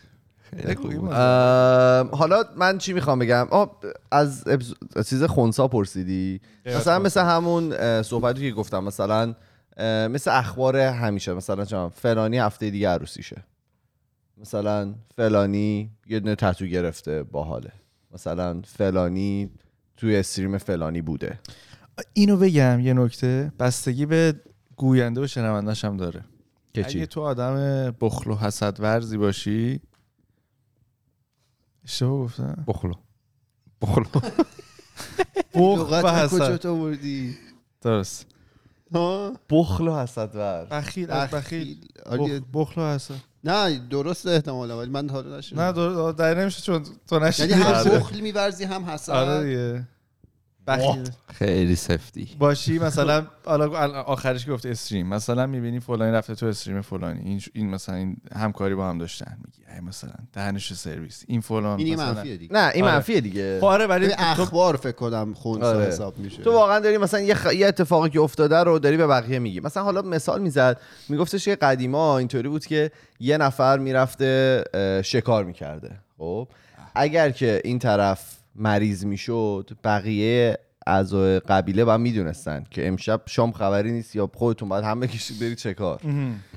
حالا 2.12 2.44
من 2.56 2.78
چی 2.78 2.92
می‌خوام 2.92 3.18
بگم؟ 3.18 3.46
از 4.12 4.44
چیز 5.06 5.22
خونسا 5.22 5.68
پرسیدی. 5.68 6.40
مثلا 6.66 6.98
مثل 6.98 7.20
همون 7.20 8.02
صحبتی 8.02 8.48
که 8.48 8.54
گفتم 8.54 8.84
مثلا 8.84 9.34
مثل 10.08 10.30
اخبار 10.30 10.76
همیشه. 10.76 11.34
مثلا 11.34 11.64
چم 11.64 11.88
فلانی 11.94 12.38
هفته 12.38 12.70
دیگه 12.70 12.88
عروسیشه. 12.88 13.44
مثلا 14.38 14.94
فلانی 15.16 15.90
یه 16.06 16.20
دونه 16.20 16.34
تتو 16.34 16.66
گرفته 16.66 17.22
باحاله. 17.22 17.72
مثلا 18.14 18.62
فلانی 18.66 19.50
توی 19.96 20.16
استریم 20.16 20.58
فلانی 20.58 21.02
بوده. 21.02 21.38
اینو 22.12 22.36
بگم 22.36 22.80
یه 22.80 22.94
نکته. 22.94 23.52
بستگی 23.58 24.06
به 24.06 24.34
گوینده 24.76 25.20
و 25.20 25.26
شنوندش 25.26 25.84
هم 25.84 25.96
داره. 25.96 26.24
که 26.74 26.86
اگه 26.86 27.06
تو 27.06 27.20
آدم 27.20 27.56
بخل 28.00 28.30
و 28.30 28.34
حسد 28.36 28.80
ورزی 28.80 29.16
باشی 29.16 29.80
اشتباه 31.90 32.18
گفتم؟ 32.24 32.64
بخلو. 32.68 32.94
بخلو. 33.82 34.04
بخل 35.54 35.92
و 35.92 36.28
کجا 36.28 36.46
حسد. 36.46 36.56
تو 36.56 36.80
بردی 36.80 37.36
درست. 37.82 38.26
ها؟ 38.94 39.32
بخل 39.50 39.88
و 39.88 39.96
حسد 39.98 40.36
ور. 40.36 40.64
بخیل 40.70 41.10
از 41.10 41.30
بخیل. 41.30 41.76
آره، 42.06 42.40
بخ- 42.40 42.44
بخل 42.54 42.80
و 42.80 42.84
حسد. 42.94 43.14
نه 43.44 43.78
درست 43.78 44.26
احتمالا 44.26 44.78
ولی 44.78 44.90
من 44.90 45.10
حالا 45.10 45.38
نشدم. 45.38 45.60
نه 45.60 45.72
در 45.72 46.12
در 46.12 46.40
نمیشه 46.40 46.62
چون 46.62 46.82
تو 47.06 47.14
یعنی 47.16 47.24
نشیدی 47.28 47.52
هم 47.52 47.62
آره. 47.74 47.98
بخل 47.98 48.20
میورزی 48.20 48.64
هم 48.64 48.84
حسد. 48.84 49.12
آره 49.12 49.44
دیگه. 49.44 49.88
بخیل 50.66 51.10
خیلی 51.34 51.76
سفتی. 51.76 52.28
باشی 52.38 52.78
مثلا 52.78 53.26
حالا 53.44 54.02
آخرش 54.02 54.50
گفت 54.50 54.66
استریم. 54.66 55.06
مثلا 55.06 55.46
می‌بینی 55.46 55.80
فلانی 55.80 56.12
رفته 56.12 56.34
تو 56.34 56.46
استریم 56.46 56.80
فلانی. 56.80 57.20
این 57.24 57.42
این 57.52 57.70
مثلا 57.70 57.94
این 57.94 58.16
همکاری 58.36 58.74
با 58.74 58.88
هم 58.88 58.98
داشتن. 58.98 59.38
میگی 59.44 59.74
ای 59.74 59.80
مثلا 59.80 60.12
دهنش 60.32 60.72
سرویس. 60.72 61.24
این 61.26 61.40
فلان 61.40 61.78
این 61.78 61.94
مثلا. 61.94 62.12
منفیه 62.12 62.36
دیگه. 62.36 62.52
نه 62.52 62.70
این 62.74 62.84
آره. 62.84 62.94
منفیه 62.94 63.20
دیگه. 63.20 63.58
خب 63.60 63.66
آره 63.66 63.86
ولی 63.86 64.08
تو 64.08 64.14
اخبار 64.18 64.76
فکر 64.76 64.92
کنم 64.92 65.34
خونسا 65.34 65.68
آره. 65.68 65.84
حساب 65.84 66.18
میشه. 66.18 66.42
تو 66.42 66.52
واقعا 66.52 66.78
داری 66.78 66.98
مثلا 66.98 67.20
یه, 67.20 67.34
خ... 67.34 67.52
یه 67.54 67.66
اتفاقی 67.66 68.10
که 68.10 68.20
افتاده 68.20 68.58
رو 68.58 68.78
داری 68.78 68.96
به 68.96 69.06
بقیه 69.06 69.38
میگی. 69.38 69.60
مثلا 69.60 69.82
حالا 69.82 70.02
مثال 70.02 70.42
می‌زد 70.42 70.80
میگفتش 71.08 71.44
که 71.44 71.56
قدیما 71.56 72.18
اینطوری 72.18 72.48
بود 72.48 72.66
که 72.66 72.90
یه 73.20 73.38
نفر 73.38 73.78
می‌رفته 73.78 74.64
شکار 75.04 75.44
می‌کرده. 75.44 75.90
خب؟ 76.18 76.48
اگر 76.94 77.30
که 77.30 77.60
این 77.64 77.78
طرف 77.78 78.39
مریض 78.54 79.04
می‌شد 79.04 79.70
بقیه 79.84 80.58
اعضای 80.86 81.40
قبیله 81.40 81.84
با 81.84 81.96
می‌دونستن 81.96 82.64
که 82.70 82.88
امشب 82.88 83.20
شام 83.26 83.52
خبری 83.52 83.92
نیست 83.92 84.16
یا 84.16 84.30
خودتون 84.34 84.68
باید 84.68 84.84
هم 84.84 85.00
بکشید 85.00 85.40
برید 85.40 85.58
شکار 85.58 86.00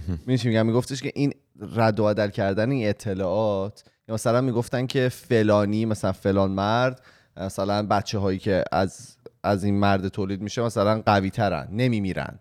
می‌دونی 0.07 0.37
چی 0.37 0.47
میگم؟ 0.47 0.65
میگفتش 0.65 1.01
که 1.01 1.11
این 1.15 1.33
رد 1.75 1.99
و 1.99 2.03
بدل 2.05 2.29
کردن 2.29 2.71
این 2.71 2.89
اطلاعات 2.89 3.83
یا 4.07 4.13
مثلا 4.15 4.41
می‌گفتن 4.41 4.85
که 4.87 5.09
فلانی 5.09 5.85
مثلا 5.85 6.11
فلان 6.11 6.51
مرد 6.51 7.01
مثلا 7.37 7.83
بچه 7.83 8.17
هایی 8.17 8.39
که 8.39 8.63
از 8.71 9.17
از 9.43 9.63
این 9.63 9.79
مرد 9.79 10.07
تولید 10.07 10.41
میشه 10.41 10.61
مثلا 10.61 11.01
قوی 11.05 11.29
ترن 11.29 11.67
نمیمیرن 11.71 12.39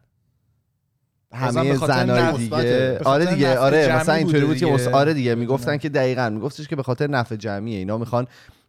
همه 1.35 1.77
زنای 1.77 2.23
نفع- 2.23 2.37
دیگه. 2.37 2.49
به 2.51 3.01
خاطر 3.03 3.03
آره 3.05 3.35
دیگه 3.35 3.59
آره 3.59 3.97
مثلا 3.97 4.15
اینطوری 4.15 4.45
بود 4.45 4.57
که 4.57 4.67
دیگه. 4.67 4.91
آره 4.91 5.15
دیگه 5.15 5.35
می‌گفتن 5.35 5.77
که 5.77 5.89
دقیقا 5.89 6.31
میگفتش 6.31 6.69
که 6.69 6.77
به 6.77 6.83
خاطر 6.83 7.07
نفع 7.07 7.37
جمعیه 7.37 7.79
اینا 7.79 7.99
می‌خوان 7.99 8.27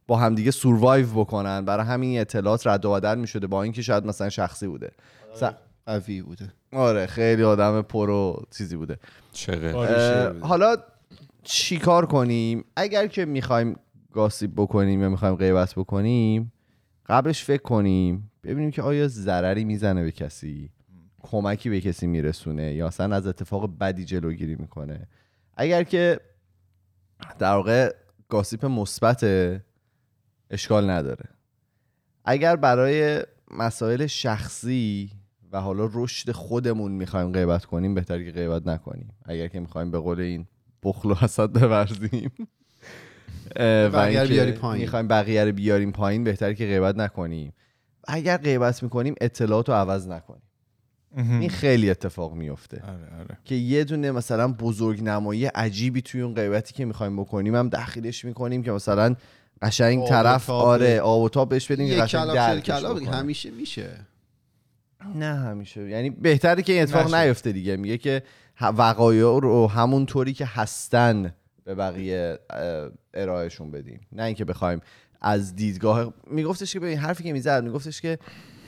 با 0.08 0.18
همدیگه 0.18 0.52
سوروایو 0.52 1.08
بکنن. 1.08 1.66
برای 1.66 1.86
همین 1.86 2.20
اطلاعات 2.20 2.68
رد 2.68 2.86
و 2.86 2.92
بدل 2.94 3.18
می‌شده 3.18 3.48
با 3.48 3.64
اینکه 3.64 3.82
شاید 3.82 4.06
مثلا 4.06 4.30
شخصی 4.30 4.68
بوده. 4.68 4.92
مثلا- 5.34 5.56
قوی 5.86 6.22
بوده. 6.22 6.54
آره 6.74 7.06
خیلی 7.06 7.44
آدم 7.44 7.82
پرو 7.82 8.46
چیزی 8.58 8.76
بوده. 8.76 8.98
چقدر؟ 9.32 9.76
اه، 9.78 10.40
حالا 10.40 10.76
چیکار 11.44 12.06
کنیم؟ 12.06 12.66
اگر 12.76 13.08
که 13.08 13.26
می‌خوایم 13.26 13.76
گاسیب 14.14 14.54
بکنیم 14.56 15.02
یا 15.02 15.10
می‌خوایم 15.10 15.36
غیبت 15.36 15.76
بکنیم 15.76 16.54
قبلش 17.08 17.44
فکر 17.44 17.62
کنیم 17.62 18.32
ببینیم 18.44 18.72
که 18.72 18.82
آیا 18.82 19.08
ضرری 19.08 19.64
می‌زنه 19.64 20.04
به 20.04 20.12
کسی؟ 20.12 20.70
کمکی 21.22 21.70
به 21.70 21.82
کسی 21.82 22.08
میرسونه؟ 22.08 22.74
یا 22.74 22.88
اصلا 22.88 23.16
از 23.16 23.28
اتفاق 23.28 23.78
بدی 23.80 24.06
جلوگیری 24.06 24.56
می‌کنه؟ 24.56 25.08
اگر 25.58 25.84
که 25.84 26.20
در 27.40 27.54
واقع 27.54 27.94
گاسیپ 28.30 28.66
مثبت 28.66 29.26
اشکال 30.54 30.90
نداره. 30.90 31.26
اگر 32.26 32.56
برای 32.56 33.24
مسائل 33.52 34.06
شخصی 34.06 35.12
و 35.52 35.62
حالا 35.62 35.90
رشد 35.94 36.32
خودمون 36.32 36.92
می‌خوایم 36.92 37.32
غیبت 37.32 37.66
کنیم 37.66 37.96
بهتر 37.96 38.24
که 38.24 38.32
غیبت 38.32 38.68
نکنیم. 38.68 39.14
اگر 39.26 39.48
که 39.48 39.60
می‌خوایم 39.60 39.92
به 39.92 40.00
قول 40.00 40.20
این 40.20 40.48
بخل 40.84 41.12
و 41.12 41.14
حسد 41.14 41.50
بورزیم 41.50 42.32
و 43.56 43.98
اینکه 43.98 44.34
بیاری 44.34 44.52
پایین. 44.52 44.82
می‌خوایم 44.82 45.08
بقیه 45.08 45.46
رو 45.46 45.52
بیاریم 45.52 45.92
پایین 45.92 46.24
بهتر 46.24 46.54
که 46.54 46.66
غیبت 46.66 46.98
نکنیم. 46.98 47.54
اگر 48.08 48.38
غیبت 48.38 48.84
می‌کنیم 48.84 49.16
اطلاعات 49.22 49.70
رو 49.70 49.76
عوض 49.76 50.08
نکنیم. 50.08 50.42
این 51.18 51.50
خیلی 51.50 51.90
اتفاق 51.90 52.34
میفته 52.34 52.82
آره 52.82 53.20
آره. 53.20 53.38
که 53.46 53.56
یه 53.56 53.84
دونه 53.84 54.12
مثلا 54.12 54.48
بزرگ 54.48 55.04
نمایی 55.04 55.46
عجیبی 55.46 56.02
توی 56.02 56.22
اون 56.22 56.34
غیبتی 56.34 56.74
که 56.74 56.86
می‌خوایم 56.86 57.22
بکنیم 57.22 57.56
هم 57.56 57.70
داخلش 57.70 58.26
می‌کنیم 58.26 58.64
که 58.64 58.72
مثلا 58.72 59.16
قشنگ 59.64 60.08
طرف 60.08 60.50
آره 60.50 61.00
آب 61.00 61.22
و 61.22 61.30
تاب 61.30 61.50
بهش 61.50 61.70
یک 61.72 62.00
قشنگ 62.00 62.30
کلاب 62.30 62.60
کلاب. 62.60 63.02
همیشه 63.02 63.52
میشه. 63.52 63.90
نه 65.16 65.36
همیشه. 65.36 65.90
یعنی 65.90 66.10
بهتره 66.10 66.64
که 66.64 66.74
این 66.74 66.82
اتفاق. 66.82 67.16
نیفته 67.16 67.52
دیگه. 67.52 67.76
میگه 67.76 67.98
که 67.98 68.24
وقایع 68.62 69.40
رو 69.40 69.68
همون 69.68 70.06
طوری 70.06 70.34
که 70.34 70.46
هستن 70.46 71.34
به 71.64 71.76
بقیه 71.76 72.40
ارائهشون 73.14 73.72
بدیم 73.72 74.00
نه 74.12 74.24
اینکه 74.24 74.46
بخوایم 74.46 74.82
از 75.22 75.56
دیدگاه 75.56 76.14
میگفتش 76.28 76.74
که 76.74 76.80
ببین 76.80 76.98
حرفی 76.98 77.24
که 77.24 77.34
می‌زد 77.34 77.64
میگفتش 77.64 78.02
که 78.02 78.20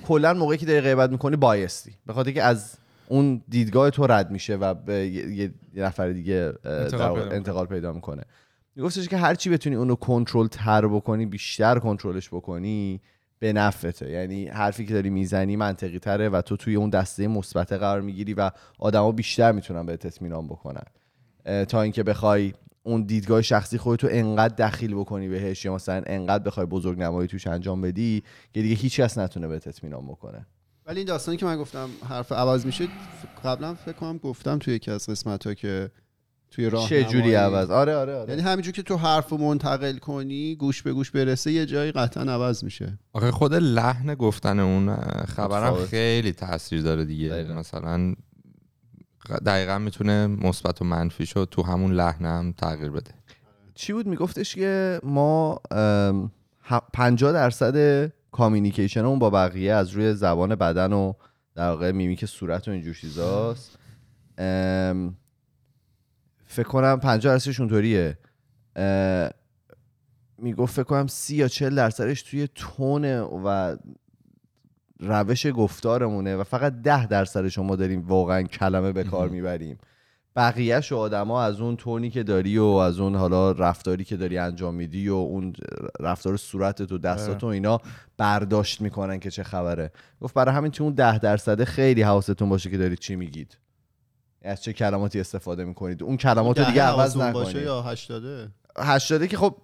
کلا 0.08 0.34
موقعی 0.34 0.58
که 0.58 0.66
داری 0.66 0.82
غیبت 0.82 1.10
می‌کنی 1.10 1.36
بایستی. 1.36 1.96
به 2.06 2.14
خاطر 2.14 2.32
که 2.32 2.44
از 2.44 2.78
اون 3.08 3.42
دیدگاه 3.50 3.90
تو 3.90 4.08
رد 4.08 4.32
میشه 4.32 4.56
و 4.56 4.74
به 4.74 4.94
یه, 4.94 5.28
یه- 5.30 5.52
یه 5.74 5.84
نفر 5.84 6.10
دیگه 6.10 6.54
انتقال 7.32 7.66
پیدا 7.66 7.94
می‌کنه. 7.94 8.24
میگفتش 8.76 9.08
که 9.08 9.18
هرچی 9.18 9.50
بتونی 9.50 9.76
اونو 9.76 9.96
کنترل 9.96 10.48
تر 10.48 10.88
بکنی 10.88 11.26
بیشتر 11.26 11.80
کنترلش 11.80 12.30
بکنی 12.30 13.02
به 13.40 13.54
نفته 13.54 14.12
یعنی 14.12 14.48
حرفی 14.48 14.86
که 14.86 14.94
داری 14.94 15.10
می‌زنی 15.10 15.56
منطقی 15.56 16.00
تره 16.00 16.30
و 16.30 16.42
تو 16.42 16.58
توی 16.58 16.76
اون 16.76 16.90
دسته 16.90 17.28
مثبت 17.28 17.74
قرار 17.74 18.02
می‌گیری 18.02 18.34
و 18.34 18.52
آدما 18.80 19.12
بیشتر 19.12 19.52
می‌تونن 19.52 19.86
بهت 19.86 20.06
اطمینان 20.06 20.48
بکنن. 20.48 20.86
تا 21.66 21.82
اینکه 21.82 22.04
بخوای 22.04 22.54
اون 22.84 23.04
دیدگاه 23.04 23.42
شخصی 23.42 23.78
خودتو 23.78 24.08
انقدر 24.12 24.56
دخیل 24.68 24.96
بکنی 24.96 25.28
بهش 25.28 25.66
یا 25.66 25.76
مثلا 25.76 26.04
انقدر 26.06 26.44
بخوای 26.44 26.66
بزرگ 26.66 27.00
نمایی 27.00 27.28
توش 27.28 27.48
انجام 27.48 27.82
بدی 27.82 28.24
که 28.54 28.62
دیگه 28.62 28.76
هیچ 28.76 29.00
کس 29.00 29.18
نتونه 29.18 29.48
بهت 29.48 29.68
اطمینان 29.68 30.08
بکنه. 30.08 30.46
ولی 30.86 31.00
این 31.00 31.08
داستانی 31.08 31.38
که 31.38 31.46
من 31.46 31.58
گفتم 31.58 31.90
حرف 32.10 32.32
عوض 32.32 32.66
میشه 32.66 32.88
قبلا 33.44 33.74
فکر 33.74 33.96
کنم 33.96 34.18
گفتم 34.18 34.60
توی 34.60 34.74
یکی 34.74 34.92
از 34.92 35.10
قسمت 35.10 35.48
ها 35.48 35.54
که 35.54 35.92
توی 36.56 36.70
راه 36.70 36.90
چه 36.90 37.04
جوری 37.04 37.36
عوض؟ 37.36 37.70
آره 37.70 37.96
آره 37.96 38.16
آره. 38.16 38.30
یعنی 38.30 38.42
همینجور 38.42 38.74
که 38.74 38.82
تو 38.84 38.98
حرف 38.98 39.30
رو 39.30 39.38
منتقل 39.38 39.98
کنی 39.98 40.56
گوش 40.56 40.82
به 40.82 40.94
گوش 40.94 41.12
برسه 41.12 41.52
یه 41.52 41.66
جایی 41.66 41.92
قطعا 41.92 42.24
عوض 42.24 42.64
میشه. 42.64 43.00
آخه 43.14 43.32
خود 43.32 43.54
لحن 43.54 44.16
گفتن 44.16 44.60
اون 44.60 44.96
خبرم 45.26 45.64
متفاوت. 45.64 45.90
خیلی 45.90 46.32
تاثیر 46.32 46.82
داره 46.82 47.06
دیگه. 47.06 47.30
دقیقاً. 47.30 47.54
مثلا 47.54 48.16
دقیقا 49.46 49.78
می‌تونه 49.78 50.28
مثبت 50.28 50.82
و 50.82 50.86
منفی 50.86 51.26
شد 51.26 51.48
تو 51.52 51.64
همون 51.64 51.92
لحن 51.92 52.26
هم 52.26 52.54
تغییر 52.58 52.92
بده. 52.92 53.12
چی 53.76 53.94
بود؟ 53.94 54.08
میگفتش 54.08 54.56
که 54.56 55.00
ما 55.04 55.60
ام، 55.72 56.32
ه- 56.70 56.82
50 56.94 57.32
درصد 57.32 58.08
communication 58.32 59.03
مون 59.03 59.20
با 59.20 59.30
بقیه 59.30 59.74
از 59.74 59.90
روی 59.90 60.14
زبان 60.14 60.56
بدن 60.56 60.94
و 60.94 61.14
در 61.56 61.70
واقع 61.70 61.92
میمیک 61.92 62.26
صورت 62.26 62.68
و 62.68 62.72
اینجور 62.72 62.94
چیزاست. 62.94 63.78
فکر 66.46 66.68
کنم 66.68 67.00
50 67.00 67.34
درصدش 67.34 67.60
اونطوریه. 67.60 68.18
می‌گفت 70.38 70.74
فکر 70.74 70.84
کنم 70.84 71.08
سی 71.08 71.36
یا 71.36 71.48
40 71.48 71.76
درصدش 71.76 72.22
توی 72.22 72.48
تون 72.56 73.06
و 73.20 73.78
روش 75.00 75.48
گفتارمونه 75.48 76.36
و 76.36 76.44
فقط 76.44 76.74
ده 76.74 77.08
درصدش 77.08 77.58
ما 77.58 77.76
داریم 77.76 78.08
واقعا 78.08 78.44
کلمه 78.44 78.92
به 78.92 79.04
کار 79.04 79.30
می‌بریم. 79.30 79.78
بقیهش 80.36 80.92
و 80.92 80.98
آدما 80.98 81.44
از 81.44 81.62
اون 81.62 81.76
تونی 81.76 82.10
که 82.10 82.24
داری 82.24 82.58
و 82.58 82.64
از 82.64 83.00
اون 83.00 83.16
حالا 83.16 83.52
رفتاری 83.52 84.04
که 84.04 84.18
داری 84.18 84.38
انجام 84.38 84.76
میدی 84.76 85.10
و 85.10 85.14
اون 85.14 85.54
رفتار 86.00 86.38
صورتت 86.38 86.92
و 86.92 86.98
دستات 86.98 87.44
و 87.44 87.48
اینا 87.48 87.82
برداشت 88.18 88.82
می‌کنن 88.82 89.20
که 89.20 89.32
چه 89.32 89.44
خبره. 89.44 89.92
گفت 90.22 90.34
برای 90.34 90.56
همین 90.56 90.72
تو 90.72 90.84
اون 90.84 90.94
ده 90.94 91.20
درصده 91.20 91.66
خیلی 91.66 92.02
حواستون 92.02 92.50
باشه 92.50 92.70
که 92.70 92.78
دارید 92.78 93.00
چی 93.00 93.16
میگید. 93.16 93.58
از 94.46 94.64
چه 94.64 94.74
کلماتی 94.74 95.20
استفاده 95.20 95.66
می‌کنید؟ 95.66 96.04
اون 96.04 96.18
کلمات 96.18 96.60
دیگه 96.60 96.82
عوض 96.82 97.18
نکنید. 97.18 97.56
یا 97.56 97.82
80 97.82 98.52
هشتاده 98.78 99.28
که 99.28 99.38
خب 99.38 99.56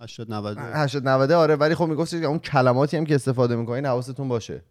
80 0.00 0.32
90 0.32 0.58
80 0.58 1.08
90 1.08 1.32
آره 1.32 1.56
ولی 1.56 1.74
خب 1.74 1.86
میگفتش 1.86 2.20
که 2.20 2.26
اون 2.26 2.38
کلماتی 2.38 2.96
هم 2.96 3.06
که 3.06 3.14
استفاده 3.14 3.56
می‌کنین 3.56 3.86
حواستون 3.86 4.28
باشه. 4.28 4.62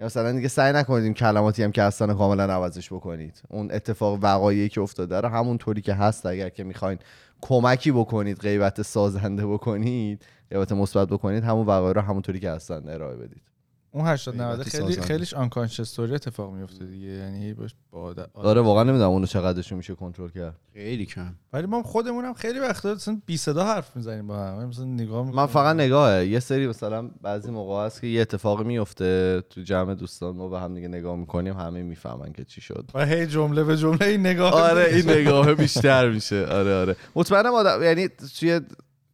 یا 0.00 0.06
مثلا 0.06 0.32
دیگه 0.32 0.48
سعی 0.48 0.72
نکنید 0.72 1.04
این 1.04 1.14
کلماتی 1.14 1.62
هم 1.62 1.72
که 1.72 1.82
هستن 1.82 2.14
کاملا 2.14 2.44
عوضش 2.44 2.92
بکنید. 2.92 3.42
اون 3.48 3.72
اتفاق 3.72 4.18
وقایعی 4.22 4.68
که 4.68 4.80
افتاده 4.80 5.20
رو 5.20 5.28
همون 5.28 5.58
طوری 5.58 5.80
که 5.82 5.94
هست 5.94 6.26
اگر 6.26 6.48
که 6.48 6.64
می‌خواین 6.64 6.98
کمکی 7.40 7.92
بکنید 7.92 8.38
غیبت 8.38 8.82
سازنده 8.82 9.46
بکنید 9.46 10.24
غیبت 10.50 10.72
مثبت 10.72 11.08
بکنید 11.08 11.44
همون 11.44 11.66
وقایع 11.66 11.92
رو 11.92 12.00
همونطوری 12.00 12.40
که 12.40 12.50
هستن 12.50 12.88
ارائه 12.88 13.16
بدید. 13.16 13.49
اون 13.92 14.06
80 14.06 14.36
90 14.36 14.62
غیبتی 14.62 14.92
خیلی. 14.92 15.00
خیلیش 15.00 15.34
آنکانشس 15.34 15.80
استوری 15.80 16.14
اتفاق 16.14 16.52
میفته 16.52 16.84
دیگه. 16.84 17.06
یعنی 17.06 17.54
باش 17.54 17.74
با 17.90 18.14
آره 18.34 18.60
واقعا 18.60 18.82
نمی‌دونم 18.84 19.10
اونو 19.10 19.26
چقدرشون 19.26 19.78
میشه 19.78 19.94
کنترل 19.94 20.28
کرد. 20.28 20.56
خیلی 20.72 21.06
کم. 21.06 21.34
ولی 21.52 21.66
ما 21.66 21.82
خودمون 21.82 22.24
هم 22.24 22.34
خیلی 22.34 22.58
وقتا 22.58 22.94
مثلا 22.94 23.20
بی 23.26 23.36
صدا 23.36 23.64
حرف 23.64 23.96
می‌زنیم 23.96 24.26
با 24.26 24.36
هم. 24.36 24.64
مثلا 24.64 24.84
نگاه 24.84 25.22
من 25.22 25.26
می‌کنیم. 25.28 25.46
فقط 25.46 25.76
نگاهه. 25.76 26.26
یه 26.26 26.40
سری 26.40 26.66
مثلا 26.66 27.10
بعضی 27.22 27.50
موقع 27.50 27.86
هست 27.86 28.00
که 28.00 28.06
یه 28.06 28.20
اتفاقی 28.20 28.64
میفته 28.64 29.42
تو 29.50 29.60
جمع 29.60 29.94
دوستان 29.94 30.36
ما 30.36 30.48
به 30.48 30.60
هم 30.60 30.74
دیگه 30.74 30.88
نگاه 30.88 31.16
می‌کنیم 31.16 31.54
همه 31.54 31.82
می‌فهمن 31.82 32.32
که 32.32 32.44
چی 32.44 32.60
شد. 32.60 32.90
و 32.94 33.06
هی 33.06 33.26
جمله 33.26 33.64
به 33.64 33.76
جمله 33.76 34.06
این 34.06 34.20
نگاه 34.20 34.52
آره 34.52 34.94
این 34.94 35.10
نگاه 35.10 35.54
بیشتر 35.54 36.10
میشه. 36.10 36.46
آره 36.46 36.74
آره. 36.74 36.96
مطمئنم 37.14 37.54
آدم 37.54 37.82
یعنی 37.82 38.08
توی 38.38 38.60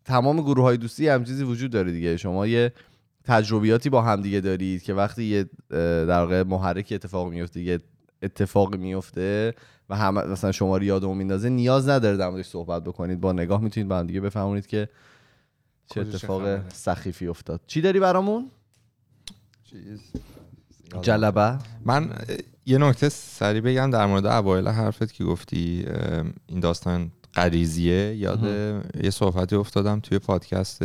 تمام 0.05 0.41
گروه 0.41 0.65
های 0.65 0.77
دوستی 0.77 1.09
هم 1.09 1.25
چیزی 1.25 1.45
وجود 1.45 1.71
داره 1.71 1.93
دیگه. 1.93 2.17
شما 2.17 2.47
یه 2.47 2.73
تجربیاتی 3.27 3.91
با 3.91 4.03
هم 4.03 4.23
دیگه 4.23 4.41
دارید 4.41 4.83
که 4.83 4.95
وقتی 4.95 5.25
یه 5.25 5.47
در 6.07 6.21
واقع 6.21 6.43
محرک 6.43 6.89
اتفاق 6.91 7.31
میفته 7.31 7.61
یه 7.61 7.81
اتفاق 8.23 8.75
میفته 8.77 9.55
و 9.91 9.97
هم 9.97 10.15
مثلا 10.15 10.53
شما 10.53 10.77
رو 10.77 10.83
یادمون 10.83 11.17
میندازه 11.17 11.49
نیاز 11.49 11.89
نداره 11.89 12.17
در 12.17 12.29
موردش 12.29 12.47
صحبت 12.47 12.85
بکنید. 12.85 13.21
با 13.21 13.33
نگاه 13.33 13.61
می‌تونید 13.61 13.89
با 13.89 13.99
هم 13.99 14.07
دیگه 14.07 14.21
بفهمونید 14.21 14.67
که 14.67 14.89
چه 15.95 16.01
اتفاق. 16.01 16.69
سخیفی 16.73 17.27
افتاد. 17.27 17.61
چی 17.67 17.81
داری 17.81 18.01
برامون؟ 18.01 18.51
جلبه. 21.03 21.59
من 21.85 22.11
یه 22.67 22.79
نکته 22.79 23.09
سریع 23.09 23.61
بگم 23.61 23.91
در 23.91 24.07
مورد 24.07 24.27
اوایل 24.27 24.69
حرفت 24.69 25.13
که 25.13 25.25
گفتی. 25.25 25.87
این 26.47 26.61
داستان 26.61 27.11
غریزیه. 27.35 28.17
یاد 28.17 28.45
یه 29.03 29.11
صحبتی 29.11 29.57
افتادم 29.57 30.01
توی 30.01 30.19
پادکست 30.19 30.83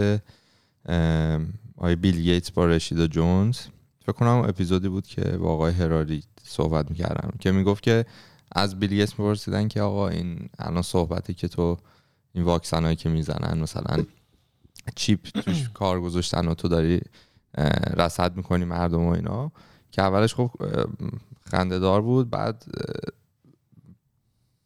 آقای 1.81 1.95
بیل 1.95 2.21
گیتس 2.21 2.51
با 2.51 2.65
رشیدا 2.65 3.07
جونز. 3.07 3.57
فکر 4.01 4.11
کنم 4.11 4.45
اپیزودی 4.47 4.89
بود 4.89 5.07
که 5.07 5.21
با 5.21 5.53
آقای 5.53 5.73
هراری 5.73 6.23
صحبت 6.43 6.89
می‌کردم 6.91 7.33
که 7.39 7.51
می‌گفت 7.51 7.83
که 7.83 8.05
از 8.51 8.79
بیل 8.79 8.89
گیتس 8.89 9.19
میپرسیدن 9.19 9.67
که 9.67 9.81
آقا 9.81 10.07
این 10.07 10.49
الان 10.59 10.81
صحبتی 10.81 11.33
که 11.33 11.47
تو 11.47 11.77
این 12.33 12.43
واکسن 12.43 12.83
هایی 12.83 12.95
که 12.95 13.09
می‌زنن 13.09 13.59
مثلا 13.59 14.03
چیپ 14.95 15.19
توش 15.27 15.69
کار 15.73 16.01
گذاشتن 16.01 16.47
و 16.47 16.53
تو 16.53 16.67
داری 16.67 17.01
رصد 17.97 18.37
می‌کنی 18.37 18.65
مردم 18.65 19.05
و 19.05 19.09
اینا. 19.09 19.51
که 19.91 20.01
اولش 20.01 20.35
خب 20.35 20.51
خنده 21.51 21.79
دار 21.79 22.01
بود 22.01 22.29
بعد 22.29 22.65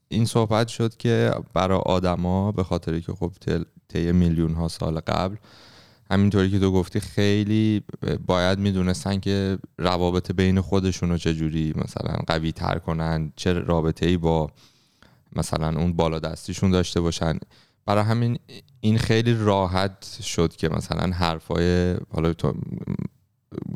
این 0.07 0.25
صحبت 0.25 0.67
شد 0.67 0.97
که 0.97 1.33
برای 1.53 1.79
آدما 1.85 2.51
به 2.51 2.63
خاطری 2.63 3.01
که 3.01 3.13
خب 3.13 3.31
طی 3.87 4.11
میلیون 4.11 4.53
ها 4.53 4.67
سال 4.67 4.99
قبل 4.99 5.35
همینطوری 6.11 6.51
که 6.51 6.59
تو 6.59 6.71
گفتی 6.71 6.99
خیلی 6.99 7.83
باید 8.25 8.59
می‌دونستن 8.59 9.19
که 9.19 9.57
روابط 9.77 10.31
بین 10.31 10.61
خودشون 10.61 11.09
رو 11.09 11.17
چجوری 11.17 11.73
مثلا 11.75 12.13
قوی 12.27 12.51
تر 12.51 12.79
کنن 12.79 13.31
چه 13.35 13.53
رابطه 13.53 14.05
ای 14.05 14.17
با 14.17 14.51
مثلا 15.35 15.79
اون 15.79 15.93
بالا 15.93 16.19
دستیشون 16.19 16.71
داشته 16.71 17.01
باشن. 17.01 17.39
برای 17.85 18.03
همین 18.03 18.39
این 18.81 18.97
خیلی 18.97 19.33
راحت 19.33 20.19
شد 20.21 20.55
که 20.55 20.69
مثلا 20.69 21.13
حرفای 21.13 21.95
حالا 22.13 22.33
تو 22.33 22.53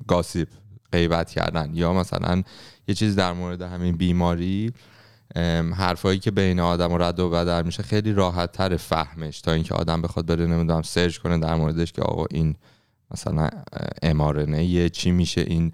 گاسیپ 0.07 0.47
غیبت 0.91 1.29
کردن 1.29 1.71
یا 1.73 1.93
مثلا 1.93 2.43
یه 2.87 2.95
چیز 2.95 3.15
در 3.15 3.33
مورد 3.33 3.61
همین 3.61 3.97
بیماری 3.97 4.73
حرفایی 5.75 6.19
که 6.19 6.31
بین 6.31 6.59
آدم 6.59 6.91
و 6.91 6.97
رد 6.97 7.19
و 7.19 7.29
بدل 7.29 7.61
میشه 7.65 7.83
خیلی 7.83 8.13
راحت 8.13 8.51
تر 8.51 8.77
فهمش 8.77 9.41
تا 9.41 9.51
اینکه 9.51 9.73
آدم 9.73 10.01
بخواد 10.01 10.25
بره 10.25 10.47
نمی‌دونم 10.47 10.81
سرچ 10.81 11.17
کنه 11.17 11.37
در 11.37 11.55
موردش 11.55 11.91
که 11.91 12.01
آقا 12.01 12.25
این 12.31 12.55
مثلا 13.11 13.49
امارنه 14.03 14.65
یه 14.65 14.89
چی 14.89 15.11
میشه 15.11 15.41
این 15.41 15.71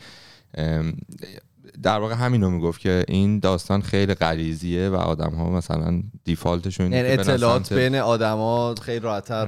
در 1.83 1.99
واقع 1.99 2.13
همین 2.13 2.41
رو 2.41 2.49
می‌گفت 2.49 2.79
که 2.81 3.05
این 3.07 3.39
داستان 3.39 3.81
خیلی 3.81 4.13
غریزیه 4.13 4.89
و 4.89 4.95
آدم 4.95 5.33
ها 5.33 5.49
مثلا 5.49 6.03
دیفالتشون 6.23 6.85
اینه 6.85 6.97
یعنی 6.97 7.11
اطلاعات 7.11 7.73
بین 7.73 7.95
آدما 7.95 8.75
خیلی 8.81 8.99
راحتتر 8.99 9.45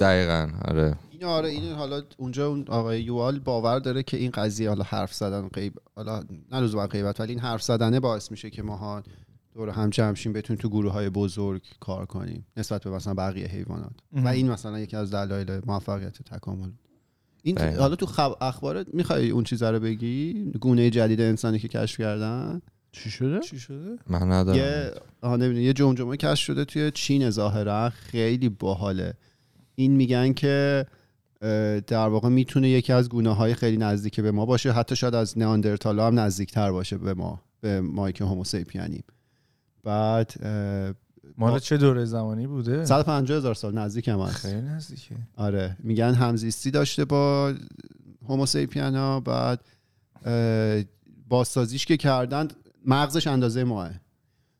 دقیقا 0.00 0.48
آره. 0.64 0.94
این 1.10 1.24
آره 1.24 1.48
این 1.48 1.72
حالا 1.72 2.02
اونجا 2.16 2.48
اون 2.48 2.64
آقای 2.68 3.02
یوال 3.02 3.38
باور 3.38 3.78
داره 3.78 4.02
که 4.02 4.16
این 4.16 4.30
قضیه 4.30 4.68
حالا 4.68 4.84
حرف 4.84 5.14
زدن 5.14 5.48
غیب 5.48 5.72
حالا 5.96 6.22
نه 6.52 6.60
لزوما 6.60 6.86
غیبت 6.86 7.20
ولی 7.20 7.32
این 7.32 7.40
حرف 7.40 7.62
زدنه 7.62 8.00
باعث 8.00 8.30
میشه 8.30 8.50
که 8.50 8.62
ماها 8.62 9.02
دور 9.54 9.70
هم 9.70 9.90
جمع 9.90 10.14
شیم 10.14 10.32
بتونیم 10.32 10.60
تو 10.60 10.68
گروه 10.68 10.92
های 10.92 11.10
بزرگ 11.10 11.62
کار 11.80 12.06
کنیم 12.06 12.46
نسبت 12.56 12.84
به 12.84 12.90
مثلا 12.90 13.14
بقیه 13.14 13.46
حیوانات. 13.46 13.92
و 14.12 14.28
این 14.28 14.50
مثلا 14.50 14.80
یکی 14.80 14.96
از 14.96 15.10
دلایل 15.10 15.60
موفقیت 15.66 16.22
تکامل. 16.22 16.70
این 17.42 17.54
دقیقاً. 17.54 17.82
حالا 17.82 17.96
تو 17.96 18.06
خب 18.06 18.36
اخبارت 18.40 18.94
می‌خوای 18.94 19.30
اون 19.30 19.44
چیزا 19.44 19.70
رو 19.70 19.80
بگی؟ 19.80 20.52
گونه 20.60 20.90
جدید 20.90 21.20
انسانی 21.20 21.58
که 21.58 21.68
کشف 21.68 22.00
کردن؟ 22.00 22.62
چی 22.92 23.10
شده؟ 23.10 23.40
چی 23.40 23.58
شده؟ 23.58 23.98
من 24.06 24.32
ندارم. 24.32 24.58
یه 25.40 25.62
یه 25.62 25.72
جمجمه 25.72 26.16
کشف 26.16 26.44
شده 26.44 26.64
توی 26.64 26.90
چین 26.90 27.30
ظاهرا. 27.30 27.90
خیلی 27.90 28.48
باحاله. 28.48 29.14
این 29.74 29.92
میگن 29.92 30.32
که 30.32 30.86
در 31.86 32.08
واقع 32.08 32.28
می‌تونه 32.28 32.68
یکی 32.68 32.92
از 32.92 33.08
گونه 33.08 33.34
های 33.34 33.54
خیلی 33.54 33.76
نزدیک 33.76 34.20
به 34.20 34.30
ما 34.30 34.46
باشه. 34.46 34.72
حتی 34.72 34.96
شاید 34.96 35.14
از 35.14 35.38
نیاندرتالا 35.38 36.06
هم 36.06 36.18
نزدیکتر 36.18 36.72
باشه 36.72 36.98
به 36.98 37.14
ما 37.14 37.42
به 37.60 37.80
ما 37.80 38.10
که 38.10 38.24
هوموسیپینیم 38.24 39.04
بعد 39.84 40.32
مال 41.38 41.58
چه 41.58 41.76
دوره 41.76 42.04
زمانی 42.04 42.46
بوده؟ 42.46 42.84
150 42.84 43.38
هزار 43.38 43.54
سال 43.54 43.78
نزدیک 43.78 44.08
هم 44.08 44.20
هست. 44.20 44.36
خیلی 44.36 44.60
نزدیکه. 44.60 45.14
آره. 45.36 45.76
میگن 45.80 46.14
همزیستی 46.14 46.70
داشته 46.70 47.04
با 47.04 47.54
هوموسیپینا 48.28 49.20
بعد 49.20 49.60
بازسازیش 51.28 51.86
که 51.86 51.96
کردن 51.96 52.48
مغزش 52.86 53.26
اندازه 53.26 53.64
ماه 53.64 53.90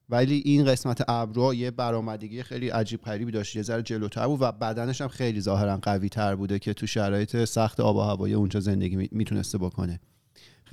ولی 0.09 0.43
این 0.45 0.65
قسمت 0.65 1.05
ابرو 1.11 1.55
یه 1.55 1.71
برآمدگی 1.71 2.43
خیلی 2.43 2.69
عجیب 2.69 3.01
غریبی 3.03 3.33
داشت. 3.33 3.57
یه 3.57 3.63
ذره 3.63 3.83
جلوتر 3.83 4.27
بود 4.27 4.43
و 4.43 4.53
بدنش 4.53 5.01
هم 5.01 5.09
خیلی 5.09 5.41
ظاهرا 5.41 5.77
قوی 5.83 6.09
تر 6.09 6.35
بوده 6.35 6.59
که 6.59 6.73
تو 6.75 6.87
شرایط 6.87 7.45
سخت 7.45 7.81
آب 7.81 7.97
و 7.97 8.01
هوایی 8.01 8.35
اونجا 8.35 8.61
زندگی 8.61 8.97
می- 8.97 9.09
می‌تونسته 9.13 9.59
بکنه. 9.59 10.01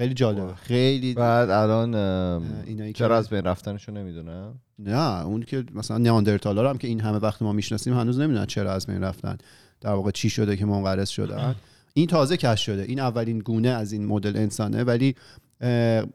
خیلی 0.02 0.14
جالبه. 0.14 0.56
خیلی 0.56 1.14
بعد 1.14 1.50
الان 1.50 1.96
اینایی 2.66 2.94
چرا 2.94 3.18
از 3.18 3.30
بین 3.30 3.44
رفتنشو 3.44 3.92
نمی‌دونم؟ 3.92 4.60
نه 4.80 5.26
اون 5.26 5.42
که 5.42 5.64
مثلا 5.74 5.98
نیاندرتالا 5.98 6.62
رو 6.62 6.70
هم 6.70 6.78
که 6.78 6.88
این 6.88 7.00
همه 7.00 7.18
وقت 7.18 7.42
ما 7.42 7.54
می‌شناسیم 7.54 7.94
هنوز 7.94 8.20
نمی‌دونن 8.20 8.46
چرا 8.46 8.72
از 8.74 8.88
بین 8.88 9.04
رفتن. 9.04 9.38
در 9.82 9.90
واقع 9.92 10.12
چی 10.12 10.30
شده 10.30 10.58
که 10.58 10.66
منقرض 10.66 11.10
شدن 11.10 11.56
این 11.94 12.08
تازه 12.08 12.38
کش 12.38 12.66
شده. 12.66 12.82
این 12.82 13.00
اولین 13.00 13.40
گونه 13.40 13.70
از 13.70 13.92
این 13.92 14.06
مدل 14.06 14.38
انسانه. 14.38 14.84
ولی 14.84 15.16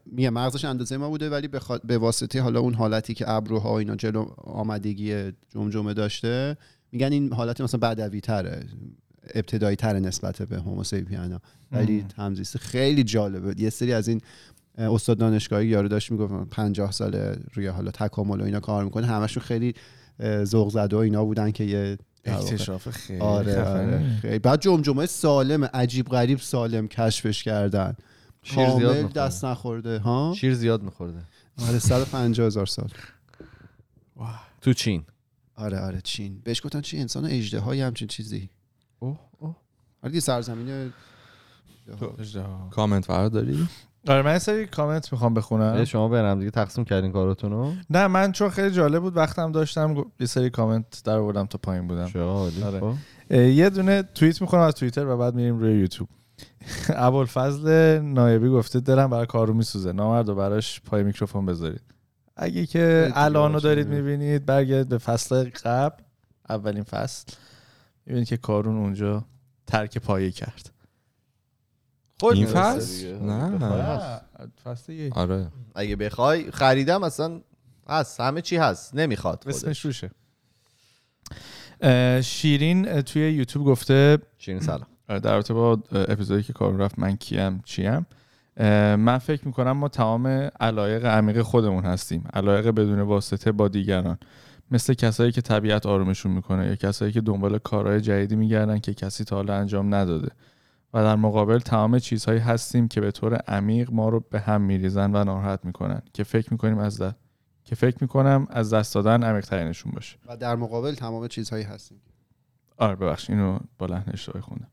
میگه 0.05 0.29
مغزش 0.29 0.65
اندازه 0.65 0.97
ما 0.97 1.09
بوده 1.09 1.29
ولی 1.29 1.47
به, 1.47 1.59
به 1.83 1.97
واسطه 1.97 2.41
حالا 2.41 2.59
اون 2.59 2.73
حالتی 2.73 3.13
که 3.13 3.29
ابروها 3.29 3.79
اینا 3.79 3.95
جلو 3.95 4.25
آمدگی 4.37 5.31
جمجمه 5.49 5.93
داشته 5.93 6.57
میگن 6.91 7.11
این 7.11 7.33
حالت 7.33 7.61
مثلا 7.61 7.79
بدوی 7.79 8.21
تره 8.21 8.65
ابتدایی 9.35 9.75
تره 9.75 9.99
نسبت 9.99 10.41
به 10.41 10.57
هوموسیپیانا. 10.57 11.41
ولی 11.71 12.05
همزیسته 12.17 12.59
خیلی 12.59 13.03
جالبه. 13.03 13.61
یه 13.61 13.69
سری 13.69 13.93
از 13.93 14.07
این 14.07 14.21
استاد 14.77 15.17
دانشگاهی 15.17 15.67
یارو 15.67 15.87
داشت 15.87 16.11
می‌گفت 16.11 16.33
50 16.49 16.91
ساله 16.91 17.37
روی 17.53 17.67
حالا 17.67 17.91
تکامل 17.91 18.41
و 18.41 18.43
اینا 18.43 18.59
کار 18.59 18.83
می‌کنه. 18.83 19.07
همشون 19.07 19.43
خیلی 19.43 19.73
ذوق 20.43 20.69
زده 20.69 20.95
و 20.95 20.99
اینا 20.99 21.25
بودن 21.25 21.51
که 21.51 21.63
یه 21.63 21.97
اکتشاف 22.25 22.89
خیلی 22.89 23.19
آره. 23.19 23.61
آره 23.61 24.17
خیلی. 24.21 24.39
بعد 24.39 24.61
جمجمه 24.61 25.05
سالم 25.05 25.63
عجیب 25.63 26.07
غریب 26.07 26.39
سالم 26.39 26.87
کشفش 26.87 27.43
کردن. 27.43 27.95
شیر 28.43 28.69
زیاد. 28.69 29.13
دست 29.13 29.45
نخورده 29.45 29.99
ها؟ 29.99 30.33
شیر 30.37 30.53
زیاد 30.53 30.83
میخورده. 30.83 31.19
آره 31.67 31.79
150 31.79 32.47
هزار 32.47 32.65
سال. 32.65 32.89
تو 34.61 34.73
چین. 34.73 35.03
آره 35.55 35.79
آره 35.79 36.01
چین. 36.03 36.41
بهش 36.43 36.61
گفتن 36.65 36.81
چی؟ 36.81 36.97
انسان 36.97 37.25
اجده 37.25 37.59
های 37.59 37.81
همچین 37.81 38.07
چیزی. 38.07 38.49
اوه 38.99 39.19
اوه. 39.39 39.55
آره 40.03 40.11
دیگه 40.11 40.19
سرزمین. 40.19 40.93
کامنت 42.71 43.05
فرا 43.05 43.29
داری 43.29 43.67
آره 44.07 44.21
من 44.21 44.37
سری 44.37 44.65
کامنت 44.65 45.13
می‌خوام 45.13 45.33
بخونم. 45.33 45.85
شما 45.85 46.07
برم 46.07 46.39
دیگه 46.39 46.51
تقسیم 46.51 46.85
کردین 46.85 47.11
کاراتون 47.11 47.51
رو 47.51 47.73
نه 47.89 48.07
من 48.07 48.31
چون 48.31 48.49
خیلی 48.49 48.71
جالب 48.71 49.01
بود 49.01 49.17
وقتم 49.17 49.51
داشتم 49.51 50.05
یه 50.19 50.25
سری 50.25 50.49
کامنت 50.49 51.01
در 51.03 51.17
آوردم 51.17 51.45
تا 51.45 51.57
پایین 51.57 51.87
بودم. 51.87 52.21
آره. 52.63 52.79
خب. 52.79 52.93
یه 53.31 53.69
دونه 53.69 54.03
توییت 54.03 54.41
می‌کنم 54.41 54.61
از 54.61 54.73
توییتر 54.73 55.07
و 55.07 55.17
بعد 55.17 55.35
میریم 55.35 55.59
روی 55.59 55.79
یوتیوب. 55.79 56.09
ابوالفضل 56.89 57.99
نایبی 57.99 58.49
گفته 58.49 58.79
دلم 58.79 59.09
برای 59.09 59.25
کارو 59.25 59.53
میسوزه. 59.53 59.91
نامرد 59.91 60.29
و 60.29 60.35
براش 60.35 60.81
پای 60.81 61.03
میکروفون 61.03 61.45
بذارید. 61.45 61.81
اگه 62.35 62.65
که 62.65 63.11
الانو 63.15 63.59
دارید. 63.59 63.87
می‌بینید 63.87 64.45
برگردید 64.45 64.89
به 64.89 64.97
فصل 64.97 65.49
قبل 65.63 66.03
اولین 66.49 66.83
فصل. 66.83 67.33
می‌بینید 68.07 68.27
که 68.27 68.37
کارون 68.37 68.77
اونجا 68.77 69.25
ترک 69.67 69.97
پایه 69.97 70.31
کرد. 70.31 70.69
خود 72.19 72.35
این 72.35 72.45
فصل؟ 72.45 73.15
نه. 73.21 73.57
بخوای 73.57 73.81
هست. 73.81 74.21
فصل. 74.63 74.93
یک. 74.93 75.17
آره. 75.17 75.47
اگه 75.75 75.95
بخوای 75.95 76.51
خریدم 76.51 77.03
اصلا 77.03 77.41
هست. 77.89 78.19
همه 78.19 78.41
چی 78.41 78.57
هست. 78.57 78.95
نمی‌خواد 78.95 79.43
اسمش 79.47 79.85
روشه 79.85 80.11
شیرین 82.21 83.01
توی 83.01 83.31
یوتیوب 83.31 83.65
گفته 83.65 84.17
شیرین 84.37 84.61
سلام. 84.61 84.87
آره، 85.09 85.19
در 85.19 85.33
رابطه 85.33 85.53
با 85.53 85.79
اپیزودی 85.91 86.43
که 86.43 86.53
کارون 86.53 86.79
رفت 86.79 86.99
من 86.99 87.15
کیم 87.15 87.61
چیم. 87.65 88.05
من 88.95 89.17
فکر 89.17 89.45
می‌کنم 89.47 89.71
ما 89.71 89.87
تمام 89.87 90.27
علایق 90.59 91.05
عمیق 91.05 91.41
خودمون 91.41 91.85
هستیم. 91.85 92.27
علایق 92.33 92.67
بدون 92.67 93.01
واسطه 93.01 93.51
با 93.51 93.67
دیگران. 93.67 94.17
مثل 94.71 94.93
کسایی 94.93 95.31
که 95.31 95.41
طبیعت 95.41 95.85
آرومشون 95.85 96.31
می‌کنه 96.31 96.67
یا 96.67 96.75
کسایی 96.75 97.11
که 97.11 97.21
دنبال 97.21 97.57
کارهای 97.57 98.01
جدیدی 98.01 98.35
میگردن 98.35 98.79
که 98.79 98.93
کسی 98.93 99.23
تا 99.23 99.35
حالا 99.35 99.55
انجام 99.55 99.95
نداده. 99.95 100.31
و 100.93 101.03
در 101.03 101.15
مقابل 101.15 101.59
تمام 101.59 101.99
چیزهایی 101.99 102.39
هستیم 102.39 102.87
که 102.87 103.01
به 103.01 103.11
طور 103.11 103.35
عمیق 103.35 103.91
ما 103.91 104.09
رو 104.09 104.23
به 104.29 104.39
هم 104.39 104.61
میریزن 104.61 105.15
و 105.15 105.23
ناراحت 105.23 105.65
می‌کنن. 105.65 106.01
که 106.13 106.23
فکر 106.23 106.47
می‌کنیم 106.51 106.77
از 106.77 107.01
دست 107.01 107.15
که 107.63 107.75
فکر 107.75 107.97
می‌کنم 108.01 108.47
از 108.49 108.73
دست 108.73 108.95
دادن 108.95 109.23
عمیق 109.23 109.45
ترینشون 109.45 109.91
باشه. 109.91 110.17
و 110.27 110.37
در 110.37 110.55
مقابل 110.55 110.93
تمام 110.93 111.27
چیزهایی 111.27 111.63
هستیم. 111.63 112.01
آره 112.77 112.95
ببخش 112.95 113.29
اینو 113.29 113.59
با 113.77 113.85
لحن 113.85 114.11
اشتباهی 114.13 114.41
خوندم. 114.41 114.67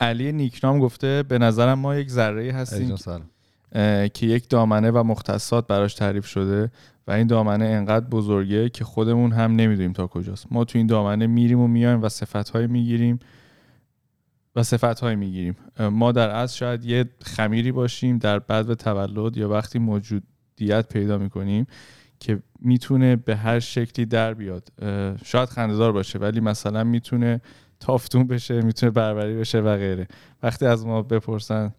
علی 0.00 0.32
نیکنام 0.32 0.78
گفته 0.78 1.22
به 1.22 1.38
نظرم 1.38 1.78
ما 1.78 1.96
یک 1.96 2.10
ذره 2.10 2.52
هستیم 2.52 2.96
سلام. 2.96 3.30
که 4.14 4.26
یک 4.26 4.48
دامنه 4.48 4.90
و 4.90 5.02
مختصات 5.02 5.66
براش 5.66 5.94
تعریف 5.94 6.26
شده 6.26 6.70
و 7.06 7.12
این 7.12 7.26
دامنه 7.26 7.64
انقدر 7.64 8.06
بزرگه 8.06 8.68
که 8.68 8.84
خودمون 8.84 9.32
هم 9.32 9.56
نمی‌دونیم 9.56 9.92
تا 9.92 10.06
کجاست. 10.06 10.46
ما 10.50 10.64
تو 10.64 10.78
این 10.78 10.86
دامنه 10.86 11.26
میریم 11.26 11.60
و 11.60 11.66
میایم 11.66 12.02
و 12.02 12.08
صفتهای 12.08 12.66
می‌گیریم 12.66 13.18
و 14.56 14.62
صفتهای 14.62 15.16
می‌گیریم. 15.16 15.56
ما 15.80 16.12
در 16.12 16.30
اصل 16.30 16.56
شاید 16.56 16.84
یه 16.84 17.04
خمیری 17.22 17.72
باشیم 17.72 18.18
در 18.18 18.38
بعد 18.38 18.70
و 18.70 18.74
تولد 18.74 19.36
یا 19.36 19.48
وقتی 19.48 19.78
موجودیت 19.78 20.88
پیدا 20.88 21.18
می‌کنیم 21.18 21.66
که 22.20 22.42
می‌تونه 22.60 23.16
به 23.16 23.36
هر 23.36 23.58
شکلی 23.58 24.06
در 24.06 24.34
بیاد. 24.34 24.68
شاید 25.24 25.48
خندهدار 25.48 25.92
باشه 25.92 26.18
ولی 26.18 26.40
مثلا 26.40 26.84
می‌تونه 26.84 27.40
تافتون 27.80 28.26
بشه 28.26 28.62
می‌تونه 28.62 28.92
بربری 28.92 29.36
بشه 29.36 29.60
و 29.60 29.76
غیره. 29.76 30.08
وقتی 30.42 30.66
از 30.66 30.86
ما 30.86 31.02
بپرسن 31.02 31.74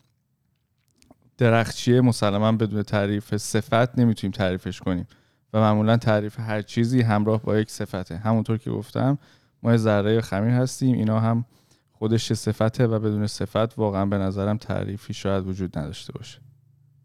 درخت 1.37 1.75
چیه 1.75 2.01
مسلما 2.01 2.51
بدون 2.51 2.83
تعریف 2.83 3.37
صفت 3.37 3.99
نمی‌تونیم 3.99 4.31
تعریفش 4.31 4.79
کنیم. 4.79 5.07
و 5.53 5.59
معمولا 5.59 5.97
تعریف 5.97 6.39
هر 6.39 6.61
چیزی 6.61 7.01
همراه 7.01 7.41
با 7.41 7.57
یک 7.57 7.71
صفته. 7.71 8.17
همونطور 8.17 8.57
که 8.57 8.71
گفتم 8.71 9.17
ما 9.63 9.71
یه 9.71 9.77
ذره 9.77 10.21
خمیر 10.21 10.53
هستیم 10.53 10.95
اینا 10.95 11.19
هم 11.19 11.45
خودش 11.91 12.33
صفته 12.33 12.87
و 12.87 12.99
بدون 12.99 13.27
صفت 13.27 13.77
واقعا 13.77 14.05
به 14.05 14.17
نظرم 14.17 14.57
تعریفی 14.57 15.13
شاید 15.13 15.47
وجود 15.47 15.77
نداشته 15.77 16.13
باشه. 16.13 16.39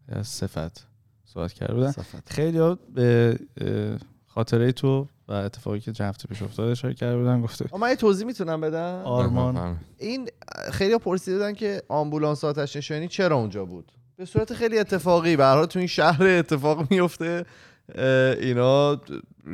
از 0.07 0.27
صفت. 0.27 0.87
صحبت 1.25 1.53
کرده 1.53 1.73
بودن 1.73 1.91
صفت. 1.91 2.33
خیلی 2.33 2.57
ها 2.57 2.77
به 2.93 3.39
خاطره 4.27 4.71
تو 4.71 5.07
و 5.27 5.33
اتفاقی 5.33 5.79
که 5.79 5.91
چند 5.91 6.07
هفته 6.07 6.27
پیش 6.27 6.41
افتاده 6.41 6.71
اشاره 6.71 6.93
کرده 6.93 7.17
بودن 7.17 7.41
گفته 7.41 7.77
من 7.77 7.89
یه 7.89 7.95
توضیح 7.95 8.27
می‌تونم 8.27 8.61
بدم؟ 8.61 9.01
آرمان. 9.05 9.77
این 9.97 10.29
خیلی 10.71 10.97
پرسیدن 10.97 11.53
که 11.53 11.81
آمبولانس 11.89 12.43
آتش 12.43 12.75
نشانی 12.75 13.07
چرا 13.07 13.35
اونجا 13.35 13.65
بود؟ 13.65 13.91
به 14.21 14.25
صورت 14.25 14.53
خیلی 14.53 14.79
اتفاقی 14.79 15.35
به 15.35 15.45
حال 15.45 15.65
تو 15.65 15.79
این 15.79 15.87
شهر 15.87 16.23
اتفاق 16.23 16.91
میفته 16.91 17.45
اینا 18.41 19.01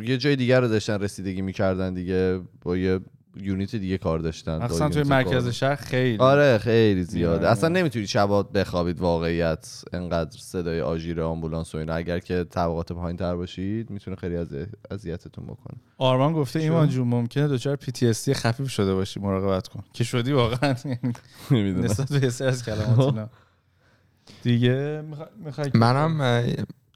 یه 0.03 0.17
جای 0.17 0.35
دیگر 0.35 0.61
رو 0.61 0.67
داشتن 0.67 0.99
رسیدگی 0.99 1.41
می‌کردن 1.41 1.93
دیگه 1.93 2.41
با 2.61 2.77
یه 2.77 2.99
یونیت 3.35 3.75
دیگه 3.75 3.97
کار 3.97 4.19
داشتن 4.19 4.57
مخصوصا 4.57 4.89
توی 4.89 5.03
مرکز 5.03 5.43
کار. 5.43 5.51
شهر 5.51 5.75
خیلی. 5.75 6.17
آره 6.17 6.57
خیلی 6.57 7.03
زیاده. 7.03 7.39
می‌رن. 7.39 7.51
اصلا 7.51 7.69
نمی‌تونید 7.69 8.07
شبا 8.07 8.43
بخوابید 8.43 8.99
واقعیت 8.99 9.83
انقدر 9.93 10.37
صدای 10.39 10.81
آژیر 10.81 11.21
آمبولانس 11.21 11.75
و 11.75 11.77
اینا. 11.77 11.93
اگر 11.93 12.19
که 12.19 12.45
طبقات 12.49 12.91
پایین 12.91 13.17
تر 13.17 13.35
باشید 13.35 13.89
می‌تونه 13.89 14.15
خیلی 14.15 14.35
از 14.35 14.47
اذیتتون 14.91 15.45
بکنه. 15.45 15.77
آرمان 15.97 16.33
گفته؟ 16.33 16.59
ایمان 16.59 16.89
جون 16.89 17.07
ممکنه 17.07 17.47
دچار 17.47 17.75
PTSD 17.75 18.29
خفیف 18.29 18.69
شده 18.69 18.93
باشی 18.93 19.19
مراقبت 19.19 19.67
کن. 19.67 19.83
که 19.93 20.03
شدی 20.03 20.31
واقعا؟ 20.31 20.75
نمی‌دونم. 21.51 21.85
نسبت 21.85 22.13
به 22.13 22.45
از 22.45 22.65
کلمات 22.65 23.29
دیگه 24.43 25.03
می‌خوای 25.45 25.71
منم 25.73 26.41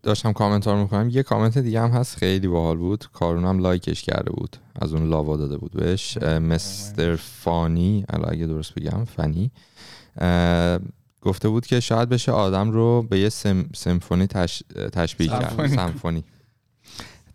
داشتم 0.04 0.34
کامنت 0.34 0.68
رو 0.68 0.82
می‌کنم 0.82 1.10
یه 1.10 1.24
کامنت 1.24 1.58
دیگه 1.58 1.82
هم 1.82 1.90
هست 1.90 2.18
خیلی 2.18 2.48
باحال 2.48 2.78
بود. 2.78 3.06
کارون 3.14 3.46
هم 3.46 3.60
لایکش 3.60 4.02
کرده 4.02 4.32
بود. 4.32 4.58
از 4.76 4.94
اون 4.94 5.10
love 5.10 5.32
ا 5.32 5.38
داده 5.38 5.58
بود 5.58 5.72
بهش. 5.72 6.18
Mister 6.18 7.16
Funny. 7.16 8.06
الان 8.10 8.34
اگه 8.34 8.46
درست 8.46 8.74
بگم 8.74 9.06
funny. 9.06 9.52
گفته 11.22 11.50
بود 11.50 11.66
که 11.66 11.80
شاید 11.80 12.10
بشه 12.10 12.32
آدم 12.32 12.72
رو 12.72 13.02
به 13.02 13.20
یه 13.20 13.30
سم، 13.30 13.66
سمفونی 13.76 14.28
تش، 14.28 14.64
تشبیه 14.94 15.28
کرد. 15.28 15.68
سمفونی. 15.68 16.24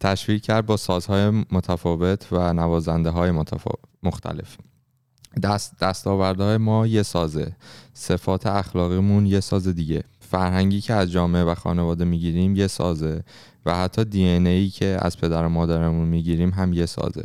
تشبیه 0.01 0.39
کرد 0.39 0.67
با 0.67 0.77
سازهای 0.77 1.31
متفاوت 1.31 2.33
و 2.33 2.53
نوازنده 2.53 3.11
های 3.11 3.31
مختلف. 4.03 4.57
دست 5.43 5.79
دستاوردهای 5.81 6.57
ما 6.57 6.87
یه 6.87 7.03
سازه. 7.03 7.57
صفات 7.95 8.47
اخلاقیمون 8.47 9.27
یه 9.27 9.41
ساز 9.41 9.69
دیگه. 9.69 10.05
فرهنگی 10.21 10.81
که 10.81 10.95
از 10.95 11.11
جامعه 11.11 11.43
و 11.43 11.55
خانواده 11.55 12.05
می‌گیریم 12.05 12.57
یه 12.57 12.67
سازه 12.67 13.25
و 13.67 13.77
حتی 13.77 14.05
دی 14.05 14.23
ای 14.25 14.69
که 14.69 14.99
از 15.01 15.19
پدر 15.19 15.45
و 15.45 15.49
مادرمون 15.49 16.09
می‌گیریم 16.09 16.51
هم 16.51 16.73
یه 16.73 16.87
سازه. 16.87 17.25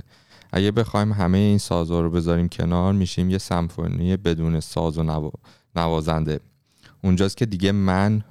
اگه 0.52 0.72
بخوایم 0.72 1.12
همه 1.12 1.38
این 1.38 1.58
سازها 1.58 2.02
رو 2.02 2.10
بذاریم 2.10 2.50
کنار 2.50 2.94
میشیم 2.94 3.30
یه 3.30 3.38
سمفونی 3.38 4.18
بدون 4.18 4.60
ساز 4.60 4.98
و 4.98 5.04
نوا- 5.04 5.40
نوازنده. 5.76 6.40
اونجاست 7.04 7.38
که 7.38 7.46
دیگه 7.46 7.72
من 7.72 8.24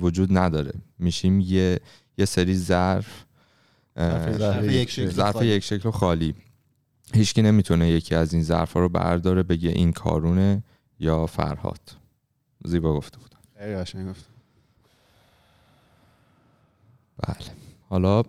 وجود 0.00 0.38
نداره. 0.38 0.72
میشیم 0.98 1.40
یه 1.40 1.80
یه 2.18 2.24
سری 2.24 2.56
ظرف 2.56 3.24
ظرف 4.38 4.64
یک 4.64 4.90
شکل 4.90 5.30
خالی. 5.32 5.46
یک 5.46 5.64
شکل 5.64 5.88
و 5.88 5.92
خالی 5.92 6.34
هیچکی 7.14 7.42
نمی‌تونه 7.42 7.88
یکی 7.90 8.14
از 8.14 8.32
این 8.34 8.42
ظرف 8.42 8.72
رو 8.72 8.88
برداره 8.88 9.42
بگه 9.42 9.68
این 9.70 9.92
کارونه 9.92 10.62
یا 11.00 11.26
فرهاد. 11.26 11.80
زیبا 12.64 12.94
گفته 12.94 13.18
بود 13.18 13.34
خیلی 13.58 13.74
قشنگ 13.74 14.08
گفت 14.10 14.28
بله. 17.18 17.46
حالا 17.88 18.22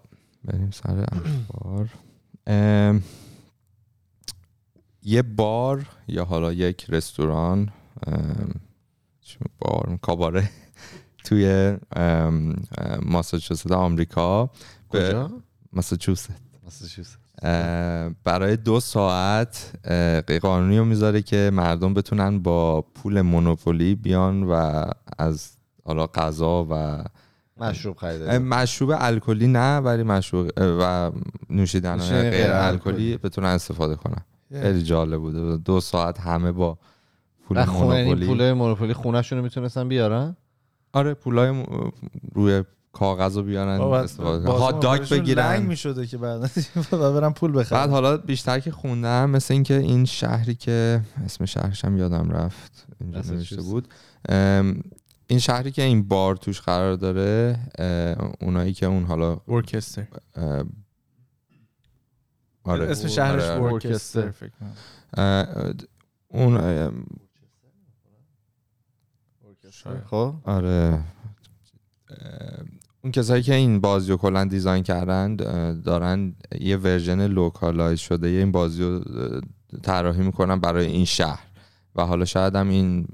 بریم 0.44 0.72
سر 0.72 1.06
اخبار. 1.12 1.90
یه 5.04 5.22
بار 5.22 5.86
یا 6.08 6.26
حالا 6.26 6.54
یک 6.54 6.86
رستوران 6.90 7.74
بار 9.60 9.98
کاباره. 10.02 10.50
توی 11.26 11.78
ماساچوست 13.02 13.72
آمریکا. 13.72 14.50
کجا؟ 14.90 15.42
ماساچوست. 15.74 16.30
ماساچوست. 16.64 17.19
برای 18.24 18.58
دو 18.58 18.80
ساعت 18.80 19.72
قانونی 20.42 20.78
رو 20.78 20.86
می‌ذاره 20.86 21.22
که 21.22 21.52
مردم 21.54 21.94
بتونن 21.94 22.40
با 22.40 22.82
پول 22.82 23.22
مونوپولی 23.22 23.96
بیان 23.96 24.44
و 24.44 24.84
از 25.18 25.52
حالا 25.86 26.08
غذا 26.08 26.68
و 26.72 27.04
مشروب 27.58 27.98
خریده 27.98 28.40
مشروب 28.40 28.94
الکلی 29.00 29.48
نه 29.48 29.78
ولی 29.78 30.04
مشروب 30.04 30.52
و 30.58 31.12
نوشیدن 31.50 31.96
نوشیدنی 31.96 32.30
غیر 32.30 32.52
الکلی. 32.52 33.18
بتونن 33.18 33.48
استفاده 33.48 33.96
کنن. 33.96 34.26
خیلی 34.62 34.84
جالب 34.84 35.20
بوده. 35.20 35.58
دو 35.58 35.80
ساعت 35.80 36.20
همه 36.20 36.52
با 36.52 36.78
پول 37.48 37.58
این 37.58 37.70
مونوپولی. 37.70 38.28
پول 38.28 38.54
مونوپولی 38.54 38.94
خونهشون 38.94 39.38
رو 39.38 39.44
می‌تونستن 39.44 39.88
بیارن؟ 39.88 40.36
آره 40.94 41.14
پولای 41.14 41.52
م- 41.52 41.92
روی 42.34 42.64
کاغذ 42.92 43.38
رو 43.38 43.44
بیارن 43.44 43.82
استفاده 43.82 44.48
کنن. 44.48 44.58
هات 44.58 44.80
داگ 44.80 45.10
بگیرن. 45.10 45.62
می‌شده 45.62 46.08
که 46.08 46.18
بعد. 46.18 46.52
برم 46.92 47.34
پول 47.34 47.52
بخرم 47.60 47.80
بعد 47.80 47.90
حالا 47.90 48.18
بیشتر 48.18 48.60
که 48.60 48.72
خوندم 48.72 49.30
مثل 49.30 49.54
اینکه 49.54 49.78
این 49.78 50.06
شهری 50.06 50.56
که 50.56 51.02
اسم 51.26 51.46
شهرش 51.46 51.86
هم 51.86 51.98
یادم 51.98 52.30
رفت 52.30 52.88
اینجا 53.02 53.22
نوشته. 53.22 53.62
بود. 53.62 53.88
این 55.28 55.40
شهری 55.40 55.72
که 55.72 55.82
این 55.82 56.08
بار 56.08 56.36
توش 56.36 56.62
قرار 56.62 56.96
داره 56.96 57.60
اونایی 58.42 58.74
که 58.74 58.86
اون 58.86 59.04
حالا 59.04 59.36
ورکستر 59.36 60.08
اه، 60.36 60.64
آره 62.64 62.92
اسم 62.92 63.08
شهرش 63.08 63.44
آره، 63.44 63.52
آره. 63.62 63.74
ورکستر 63.74 64.32
فکر 64.32 64.52
کنم. 64.60 64.74
اه، 65.18 65.74
اون. 66.28 66.58
خب. 70.10 70.36
آره. 70.44 70.70
اه، 70.70 71.04
اون 73.04 73.12
کسایی 73.12 73.44
که 73.44 73.56
این 73.56 73.80
بازی 73.80 74.12
رو 74.12 74.18
کلا 74.18 74.46
design 74.46 74.84
کردن 74.84 75.36
دارن 75.86 76.36
یه 76.62 76.78
ورژن 76.78 77.28
localize 77.28 78.00
شده 78.00 78.32
یه 78.32 78.40
این 78.40 78.52
بازی 78.52 78.84
رو 78.84 79.02
طراحی 79.84 80.22
می‌کنن 80.22 80.60
برای 80.60 80.86
این 80.86 81.06
شهر 81.06 81.46
و 81.96 82.06
حالا 82.06 82.26
شاید 82.26 82.56
هم 82.56 82.70
این 82.70 83.08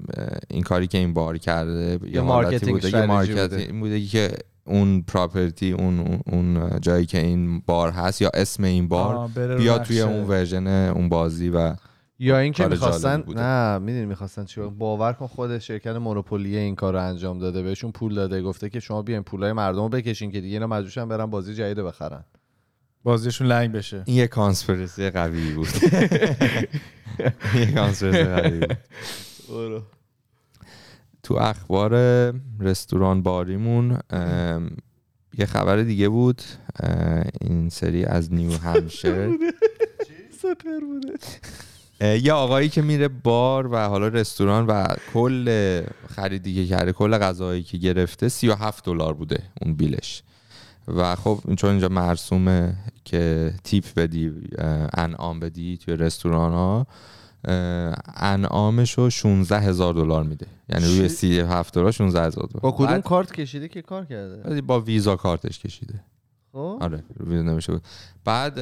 این 0.50 0.62
کاری 0.62 0.86
که 0.86 0.98
این 0.98 1.14
بار 1.14 1.38
کرده 1.38 1.98
یه 2.12 2.20
marketing 2.20 2.72
بوده 2.72 2.88
یه 2.88 3.06
marketing 3.06 3.80
بوده 3.80 4.06
که 4.06 4.30
اون 4.64 5.02
property 5.02 5.72
اون 5.72 6.20
اون- 6.26 6.80
جایی 6.80 7.06
که 7.06 7.18
این 7.20 7.60
بار 7.66 7.90
هست 7.90 8.22
یا 8.22 8.30
اسم 8.34 8.64
این 8.64 8.88
بار 8.88 9.14
نقشه. 9.74 9.84
توی 9.84 10.00
اون 10.00 10.24
ورژن 10.28 10.66
اون 10.66 11.08
بازی 11.08 11.48
و 11.48 11.74
یا 12.18 12.38
اینکه 12.38 12.62
کار 12.62 12.72
می‌خواستن. 12.72 13.24
نه 13.28 13.78
می‌دونی 13.78 14.06
می‌خواستن 14.06 14.44
چیکار 14.44 14.70
باور 14.70 15.12
کن 15.12 15.26
خود 15.26 15.58
شرکت 15.58 15.96
Monopoly 15.96 16.56
این 16.56 16.74
کار 16.74 16.92
رو 16.92 17.02
انجام 17.02 17.38
داده 17.38 17.62
بهشون 17.62 17.92
پول 17.92 18.14
داده 18.14 18.42
گفته 18.42 18.70
که 18.70 18.80
شما 18.80 19.02
بیاین 19.02 19.22
پولای 19.22 19.52
مردم 19.52 19.82
رو 19.82 19.88
بکشین 19.88 20.30
که 20.30 20.40
دیگه 20.40 20.54
اینا 20.54 20.66
مجبورشن 20.66 21.08
برن 21.08 21.26
بازی 21.26 21.54
جدید 21.54 21.80
رو 21.80 21.86
بخرن. 21.86 22.24
بازیشون 23.02 23.46
لنگ 23.46 23.72
بشه. 23.72 24.02
این 24.06 24.16
یه 24.16 24.26
conspiracy 24.26 25.10
قوی 25.10 25.52
بود. 25.52 25.68
یه 27.60 27.72
conspiracy 27.74 28.24
قوی 28.24 28.60
بود. 28.60 29.82
تو 31.22 31.34
اخبار 31.34 31.94
رستوران 32.60 33.22
باریمون 33.22 33.98
یه 35.38 35.46
خبر 35.46 35.76
دیگه 35.82 36.08
بود 36.08 36.42
این 37.40 37.68
سری 37.68 38.04
از 38.04 38.32
نیو 38.34 38.58
همشر 38.58 39.38
سپر 40.42 40.80
بوده. 40.80 41.12
یه 42.00 42.32
آقایی 42.32 42.68
که 42.68 42.82
میره 42.82 43.08
بار 43.08 43.72
و 43.72 43.76
حالا 43.76 44.08
رستوران 44.08 44.66
و 44.66 44.86
کل 45.14 45.82
خریدی 46.08 46.54
که 46.54 46.66
کرده 46.66 46.92
کل 46.92 47.18
غذاهایی 47.18 47.62
که 47.62 47.78
گرفته 47.78 48.28
37 48.28 48.84
دلار 48.84 49.14
بوده 49.14 49.42
اون 49.62 49.74
بیلش. 49.74 50.22
و 50.88 51.14
خب 51.14 51.40
چون 51.56 51.70
اینجا 51.70 51.88
مرسومه 51.88 52.74
که 53.04 53.54
تیپ 53.64 53.84
بدی 53.96 54.32
انعام 54.94 55.40
بدی 55.40 55.76
توی 55.76 55.96
رستوران 55.96 56.52
ها 56.52 56.86
انعامش 58.16 58.92
رو 58.92 59.10
16 59.10 59.60
هزار 59.60 59.94
دلار 59.94 60.24
میده. 60.24 60.46
یعنی 60.68 60.86
روی 60.86 61.08
چی؟ 61.08 61.14
37 61.14 61.74
دلار 61.74 61.92
16 61.92 62.26
هزار 62.26 62.46
دلار. 62.46 62.60
با 62.60 62.72
کدوم 62.72 63.00
کارت 63.00 63.32
کشیده 63.32 63.68
که 63.68 63.82
کار 63.82 64.04
کرده؟ 64.04 64.60
با 64.60 64.80
ویزا 64.80 65.16
کارتش 65.16 65.58
کشیده. 65.58 66.00
خب؟ 66.52 66.78
آره 66.80 67.02
ویزا 67.20 67.42
نمیشه. 67.42 67.72
بود 67.72 67.82
بعد 68.24 68.58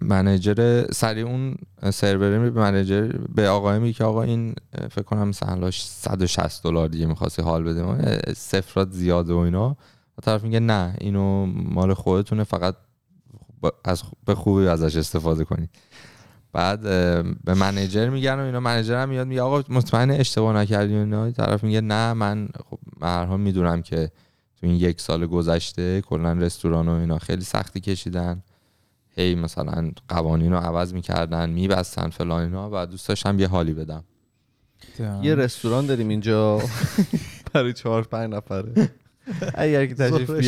منیجر 0.00 0.86
سریع 0.92 1.26
اون 1.26 1.54
سروره 1.90 2.38
می 2.38 2.50
منیجر 2.50 3.12
به 3.34 3.48
آقای 3.48 3.78
میگه 3.78 3.92
که 3.92 4.04
آقا 4.04 4.22
این 4.22 4.54
فکر 4.90 5.02
کنم 5.02 5.32
سهلاش 5.32 5.84
160 5.84 6.62
دلار 6.62 6.88
دیگه 6.88 7.06
می‌خواستی 7.06 7.42
حال 7.42 7.62
بده. 7.62 7.82
ما 7.82 7.96
صفرات 8.36 8.90
زیاده 8.90 9.32
و 9.32 9.36
اینا. 9.36 9.70
و 10.18 10.22
طرف 10.22 10.42
میگه 10.42 10.60
نه 10.60 10.94
اینو 11.00 11.46
مال 11.46 11.94
خودتونه 11.94 12.44
فقط 12.44 12.74
از 13.84 14.02
به 14.26 14.34
خوبی 14.34 14.66
ازش 14.66 14.96
استفاده 14.96 15.44
کنید 15.44 15.70
بعد 16.52 16.80
به 17.44 17.54
منیجر 17.54 18.08
میگن 18.08 18.34
و 18.34 18.42
اینا. 18.42 18.60
منیجر 18.60 19.02
هم 19.02 19.08
میاد 19.08 19.26
میگه 19.26 19.42
آقا 19.42 19.62
مطمئن 19.68 20.10
اشتباه 20.10 20.56
نکردی 20.56 20.94
اینا. 20.94 21.30
طرف 21.30 21.64
میگه 21.64 21.80
نه 21.80 22.12
من 22.12 22.48
خب 22.70 22.78
هر 23.02 23.36
می‌دونم 23.36 23.82
که 23.82 24.10
تو 24.60 24.66
این 24.66 24.76
یک 24.76 25.00
سال 25.00 25.26
گذشته 25.26 26.00
کلا 26.00 26.32
رستوران 26.32 26.88
و 26.88 26.92
اینا 26.92 27.18
خیلی 27.18 27.44
سختی 27.44 27.80
کشیدن. 27.80 28.42
هی 29.16 29.34
مثلا 29.34 29.90
قوانین 30.08 30.52
رو 30.52 30.58
عوض 30.58 30.94
می‌کردن 30.94 31.50
میبستن 31.50 32.08
فلان 32.08 32.42
اینا 32.42 32.70
و 32.72 32.86
دوست 32.86 33.08
داشتم 33.08 33.38
یه 33.38 33.48
حالی 33.48 33.72
بدم. 33.72 34.04
یه 35.22 35.34
رستوران 35.34 35.86
داریم 35.86 36.08
اینجا. 36.08 36.60
برای 37.52 37.72
چهار 37.72 38.02
پنج 38.02 38.34
نفره. 38.34 38.90
اگر 39.54 39.86
که 39.86 39.94
تشریف 39.94 40.26
ظهر 40.26 40.40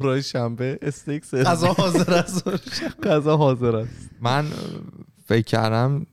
بیارید 0.00 0.20
شنبه. 0.20 0.78
استیک. 0.82 1.34
غذا 1.34 1.72
حاضر 1.72 2.14
است. 2.14 2.48
غذا 3.02 3.36
حاضر 3.36 3.76
است. 3.76 4.10
من 4.20 4.44
فکر 5.26 5.44
کردم 5.44 6.06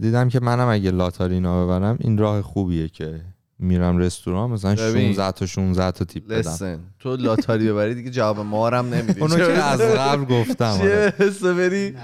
دیدم 0.00 0.28
که 0.28 0.40
منم 0.40 0.68
اگه 0.68 0.90
لاتاری 0.90 1.34
اینا 1.34 1.64
ببرم 1.64 1.96
این 2.00 2.18
راه 2.18 2.42
خوبیه 2.42 2.88
که 2.88 3.20
میرم 3.64 3.98
رستوران 3.98 4.50
مثلا 4.50 4.74
ببین. 4.74 5.12
16 5.12 5.32
تا 5.32 5.46
16 5.46 5.90
تا 5.90 6.04
تیپ 6.04 6.26
بدم 6.26 6.38
لسن 6.38 6.80
تو 6.98 7.16
لاتاری 7.16 7.72
ببری 7.72 7.94
دیگه 7.94 8.10
جواب 8.10 8.38
ما 8.38 8.68
رو 8.68 8.76
هم 8.76 8.94
نمیدی. 8.94 9.20
اونو 9.20 9.36
که 9.36 9.42
از 9.42 9.80
قبل 9.80 10.24
گفتم 10.24 10.78
چه 10.78 10.82
آره. 10.82 11.10
برسه 11.18 11.54
بری. 11.54 11.96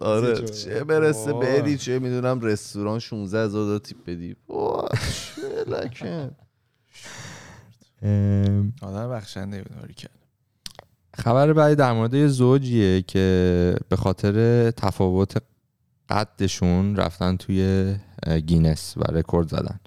آره 0.00 0.48
چه 0.48 0.84
برسه 0.84 1.32
بری 1.32 1.76
چه 1.78 1.98
می‌دونم 1.98 2.40
رستوران 2.40 2.98
16 2.98 3.44
هزار 3.44 3.66
دلار 3.66 3.78
تیپ 3.78 4.04
بدی. 4.06 4.36
چه 5.94 6.30
آدم 8.82 9.10
بخشنده 9.10 9.62
بود 9.62 9.94
کرد 9.96 10.10
خبر 11.14 11.52
بعدی 11.52 11.74
در 11.74 11.92
مورد 11.92 12.14
یه 12.14 12.28
زوجیه 12.28 13.02
که 13.02 13.76
به 13.88 13.96
خاطر 13.96 14.70
تفاوت 14.70 15.42
قدشون 16.10 16.96
رفتن 16.96 17.36
توی 17.36 17.94
گینس 18.46 18.94
و 18.96 19.02
رکورد 19.12 19.48
زدن. 19.48 19.80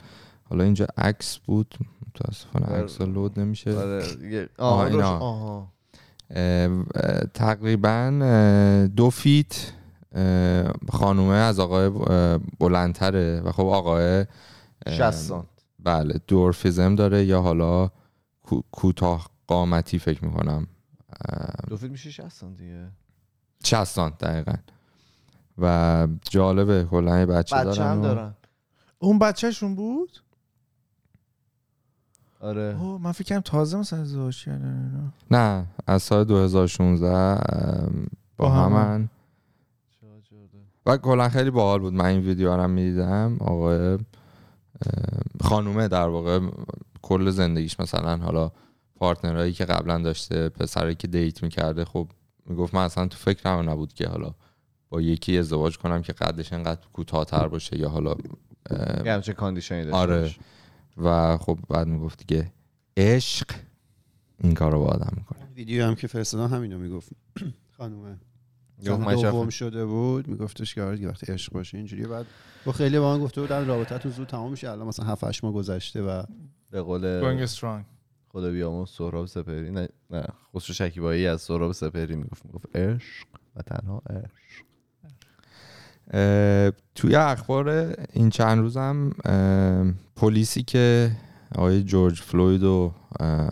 حالا 0.52 0.64
اینجا 0.64 0.88
عکس 0.98 1.38
بود 1.38 1.76
متاسفانه 2.08 2.66
بر- 2.66 2.84
عکس 2.84 3.02
load 3.02 3.40
نمیشه. 3.40 3.72
آره. 3.78 4.50
آها، 4.58 5.18
آها. 5.20 5.72
اه، 6.30 6.70
اه، 6.96 7.24
تقریبا 7.34 8.90
دو 8.96 9.10
feet 9.10 9.72
خانومه 10.92 11.36
از 11.36 11.60
آقای 11.60 11.90
بلندتره 12.60 13.42
و 13.46 13.52
خب 13.52 13.66
آقای 13.66 14.26
اه، 14.86 14.94
60 14.98 15.12
سانت. 15.12 15.46
بله 15.80 16.20
دورفیزم 16.28 16.96
داره 16.96 17.26
یا 17.26 17.42
حالا 17.42 17.90
کو- 18.44 18.62
کوتاه 18.72 19.30
قامتی 19.48 20.00
فکر 20.00 20.26
می‌کنم. 20.26 20.68
دو 21.68 21.78
فیلم 21.78 21.92
میشه 21.92 22.10
60 22.10 22.30
سانت 22.30 22.58
دیگه؟ 22.58 22.88
60 23.64 23.84
سانت 23.84 24.18
دقیقا. 24.18 24.54
و 25.58 26.08
جالبه 26.30 26.88
کلا 26.92 27.20
یه 27.20 27.26
بچه, 27.26 27.56
بچه 27.56 27.64
دارن 27.64 27.92
هم 27.92 28.02
دارن. 28.02 28.34
اون 29.00 29.20
بچهشون 29.20 29.76
بود؟ 29.76 30.10
آره 32.42 32.78
اوه 32.82 33.02
من 33.02 33.12
فکر 33.12 33.30
کنم 33.30 33.42
تازه 33.42 33.78
مثلا 33.78 34.00
ازدواج 34.00 34.46
کردن 34.46 34.92
اینا. 34.92 35.12
نه 35.32 35.66
از 35.88 36.04
سال 36.04 36.24
2016 36.24 37.08
ام، 37.08 38.08
با 38.38 38.46
با 38.46 38.50
همن. 38.50 39.10
و 40.86 40.98
کلا 40.98 41.30
خیلی 41.30 41.50
باحال 41.50 41.80
بود 41.80 41.94
من 41.94 42.06
این 42.06 42.20
ویدیو 42.20 42.56
رو 42.56 42.62
هم 42.62 42.70
می‌دیدم 42.70 43.38
آقای 43.42 43.98
خانومه 45.42 45.88
در 45.88 46.08
واقع 46.08 46.40
کل 47.02 47.30
زندگیش 47.30 47.80
مثلا 47.80 48.18
حالا 48.18 48.52
پارتنرهایی 48.96 49.54
که 49.54 49.66
قبلا 49.66 49.98
داشته 49.98 50.50
پسرایی 50.50 50.96
که 50.96 51.08
دیت 51.08 51.44
می‌کرده 51.44 51.86
خب 51.86 52.08
می‌گفت 52.46 52.74
من 52.76 52.84
اصلا 52.84 53.08
تو 53.08 53.18
فکرم 53.18 53.70
نبود 53.70 53.94
که 53.94 54.08
حالا 54.08 54.34
با 54.90 55.02
یکی 55.02 55.38
ازدواج 55.38 55.78
کنم 55.78 56.02
که 56.02 56.14
قدش 56.14 56.54
انقدر 56.54 56.82
کوتاهتر 56.94 57.48
باشه 57.48 57.78
یا 57.80 57.90
حالا 57.90 58.16
همچه 59.06 59.34
کاندیشنی 59.34 59.84
داشته 59.84 59.98
آره 59.98 60.22
باشه. 60.22 60.40
و 61.04 61.38
خب 61.38 61.60
بعد 61.70 61.88
می‌گفت 61.88 62.28
دیگه 62.28 62.52
عشق 62.98 63.48
این 64.44 64.54
کار 64.54 64.72
رو 64.72 64.80
با 64.80 64.86
آدم 64.86 65.14
می‌کنه. 65.18 65.40
ویدیو 65.56 65.86
هم 65.86 65.96
که 65.96 66.08
فرستادم 66.08 66.56
همینو 66.56 66.78
می‌گفت. 66.78 67.10
خانومه. 67.78 68.18
دوم 68.84 69.50
شده 69.50 69.86
بود 69.86 70.28
میگفتش 70.28 70.76
که 70.76 70.82
آره 70.82 71.08
وقتی 71.08 71.32
عشق 71.34 71.54
باشه 71.54 71.78
اینجوری 71.78 72.08
بعد 72.08 72.26
با 72.66 72.72
خیلی 72.72 73.00
با 73.00 73.18
من 73.18 73.24
گفته 73.24 73.42
بودن 73.42 73.68
رابطتون 73.68 74.12
زود 74.12 74.28
تمام 74.28 74.52
میشه 74.52 74.70
الان 74.72 74.88
مثلا 74.88 75.06
7 75.06 75.24
8 75.24 75.44
ماه 75.44 75.54
گذشته 75.54 76.02
و 76.02 76.24
به 76.72 76.82
قول 76.82 77.20
خدا 78.30 78.52
بیامون 78.52 78.86
سهراب 78.86 79.26
سپهری 79.26 79.72
نه 79.72 79.90
نه 80.10 80.24
خسرو 80.56 80.74
شکیبایی 80.74 81.28
از 81.28 81.42
سهراب 81.42 81.72
سپهری 81.72 82.16
می‌گفت 82.16 82.46
می‌گفت 82.46 82.76
عشق 82.76 83.28
و 83.56 83.62
تنها 83.62 84.02
عشق. 84.10 84.66
توی 86.96 87.16
اخبار 87.16 87.96
این 88.14 88.30
چند 88.30 88.60
روزم 88.60 89.10
پلیسی 90.16 90.64
که 90.64 91.12
آقای 91.56 91.84
جورج 91.84 92.22
فلوید 92.22 92.64
و 92.64 92.94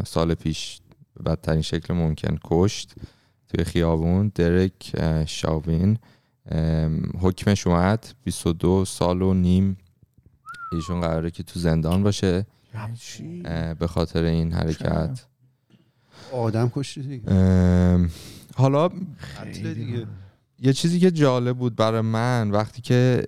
سال 0.05 0.33
پیش 0.33 0.79
به 1.13 1.23
بدترین 1.23 1.61
شکل 1.61 1.93
ممکن 1.93 2.37
کشت 2.43 2.93
توی 3.47 3.63
خیابون 3.63 4.31
درک 4.35 4.95
شاوین 5.27 5.97
حکمش 7.19 7.67
اومد 7.67 8.13
22 8.23 8.85
سال 8.85 9.21
و 9.21 9.33
نیم 9.33 9.77
ایشون 10.71 11.01
قراره 11.01 11.31
که 11.31 11.43
تو 11.43 11.59
زندان 11.59 12.03
باشه 12.03 12.45
یعنی 12.73 13.43
به 13.79 13.87
خاطر 13.87 14.23
این 14.23 14.53
حرکت. 14.53 15.25
آدم 16.33 16.71
کشتی 16.75 17.21
حالا 18.55 18.89
دیگه. 19.53 20.07
یه 20.61 20.73
چیزی 20.73 20.99
که 20.99 21.11
جالب 21.11 21.57
بود 21.57 21.75
برای 21.75 22.01
من 22.01 22.51
وقتی 22.51 22.81
که 22.81 23.23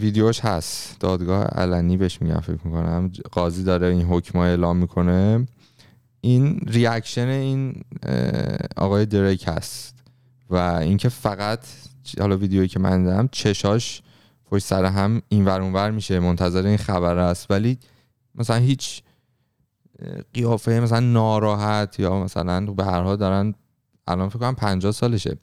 ویدیوش 0.00 0.40
هست 0.40 1.00
دادگاه 1.00 1.44
علنی 1.44 1.96
بهش 1.96 2.22
میگم 2.22 2.40
فکر 2.40 2.58
می‌کنم 2.64 3.12
قاضی 3.32 3.64
داره 3.64 3.86
این 3.86 4.02
حکم 4.02 4.38
اعلام 4.38 4.76
می‌کنه. 4.76 5.46
این 6.20 6.60
ریاکشن 6.66 7.28
این 7.28 7.82
آقای 8.76 9.06
دریک 9.06 9.44
هست 9.48 9.96
و 10.50 10.56
اینکه 10.56 11.08
فقط 11.08 11.60
حالا 12.18 12.36
ویدیویی 12.36 12.68
که 12.68 12.78
من 12.78 13.04
دیدم 13.04 13.28
چشاش 13.32 14.02
پشت 14.44 14.64
سر 14.64 14.84
هم 14.84 15.22
این 15.28 15.44
ور 15.44 15.60
اون 15.60 15.72
ور 15.72 15.90
میشه 15.90 16.20
منتظر 16.20 16.66
این 16.66 16.76
خبر 16.76 17.18
است. 17.18 17.50
ولی 17.50 17.78
مثلا 18.34 18.56
هیچ 18.56 19.02
قیافه 20.34 20.80
مثلا 20.80 21.00
ناراحت 21.00 22.00
یا 22.00 22.22
مثلا 22.24 22.60
به 22.60 22.84
هر 22.84 23.02
حال 23.02 23.16
دارن 23.16 23.54
الان 24.06 24.28
فکر 24.28 24.38
کنم 24.38 24.54
50 24.54 24.92
سالشه. 24.92 25.36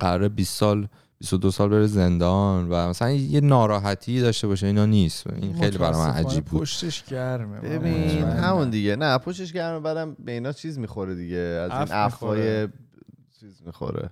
قراره 0.00 0.28
20 0.28 0.58
سال 0.58 0.88
22 1.18 1.50
سال 1.50 1.68
بره 1.68 1.86
زندان 1.86 2.68
و 2.68 2.88
مثلا 2.88 3.10
یه 3.10 3.40
ناراحتی 3.40 4.20
داشته 4.20 4.46
باشه 4.46 4.66
اینا 4.66 4.86
نیست. 4.86 5.26
این 5.26 5.58
خیلی 5.58 5.78
برای 5.78 5.96
من 5.96 6.10
عجیب 6.10 6.44
بود. 6.44 6.60
پشتش 6.60 7.04
گرمه. 7.04 7.60
ببین 7.60 8.04
مطمئنم. 8.04 8.44
همون 8.44 8.70
دیگه. 8.70 8.96
نه 8.96 9.18
پوشش 9.18 9.52
گرم 9.52 9.82
بعدم 9.82 10.14
به 10.14 10.32
اینا 10.32 10.52
چیز 10.52 10.78
می‌خوره 10.78 11.14
دیگه. 11.14 11.38
از 11.38 11.70
این 11.70 11.88
افای 11.90 12.68
چیز 13.40 13.62
می‌خوره. 13.66 14.10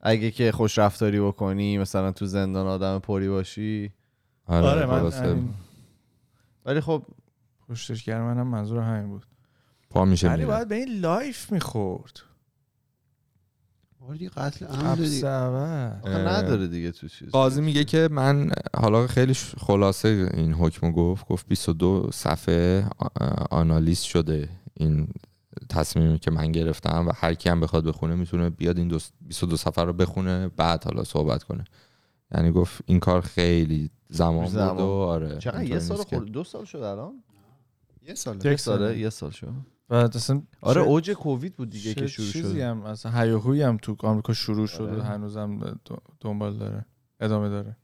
اگه 0.00 0.30
که 0.30 0.52
خوش 0.52 0.78
رفتاری 0.78 1.20
بکنی 1.20 1.78
مثلا 1.78 2.12
تو 2.12 2.26
زندان 2.26 2.66
آدم 2.66 2.98
پری 2.98 3.28
باشی. 3.28 3.92
آره 4.46 4.86
من 4.86 4.98
خلاصه 4.98 5.20
همین. 5.20 5.54
ولی 6.64 6.80
خب 6.80 7.02
پشتش 7.68 8.04
گرم 8.04 8.34
منم 8.34 8.46
منظور 8.46 8.80
همین 8.80 9.08
بود. 9.08 9.26
پا 9.90 10.04
میشه 10.04 10.28
ولی 10.28 10.44
باید 10.44 10.68
به 10.68 10.74
این 10.74 11.00
لایف 11.00 11.52
می‌خورد. 11.52 12.20
آره 14.08 14.18
دیگه 14.18 14.30
قتل 14.30 14.66
عمد 14.66 14.98
نداره 16.28 16.66
دیگه 16.66 16.92
تو 16.92 17.08
چیز. 17.08 17.28
قاضی 17.30 17.60
میگه 17.60 17.84
که 17.84 18.08
من 18.12 18.50
حالا 18.76 19.06
خیلی 19.06 19.34
خلاصه 19.34 20.30
این 20.34 20.52
حکم 20.52 20.92
گفت 20.92 21.28
گفت 21.28 21.48
22 21.48 22.10
صفحه 22.12 22.88
آنالیز 23.50 24.00
شده 24.00 24.48
این 24.74 25.08
تصمیمی 25.68 26.18
که 26.18 26.30
من 26.30 26.52
گرفتم 26.52 27.08
و 27.08 27.12
هر 27.14 27.34
کی 27.34 27.48
هم 27.48 27.60
بخواد 27.60 27.84
بخونه 27.84 28.14
می‌تونه 28.14 28.50
بیاد 28.50 28.78
این 28.78 28.88
دو 28.88 28.98
22 29.20 29.56
صفحه 29.56 29.84
رو 29.84 29.92
بخونه 29.92 30.48
بعد 30.48 30.84
حالا 30.84 31.04
صحبت 31.04 31.42
کنه. 31.42 31.64
یعنی 32.34 32.50
گفت 32.50 32.80
این 32.86 33.00
کار 33.00 33.20
خیلی 33.20 33.90
زمان, 34.08 34.46
زمان. 34.46 34.76
بود 34.76 34.80
و 34.80 34.88
آره 34.88 35.38
چقدر؟ 35.38 35.64
یه 35.64 35.78
سال 35.78 35.96
خورد. 35.96 36.24
دو 36.24 36.44
سال 36.44 36.64
شد 36.64 36.78
الان؟ 36.78 37.22
یه 38.08 38.14
ساله 38.14 38.38
یک 38.38 38.46
یک 38.46 38.60
ساله 38.60 38.78
ساله. 38.78 38.98
یه 38.98 39.10
سال 39.10 39.30
شد. 39.30 39.48
و 39.90 39.94
اصلا 39.94 40.42
آره 40.60 40.80
اوج 40.80 41.10
کووید 41.10 41.56
بود 41.56 41.70
دیگه 41.70 41.94
چه 41.94 42.00
که 42.00 42.06
شروع 42.06 42.32
چیزی 42.32 42.54
شد. 42.54 42.60
هم 42.60 42.82
اصلا 42.82 43.12
هیاهویی 43.20 43.62
هم 43.62 43.76
تو 43.76 43.96
آمریکا 44.00 44.32
شروع 44.32 44.66
شد 44.66 44.82
آره. 44.82 44.98
و 44.98 45.02
هنوزم 45.02 45.78
دنبال 46.20 46.56
داره 46.56 46.84
ادامه 47.20 47.48
داره. 47.48 47.76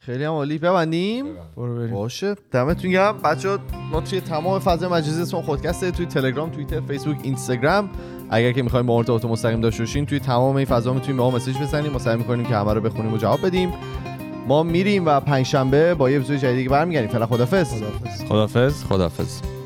خیلی 0.00 0.24
هم 0.24 0.32
عالی. 0.32 0.58
ببندیم. 0.58 1.26
برو 1.56 1.76
بریم. 1.76 1.90
باشه. 1.90 2.34
دمتون 2.50 2.90
گرم. 2.90 3.18
بچه 3.18 3.58
ما 3.92 4.00
توی 4.00 4.20
تمام 4.20 4.58
فضای 4.58 4.88
مجازی 4.88 5.22
اسم 5.22 5.42
خودکسته 5.42 5.90
توی 5.90 6.06
تلگرام 6.06 6.50
توییتر 6.50 6.80
فیسبوک 6.80 7.20
اینستاگرام. 7.22 7.90
اگر 8.30 8.52
که 8.52 8.62
می‌خوایم 8.62 8.86
با 8.86 8.94
ما 8.94 8.98
ارتباط 8.98 9.24
مستقیم 9.24 9.60
داشته 9.60 9.82
باشین 9.82 10.06
توی 10.06 10.20
تمام 10.20 10.56
این 10.56 10.66
فضا 10.66 10.92
می‌تونیم 10.92 11.16
به 11.16 11.22
ما 11.22 11.30
مسیج 11.30 11.58
بزنیم. 11.58 11.92
ما 11.92 11.98
سعی 11.98 12.16
می‌کنیم 12.16 12.46
که 12.46 12.56
همه 12.56 12.74
رو 12.74 12.80
بخونیم 12.80 13.12
و 13.12 13.16
جواب 13.16 13.46
بدیم. 13.46 13.72
ما 14.46 14.62
میریم 14.62 15.06
و 15.06 15.20
پنجشنبه 15.20 15.94
با 15.94 16.10
یه 16.10 16.16
اپیزود 16.16 16.36
جدیدی 16.36 16.68
برمیگردیم. 16.68 17.10
فعلا 17.10 17.26
خدافظ 17.26 17.82
خدافظ 18.28 18.84
خدافظ 18.84 19.57